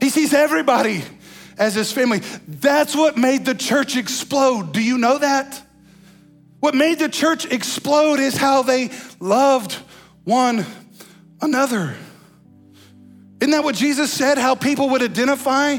He 0.00 0.10
sees 0.10 0.34
everybody 0.34 1.02
as 1.56 1.74
his 1.74 1.90
family. 1.90 2.18
That's 2.46 2.94
what 2.94 3.16
made 3.16 3.46
the 3.46 3.54
church 3.54 3.96
explode. 3.96 4.72
Do 4.72 4.82
you 4.82 4.98
know 4.98 5.18
that? 5.18 5.62
What 6.60 6.74
made 6.74 6.98
the 6.98 7.08
church 7.08 7.46
explode 7.46 8.20
is 8.20 8.36
how 8.36 8.62
they 8.62 8.90
loved 9.18 9.78
one 10.24 10.64
another. 11.40 11.94
Isn't 13.40 13.50
that 13.50 13.64
what 13.64 13.74
Jesus 13.74 14.12
said? 14.12 14.38
How 14.38 14.54
people 14.54 14.90
would 14.90 15.02
identify 15.02 15.78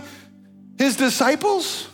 his 0.77 0.97
disciples? 0.97 1.87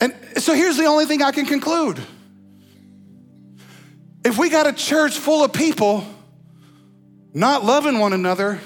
And 0.00 0.14
so 0.36 0.54
here's 0.54 0.76
the 0.76 0.84
only 0.84 1.06
thing 1.06 1.22
I 1.22 1.32
can 1.32 1.46
conclude. 1.46 2.00
If 4.24 4.38
we 4.38 4.50
got 4.50 4.66
a 4.66 4.72
church 4.72 5.18
full 5.18 5.42
of 5.42 5.52
people 5.52 6.04
not 7.32 7.64
loving 7.64 7.98
one 7.98 8.12
another, 8.12 8.60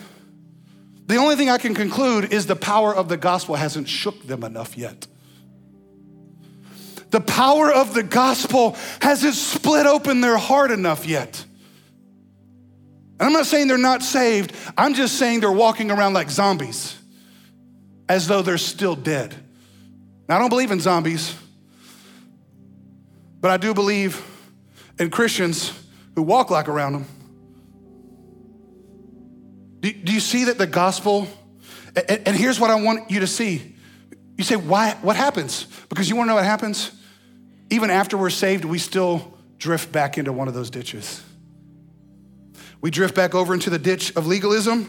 the 1.06 1.16
only 1.16 1.36
thing 1.36 1.48
I 1.48 1.58
can 1.58 1.74
conclude 1.74 2.32
is 2.32 2.46
the 2.46 2.56
power 2.56 2.94
of 2.94 3.08
the 3.08 3.16
gospel 3.16 3.54
hasn't 3.54 3.88
shook 3.88 4.26
them 4.26 4.42
enough 4.42 4.76
yet. 4.76 5.06
The 7.16 7.22
power 7.22 7.72
of 7.72 7.94
the 7.94 8.02
gospel 8.02 8.76
hasn't 9.00 9.36
split 9.36 9.86
open 9.86 10.20
their 10.20 10.36
heart 10.36 10.70
enough 10.70 11.06
yet. 11.06 11.42
And 13.18 13.26
I'm 13.26 13.32
not 13.32 13.46
saying 13.46 13.68
they're 13.68 13.78
not 13.78 14.02
saved, 14.02 14.52
I'm 14.76 14.92
just 14.92 15.18
saying 15.18 15.40
they're 15.40 15.50
walking 15.50 15.90
around 15.90 16.12
like 16.12 16.28
zombies, 16.28 16.94
as 18.06 18.28
though 18.28 18.42
they're 18.42 18.58
still 18.58 18.94
dead. 18.94 19.34
Now, 20.28 20.36
I 20.36 20.38
don't 20.40 20.50
believe 20.50 20.70
in 20.70 20.78
zombies, 20.78 21.34
but 23.40 23.50
I 23.50 23.56
do 23.56 23.72
believe 23.72 24.22
in 24.98 25.08
Christians 25.08 25.72
who 26.16 26.22
walk 26.22 26.50
like 26.50 26.68
around 26.68 26.92
them. 26.92 27.06
Do, 29.80 29.90
do 29.90 30.12
you 30.12 30.20
see 30.20 30.44
that 30.44 30.58
the 30.58 30.66
gospel, 30.66 31.28
and, 31.96 32.28
and 32.28 32.36
here's 32.36 32.60
what 32.60 32.68
I 32.68 32.74
want 32.74 33.10
you 33.10 33.20
to 33.20 33.26
see. 33.26 33.74
You 34.36 34.44
say, 34.44 34.56
why, 34.56 34.98
what 35.00 35.16
happens? 35.16 35.66
Because 35.88 36.10
you 36.10 36.16
wanna 36.16 36.28
know 36.28 36.34
what 36.34 36.44
happens? 36.44 36.92
Even 37.70 37.90
after 37.90 38.16
we're 38.16 38.30
saved, 38.30 38.64
we 38.64 38.78
still 38.78 39.34
drift 39.58 39.92
back 39.92 40.18
into 40.18 40.32
one 40.32 40.48
of 40.48 40.54
those 40.54 40.70
ditches. 40.70 41.22
We 42.80 42.90
drift 42.90 43.14
back 43.14 43.34
over 43.34 43.54
into 43.54 43.70
the 43.70 43.78
ditch 43.78 44.14
of 44.16 44.26
legalism, 44.26 44.84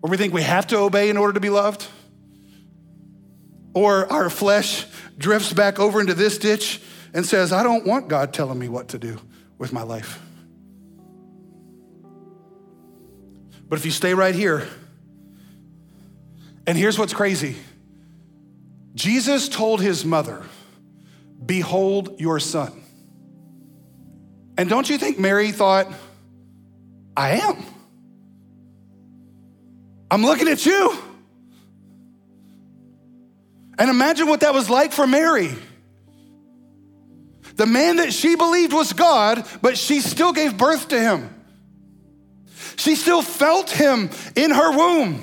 where 0.00 0.10
we 0.10 0.16
think 0.16 0.32
we 0.32 0.42
have 0.42 0.66
to 0.68 0.78
obey 0.78 1.10
in 1.10 1.16
order 1.16 1.34
to 1.34 1.40
be 1.40 1.50
loved. 1.50 1.86
Or 3.74 4.10
our 4.12 4.30
flesh 4.30 4.86
drifts 5.18 5.52
back 5.52 5.78
over 5.78 6.00
into 6.00 6.14
this 6.14 6.38
ditch 6.38 6.80
and 7.12 7.26
says, 7.26 7.52
I 7.52 7.62
don't 7.62 7.86
want 7.86 8.08
God 8.08 8.32
telling 8.32 8.58
me 8.58 8.68
what 8.68 8.88
to 8.88 8.98
do 8.98 9.20
with 9.58 9.72
my 9.72 9.82
life. 9.82 10.20
But 13.68 13.78
if 13.78 13.84
you 13.84 13.90
stay 13.90 14.14
right 14.14 14.34
here, 14.34 14.66
and 16.66 16.78
here's 16.78 16.98
what's 16.98 17.12
crazy 17.12 17.56
Jesus 18.94 19.48
told 19.48 19.80
his 19.80 20.04
mother, 20.04 20.42
Behold 21.48 22.20
your 22.20 22.38
son. 22.38 22.84
And 24.58 24.68
don't 24.68 24.88
you 24.88 24.98
think 24.98 25.18
Mary 25.18 25.50
thought, 25.50 25.90
I 27.16 27.38
am? 27.38 27.64
I'm 30.10 30.22
looking 30.22 30.46
at 30.48 30.66
you. 30.66 30.96
And 33.78 33.88
imagine 33.88 34.26
what 34.26 34.40
that 34.40 34.52
was 34.52 34.68
like 34.68 34.92
for 34.92 35.06
Mary. 35.06 35.54
The 37.54 37.66
man 37.66 37.96
that 37.96 38.12
she 38.12 38.36
believed 38.36 38.74
was 38.74 38.92
God, 38.92 39.46
but 39.62 39.78
she 39.78 40.00
still 40.00 40.34
gave 40.34 40.58
birth 40.58 40.88
to 40.88 41.00
him. 41.00 41.34
She 42.76 42.94
still 42.94 43.22
felt 43.22 43.70
him 43.70 44.10
in 44.36 44.50
her 44.50 44.76
womb. 44.76 45.22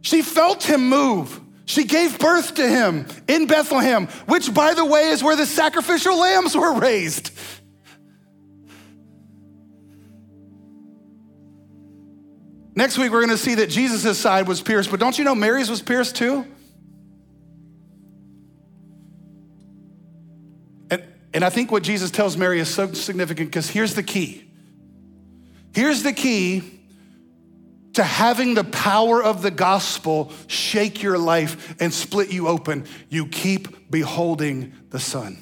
She 0.00 0.22
felt 0.22 0.64
him 0.64 0.88
move. 0.88 1.40
She 1.68 1.84
gave 1.84 2.18
birth 2.18 2.54
to 2.54 2.66
him 2.66 3.06
in 3.28 3.46
Bethlehem, 3.46 4.06
which, 4.24 4.54
by 4.54 4.72
the 4.72 4.86
way, 4.86 5.10
is 5.10 5.22
where 5.22 5.36
the 5.36 5.44
sacrificial 5.44 6.16
lambs 6.16 6.56
were 6.56 6.72
raised. 6.72 7.30
Next 12.74 12.96
week, 12.96 13.12
we're 13.12 13.20
going 13.20 13.28
to 13.28 13.36
see 13.36 13.56
that 13.56 13.68
Jesus' 13.68 14.16
side 14.16 14.48
was 14.48 14.62
pierced, 14.62 14.90
but 14.90 14.98
don't 14.98 15.18
you 15.18 15.24
know 15.24 15.34
Mary's 15.34 15.68
was 15.68 15.82
pierced 15.82 16.16
too? 16.16 16.46
And, 20.90 21.04
and 21.34 21.44
I 21.44 21.50
think 21.50 21.70
what 21.70 21.82
Jesus 21.82 22.10
tells 22.10 22.38
Mary 22.38 22.60
is 22.60 22.74
so 22.74 22.90
significant 22.94 23.50
because 23.50 23.68
here's 23.68 23.92
the 23.92 24.02
key. 24.02 24.50
Here's 25.74 26.02
the 26.02 26.14
key 26.14 26.77
to 27.98 28.04
having 28.04 28.54
the 28.54 28.62
power 28.62 29.20
of 29.20 29.42
the 29.42 29.50
gospel 29.50 30.30
shake 30.46 31.02
your 31.02 31.18
life 31.18 31.74
and 31.80 31.92
split 31.92 32.32
you 32.32 32.46
open, 32.46 32.86
you 33.08 33.26
keep 33.26 33.90
beholding 33.90 34.72
the 34.90 35.00
Son. 35.00 35.36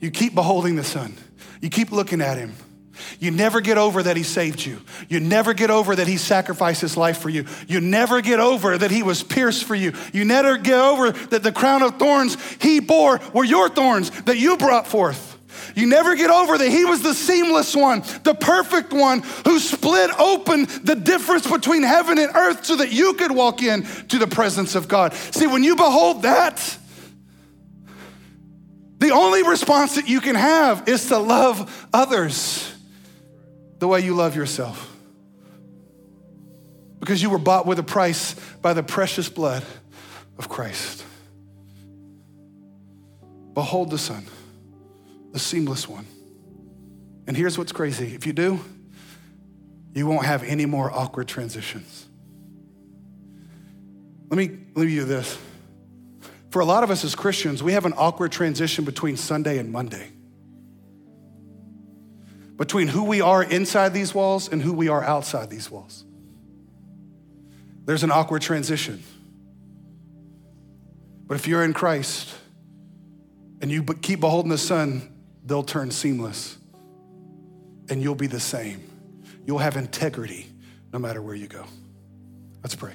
You 0.00 0.10
keep 0.10 0.34
beholding 0.34 0.76
the 0.76 0.82
Son. 0.82 1.14
You 1.60 1.68
keep 1.68 1.92
looking 1.92 2.22
at 2.22 2.38
Him. 2.38 2.54
You 3.20 3.32
never 3.32 3.60
get 3.60 3.76
over 3.76 4.02
that 4.02 4.16
He 4.16 4.22
saved 4.22 4.64
you. 4.64 4.80
You 5.10 5.20
never 5.20 5.52
get 5.52 5.70
over 5.70 5.94
that 5.94 6.06
He 6.06 6.16
sacrificed 6.16 6.80
His 6.80 6.96
life 6.96 7.18
for 7.18 7.28
you. 7.28 7.44
You 7.68 7.82
never 7.82 8.22
get 8.22 8.40
over 8.40 8.78
that 8.78 8.90
He 8.90 9.02
was 9.02 9.22
pierced 9.22 9.64
for 9.64 9.74
you. 9.74 9.92
You 10.14 10.24
never 10.24 10.56
get 10.56 10.80
over 10.80 11.10
that 11.10 11.42
the 11.42 11.52
crown 11.52 11.82
of 11.82 11.98
thorns 11.98 12.38
He 12.62 12.80
bore 12.80 13.20
were 13.34 13.44
your 13.44 13.68
thorns 13.68 14.08
that 14.22 14.38
you 14.38 14.56
brought 14.56 14.86
forth. 14.86 15.35
You 15.76 15.86
never 15.86 16.16
get 16.16 16.30
over 16.30 16.56
that 16.56 16.70
he 16.70 16.86
was 16.86 17.02
the 17.02 17.12
seamless 17.12 17.76
one, 17.76 18.02
the 18.24 18.34
perfect 18.34 18.94
one 18.94 19.20
who 19.44 19.58
split 19.58 20.10
open 20.18 20.64
the 20.82 20.94
difference 20.94 21.46
between 21.46 21.82
heaven 21.82 22.18
and 22.18 22.34
earth 22.34 22.64
so 22.64 22.76
that 22.76 22.92
you 22.92 23.12
could 23.12 23.30
walk 23.30 23.62
in 23.62 23.82
to 24.08 24.18
the 24.18 24.26
presence 24.26 24.74
of 24.74 24.88
God. 24.88 25.12
See, 25.12 25.46
when 25.46 25.62
you 25.62 25.76
behold 25.76 26.22
that, 26.22 26.78
the 28.98 29.10
only 29.10 29.42
response 29.42 29.96
that 29.96 30.08
you 30.08 30.22
can 30.22 30.34
have 30.34 30.88
is 30.88 31.08
to 31.08 31.18
love 31.18 31.86
others 31.92 32.72
the 33.78 33.86
way 33.86 34.00
you 34.00 34.14
love 34.14 34.34
yourself. 34.34 34.90
Because 37.00 37.20
you 37.20 37.28
were 37.28 37.36
bought 37.36 37.66
with 37.66 37.78
a 37.78 37.82
price 37.82 38.34
by 38.62 38.72
the 38.72 38.82
precious 38.82 39.28
blood 39.28 39.62
of 40.38 40.48
Christ. 40.48 41.04
Behold 43.52 43.90
the 43.90 43.98
Son 43.98 44.24
the 45.36 45.40
seamless 45.40 45.86
one. 45.86 46.06
And 47.26 47.36
here's 47.36 47.58
what's 47.58 47.72
crazy 47.72 48.14
if 48.14 48.26
you 48.26 48.32
do, 48.32 48.58
you 49.92 50.06
won't 50.06 50.24
have 50.24 50.42
any 50.42 50.64
more 50.64 50.90
awkward 50.90 51.28
transitions. 51.28 52.06
Let 54.30 54.38
me 54.38 54.58
leave 54.74 54.88
you 54.88 55.04
this. 55.04 55.38
For 56.48 56.60
a 56.60 56.64
lot 56.64 56.84
of 56.84 56.90
us 56.90 57.04
as 57.04 57.14
Christians, 57.14 57.62
we 57.62 57.72
have 57.72 57.84
an 57.84 57.92
awkward 57.98 58.32
transition 58.32 58.86
between 58.86 59.18
Sunday 59.18 59.58
and 59.58 59.70
Monday. 59.70 60.10
Between 62.56 62.88
who 62.88 63.04
we 63.04 63.20
are 63.20 63.42
inside 63.42 63.92
these 63.92 64.14
walls 64.14 64.48
and 64.50 64.62
who 64.62 64.72
we 64.72 64.88
are 64.88 65.04
outside 65.04 65.50
these 65.50 65.70
walls. 65.70 66.02
There's 67.84 68.04
an 68.04 68.10
awkward 68.10 68.40
transition. 68.40 69.02
But 71.26 71.34
if 71.34 71.46
you're 71.46 71.62
in 71.62 71.74
Christ 71.74 72.34
and 73.60 73.70
you 73.70 73.82
keep 73.82 74.20
beholding 74.20 74.50
the 74.50 74.56
Son, 74.56 75.12
they'll 75.46 75.62
turn 75.62 75.90
seamless. 75.90 76.58
and 77.88 78.02
you'll 78.02 78.16
be 78.16 78.26
the 78.26 78.40
same. 78.40 78.82
You'll 79.46 79.58
have 79.58 79.76
integrity 79.76 80.46
no 80.92 80.98
matter 80.98 81.22
where 81.22 81.36
you 81.36 81.46
go. 81.46 81.64
Let's 82.64 82.74
pray. 82.74 82.94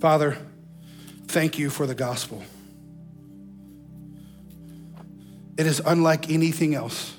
Father, 0.00 0.38
thank 1.26 1.58
you 1.58 1.68
for 1.68 1.86
the 1.86 1.94
gospel. 1.94 2.42
It 5.58 5.66
is 5.66 5.82
unlike 5.84 6.30
anything 6.30 6.74
else. 6.74 7.14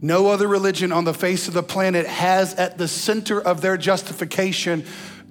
No 0.00 0.28
other 0.28 0.46
religion 0.46 0.92
on 0.92 1.04
the 1.04 1.14
face 1.14 1.48
of 1.48 1.54
the 1.54 1.62
planet 1.62 2.06
has 2.06 2.54
at 2.54 2.78
the 2.78 2.86
center 2.86 3.40
of 3.40 3.62
their 3.62 3.76
justification 3.76 4.84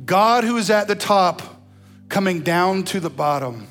God 0.03 0.43
who 0.43 0.57
is 0.57 0.69
at 0.69 0.89
the 0.89 0.95
top 0.95 1.41
coming 2.11 2.41
down 2.41 2.83
to 2.83 2.99
the 2.99 3.09
bottom. 3.09 3.67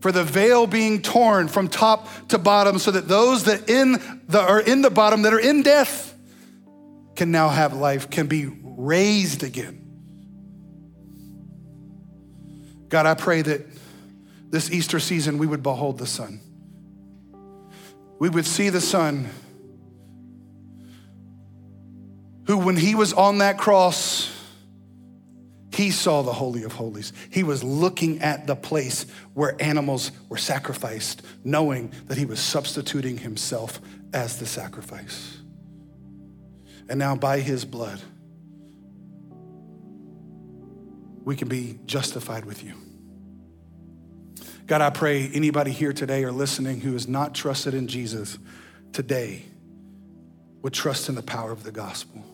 For 0.00 0.12
the 0.12 0.24
veil 0.24 0.66
being 0.66 1.02
torn 1.02 1.48
from 1.48 1.68
top 1.68 2.08
to 2.28 2.38
bottom 2.38 2.78
so 2.78 2.90
that 2.90 3.08
those 3.08 3.44
that 3.44 3.68
in 3.68 3.92
the, 4.28 4.40
are 4.40 4.60
in 4.60 4.82
the 4.82 4.90
bottom 4.90 5.22
that 5.22 5.34
are 5.34 5.40
in 5.40 5.62
death 5.62 6.14
can 7.16 7.30
now 7.30 7.48
have 7.48 7.74
life, 7.74 8.10
can 8.10 8.26
be 8.26 8.46
raised 8.62 9.42
again. 9.42 9.80
God, 12.88 13.06
I 13.06 13.14
pray 13.14 13.42
that 13.42 13.66
this 14.50 14.70
Easter 14.70 15.00
season 15.00 15.38
we 15.38 15.46
would 15.46 15.62
behold 15.62 15.98
the 15.98 16.06
Son. 16.06 16.40
We 18.18 18.28
would 18.28 18.46
see 18.46 18.68
the 18.68 18.80
Son 18.80 19.28
who, 22.46 22.58
when 22.58 22.76
he 22.76 22.94
was 22.94 23.12
on 23.12 23.38
that 23.38 23.58
cross, 23.58 24.33
he 25.74 25.90
saw 25.90 26.22
the 26.22 26.32
Holy 26.32 26.62
of 26.62 26.72
Holies. 26.72 27.12
He 27.30 27.42
was 27.42 27.64
looking 27.64 28.20
at 28.20 28.46
the 28.46 28.54
place 28.54 29.06
where 29.32 29.60
animals 29.60 30.12
were 30.28 30.36
sacrificed, 30.36 31.22
knowing 31.42 31.92
that 32.06 32.16
he 32.16 32.24
was 32.24 32.38
substituting 32.38 33.18
himself 33.18 33.80
as 34.12 34.38
the 34.38 34.46
sacrifice. 34.46 35.38
And 36.88 36.98
now, 36.98 37.16
by 37.16 37.40
his 37.40 37.64
blood, 37.64 38.00
we 41.24 41.34
can 41.34 41.48
be 41.48 41.78
justified 41.86 42.44
with 42.44 42.62
you. 42.62 42.74
God, 44.66 44.80
I 44.80 44.90
pray 44.90 45.28
anybody 45.34 45.72
here 45.72 45.92
today 45.92 46.24
or 46.24 46.32
listening 46.32 46.80
who 46.80 46.92
has 46.92 47.08
not 47.08 47.34
trusted 47.34 47.74
in 47.74 47.88
Jesus 47.88 48.38
today 48.92 49.44
would 50.62 50.72
trust 50.72 51.08
in 51.08 51.16
the 51.16 51.22
power 51.22 51.50
of 51.50 51.64
the 51.64 51.72
gospel. 51.72 52.24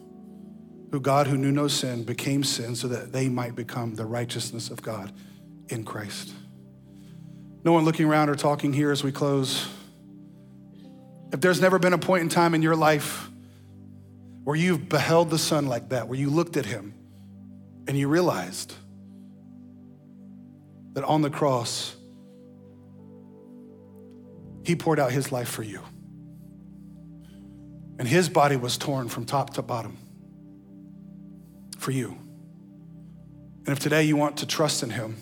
Who 0.90 1.00
God, 1.00 1.28
who 1.28 1.36
knew 1.36 1.52
no 1.52 1.68
sin, 1.68 2.02
became 2.02 2.42
sin 2.42 2.74
so 2.74 2.88
that 2.88 3.12
they 3.12 3.28
might 3.28 3.54
become 3.54 3.94
the 3.94 4.04
righteousness 4.04 4.70
of 4.70 4.82
God 4.82 5.12
in 5.68 5.84
Christ. 5.84 6.32
No 7.64 7.72
one 7.72 7.84
looking 7.84 8.06
around 8.06 8.28
or 8.28 8.34
talking 8.34 8.72
here 8.72 8.90
as 8.90 9.04
we 9.04 9.12
close. 9.12 9.68
If 11.32 11.40
there's 11.40 11.60
never 11.60 11.78
been 11.78 11.92
a 11.92 11.98
point 11.98 12.22
in 12.22 12.28
time 12.28 12.54
in 12.54 12.62
your 12.62 12.74
life 12.74 13.30
where 14.42 14.56
you've 14.56 14.88
beheld 14.88 15.30
the 15.30 15.38
Son 15.38 15.66
like 15.66 15.90
that, 15.90 16.08
where 16.08 16.18
you 16.18 16.28
looked 16.30 16.56
at 16.56 16.66
him 16.66 16.94
and 17.86 17.96
you 17.96 18.08
realized 18.08 18.74
that 20.94 21.04
on 21.04 21.22
the 21.22 21.30
cross, 21.30 21.94
he 24.64 24.74
poured 24.74 24.98
out 24.98 25.12
his 25.12 25.30
life 25.30 25.48
for 25.48 25.62
you. 25.62 25.82
And 27.98 28.08
his 28.08 28.28
body 28.28 28.56
was 28.56 28.76
torn 28.76 29.08
from 29.08 29.24
top 29.24 29.54
to 29.54 29.62
bottom 29.62 29.98
for 31.80 31.90
you. 31.90 32.16
And 33.66 33.68
if 33.68 33.78
today 33.78 34.04
you 34.04 34.16
want 34.16 34.38
to 34.38 34.46
trust 34.46 34.82
in 34.82 34.90
him, 34.90 35.16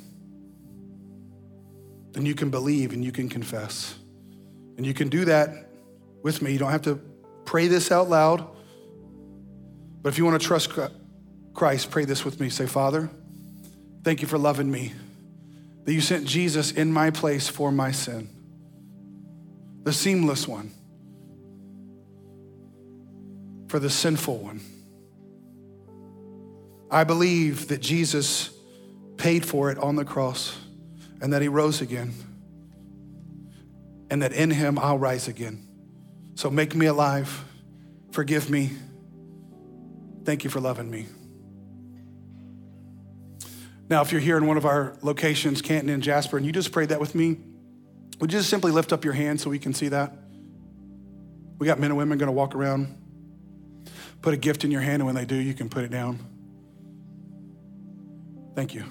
then 2.13 2.27
you 2.27 2.35
can 2.35 2.51
believe 2.51 2.93
and 2.93 3.05
you 3.05 3.13
can 3.13 3.29
confess. 3.29 3.95
And 4.77 4.85
you 4.85 4.95
can 4.95 5.09
do 5.09 5.25
that 5.25 5.71
with 6.23 6.43
me. 6.43 6.53
You 6.53 6.59
don't 6.59 6.71
have 6.71 6.83
to 6.83 7.01
pray 7.45 7.69
this 7.69 7.91
out 7.91 8.09
loud. 8.09 8.47
But 10.03 10.11
if 10.11 10.19
you 10.19 10.25
want 10.25 10.41
to 10.41 10.47
trust 10.47 10.71
Christ, 11.55 11.91
pray 11.91 12.05
this 12.05 12.25
with 12.25 12.41
me. 12.41 12.51
Say, 12.51 12.67
Father, 12.67 13.09
thank 14.05 14.23
you 14.23 14.29
for 14.29 14.39
loving 14.39 14.71
me, 14.71 14.93
that 15.85 15.93
you 15.93 16.01
sent 16.01 16.27
Jesus 16.27 16.71
in 16.73 16.93
my 16.93 17.11
place 17.11 17.49
for 17.49 17.73
my 17.73 17.91
sin 17.91 18.29
the 19.85 19.93
seamless 19.95 20.47
one 20.47 20.71
for 23.69 23.79
the 23.79 23.89
sinful 23.89 24.39
one. 24.39 24.61
I 26.91 27.05
believe 27.05 27.69
that 27.69 27.81
Jesus 27.81 28.51
paid 29.17 29.45
for 29.45 29.71
it 29.71 29.79
on 29.79 29.97
the 29.97 30.05
cross 30.05 30.57
and 31.21 31.33
that 31.33 31.43
he 31.43 31.49
rose 31.49 31.81
again 31.81 32.15
and 34.11 34.23
that 34.23 34.33
in 34.33 34.51
him 34.51 34.79
I'll 34.79 34.99
rise 34.99 35.29
again. 35.29 35.67
So 36.35 36.51
make 36.51 36.75
me 36.75 36.87
alive, 36.87 37.45
forgive 38.13 38.49
me. 38.49 38.71
Thank 40.25 40.45
you 40.45 40.51
for 40.51 40.61
loving 40.61 40.91
me. 40.91 41.07
Now, 43.91 44.03
if 44.03 44.13
you're 44.13 44.21
here 44.21 44.37
in 44.37 44.47
one 44.47 44.57
of 44.57 44.67
our 44.67 44.97
locations, 45.03 45.63
Canton 45.63 45.89
and 45.89 46.03
Jasper, 46.03 46.37
and 46.37 46.45
you 46.45 46.53
just 46.53 46.73
prayed 46.73 46.91
that 46.91 47.01
with 47.01 47.15
me, 47.15 47.39
would 48.21 48.33
you 48.33 48.39
just 48.39 48.51
simply 48.51 48.71
lift 48.71 48.93
up 48.93 49.05
your 49.05 49.15
hand 49.15 49.41
so 49.41 49.49
we 49.49 49.59
can 49.59 49.73
see 49.73 49.89
that? 49.89 50.13
We 51.59 51.67
got 51.67 51.79
men 51.79 51.91
and 51.91 51.99
women 51.99 52.19
going 52.19 52.29
to 52.29 52.33
walk 52.33 52.55
around, 52.55 52.97
put 54.21 54.35
a 54.35 54.37
gift 54.37 54.65
in 54.65 54.71
your 54.71 54.83
hand, 54.83 54.97
and 54.97 55.07
when 55.07 55.15
they 55.15 55.25
do, 55.25 55.37
you 55.37 55.55
can 55.55 55.69
put 55.69 55.85
it 55.85 55.91
down. 55.91 56.19
Thank 58.59 58.75
you. 58.75 58.83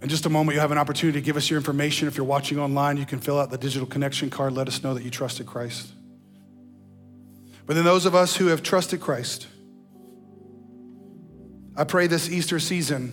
In 0.00 0.08
just 0.08 0.24
a 0.24 0.30
moment, 0.30 0.54
you 0.54 0.60
have 0.62 0.72
an 0.72 0.78
opportunity 0.78 1.20
to 1.20 1.22
give 1.22 1.36
us 1.36 1.50
your 1.50 1.58
information. 1.58 2.08
If 2.08 2.16
you're 2.16 2.24
watching 2.24 2.58
online, 2.58 2.96
you 2.96 3.04
can 3.04 3.18
fill 3.18 3.38
out 3.38 3.50
the 3.50 3.58
digital 3.58 3.86
connection 3.86 4.30
card. 4.30 4.54
Let 4.54 4.66
us 4.66 4.82
know 4.82 4.94
that 4.94 5.02
you 5.02 5.10
trusted 5.10 5.44
Christ. 5.44 5.92
But 7.66 7.74
then, 7.76 7.84
those 7.84 8.06
of 8.06 8.14
us 8.14 8.34
who 8.34 8.46
have 8.46 8.62
trusted 8.62 9.02
Christ, 9.02 9.46
I 11.76 11.84
pray 11.84 12.06
this 12.06 12.30
Easter 12.30 12.58
season 12.58 13.12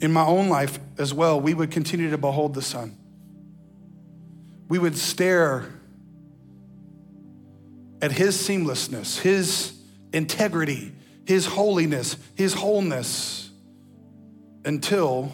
in 0.00 0.12
my 0.12 0.26
own 0.26 0.48
life 0.48 0.80
as 0.98 1.14
well, 1.14 1.40
we 1.40 1.54
would 1.54 1.70
continue 1.70 2.10
to 2.10 2.18
behold 2.18 2.54
the 2.54 2.62
Son. 2.62 2.98
We 4.68 4.80
would 4.80 4.98
stare 4.98 5.72
at 8.02 8.10
His 8.10 8.36
seamlessness, 8.36 9.20
His 9.20 9.80
integrity, 10.12 10.90
His 11.26 11.46
holiness, 11.46 12.16
His 12.34 12.54
wholeness 12.54 13.50
until 14.64 15.32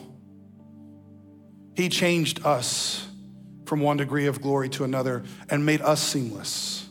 He 1.75 1.89
changed 1.89 2.45
us 2.45 3.07
from 3.67 3.81
one 3.81 3.97
degree 3.97 4.27
of 4.27 4.43
glory 4.43 4.69
to 4.71 4.85
another 4.85 5.23
and 5.49 5.65
made 5.65 5.81
us 5.81 6.03
seamless, 6.03 6.89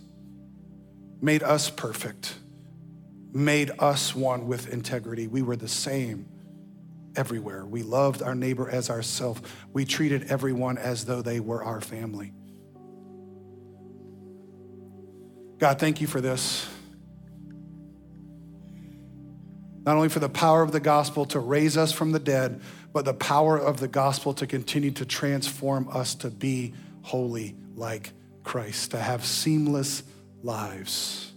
made 1.22 1.44
us 1.44 1.70
perfect, 1.70 2.36
made 3.34 3.72
us 3.80 4.16
one 4.16 4.48
with 4.48 4.72
integrity. 4.72 5.28
We 5.28 5.42
were 5.42 5.56
the 5.58 5.68
same 5.68 6.26
everywhere. 7.16 7.66
We 7.66 7.84
loved 7.84 8.22
our 8.22 8.36
neighbor 8.36 8.70
as 8.70 8.90
ourselves. 8.90 9.42
We 9.74 9.86
treated 9.86 10.32
everyone 10.32 10.78
as 10.78 11.06
though 11.06 11.22
they 11.22 11.40
were 11.40 11.64
our 11.64 11.82
family. 11.82 12.32
God, 15.58 15.80
thank 15.80 16.00
you 16.00 16.08
for 16.08 16.22
this. 16.22 16.66
Not 19.86 19.96
only 19.96 20.10
for 20.10 20.20
the 20.20 20.30
power 20.30 20.62
of 20.62 20.72
the 20.72 20.80
gospel 20.80 21.26
to 21.28 21.40
raise 21.40 21.78
us 21.78 21.92
from 21.92 22.12
the 22.12 22.20
dead, 22.20 22.62
but 22.94 23.06
the 23.06 23.14
power 23.14 23.58
of 23.58 23.80
the 23.80 23.88
gospel 23.88 24.34
to 24.36 24.48
continue 24.48 24.92
to 24.92 25.06
transform 25.06 25.88
us 25.92 26.16
to 26.16 26.30
be 26.30 26.74
holy 27.02 27.56
like 27.76 28.12
Christ, 28.44 28.92
to 28.92 28.98
have 28.98 29.26
seamless 29.26 30.04
lives 30.44 31.34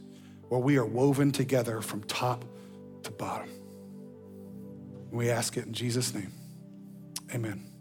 where 0.49 0.61
we 0.61 0.77
are 0.77 0.87
woven 0.87 1.33
together 1.33 1.81
from 1.81 2.03
top 2.05 2.45
to 3.05 3.11
bottom. 3.11 3.49
We 5.11 5.31
ask 5.31 5.57
it 5.57 5.67
in 5.67 5.73
Jesus' 5.73 6.15
name. 6.15 6.33
Amen. 7.35 7.72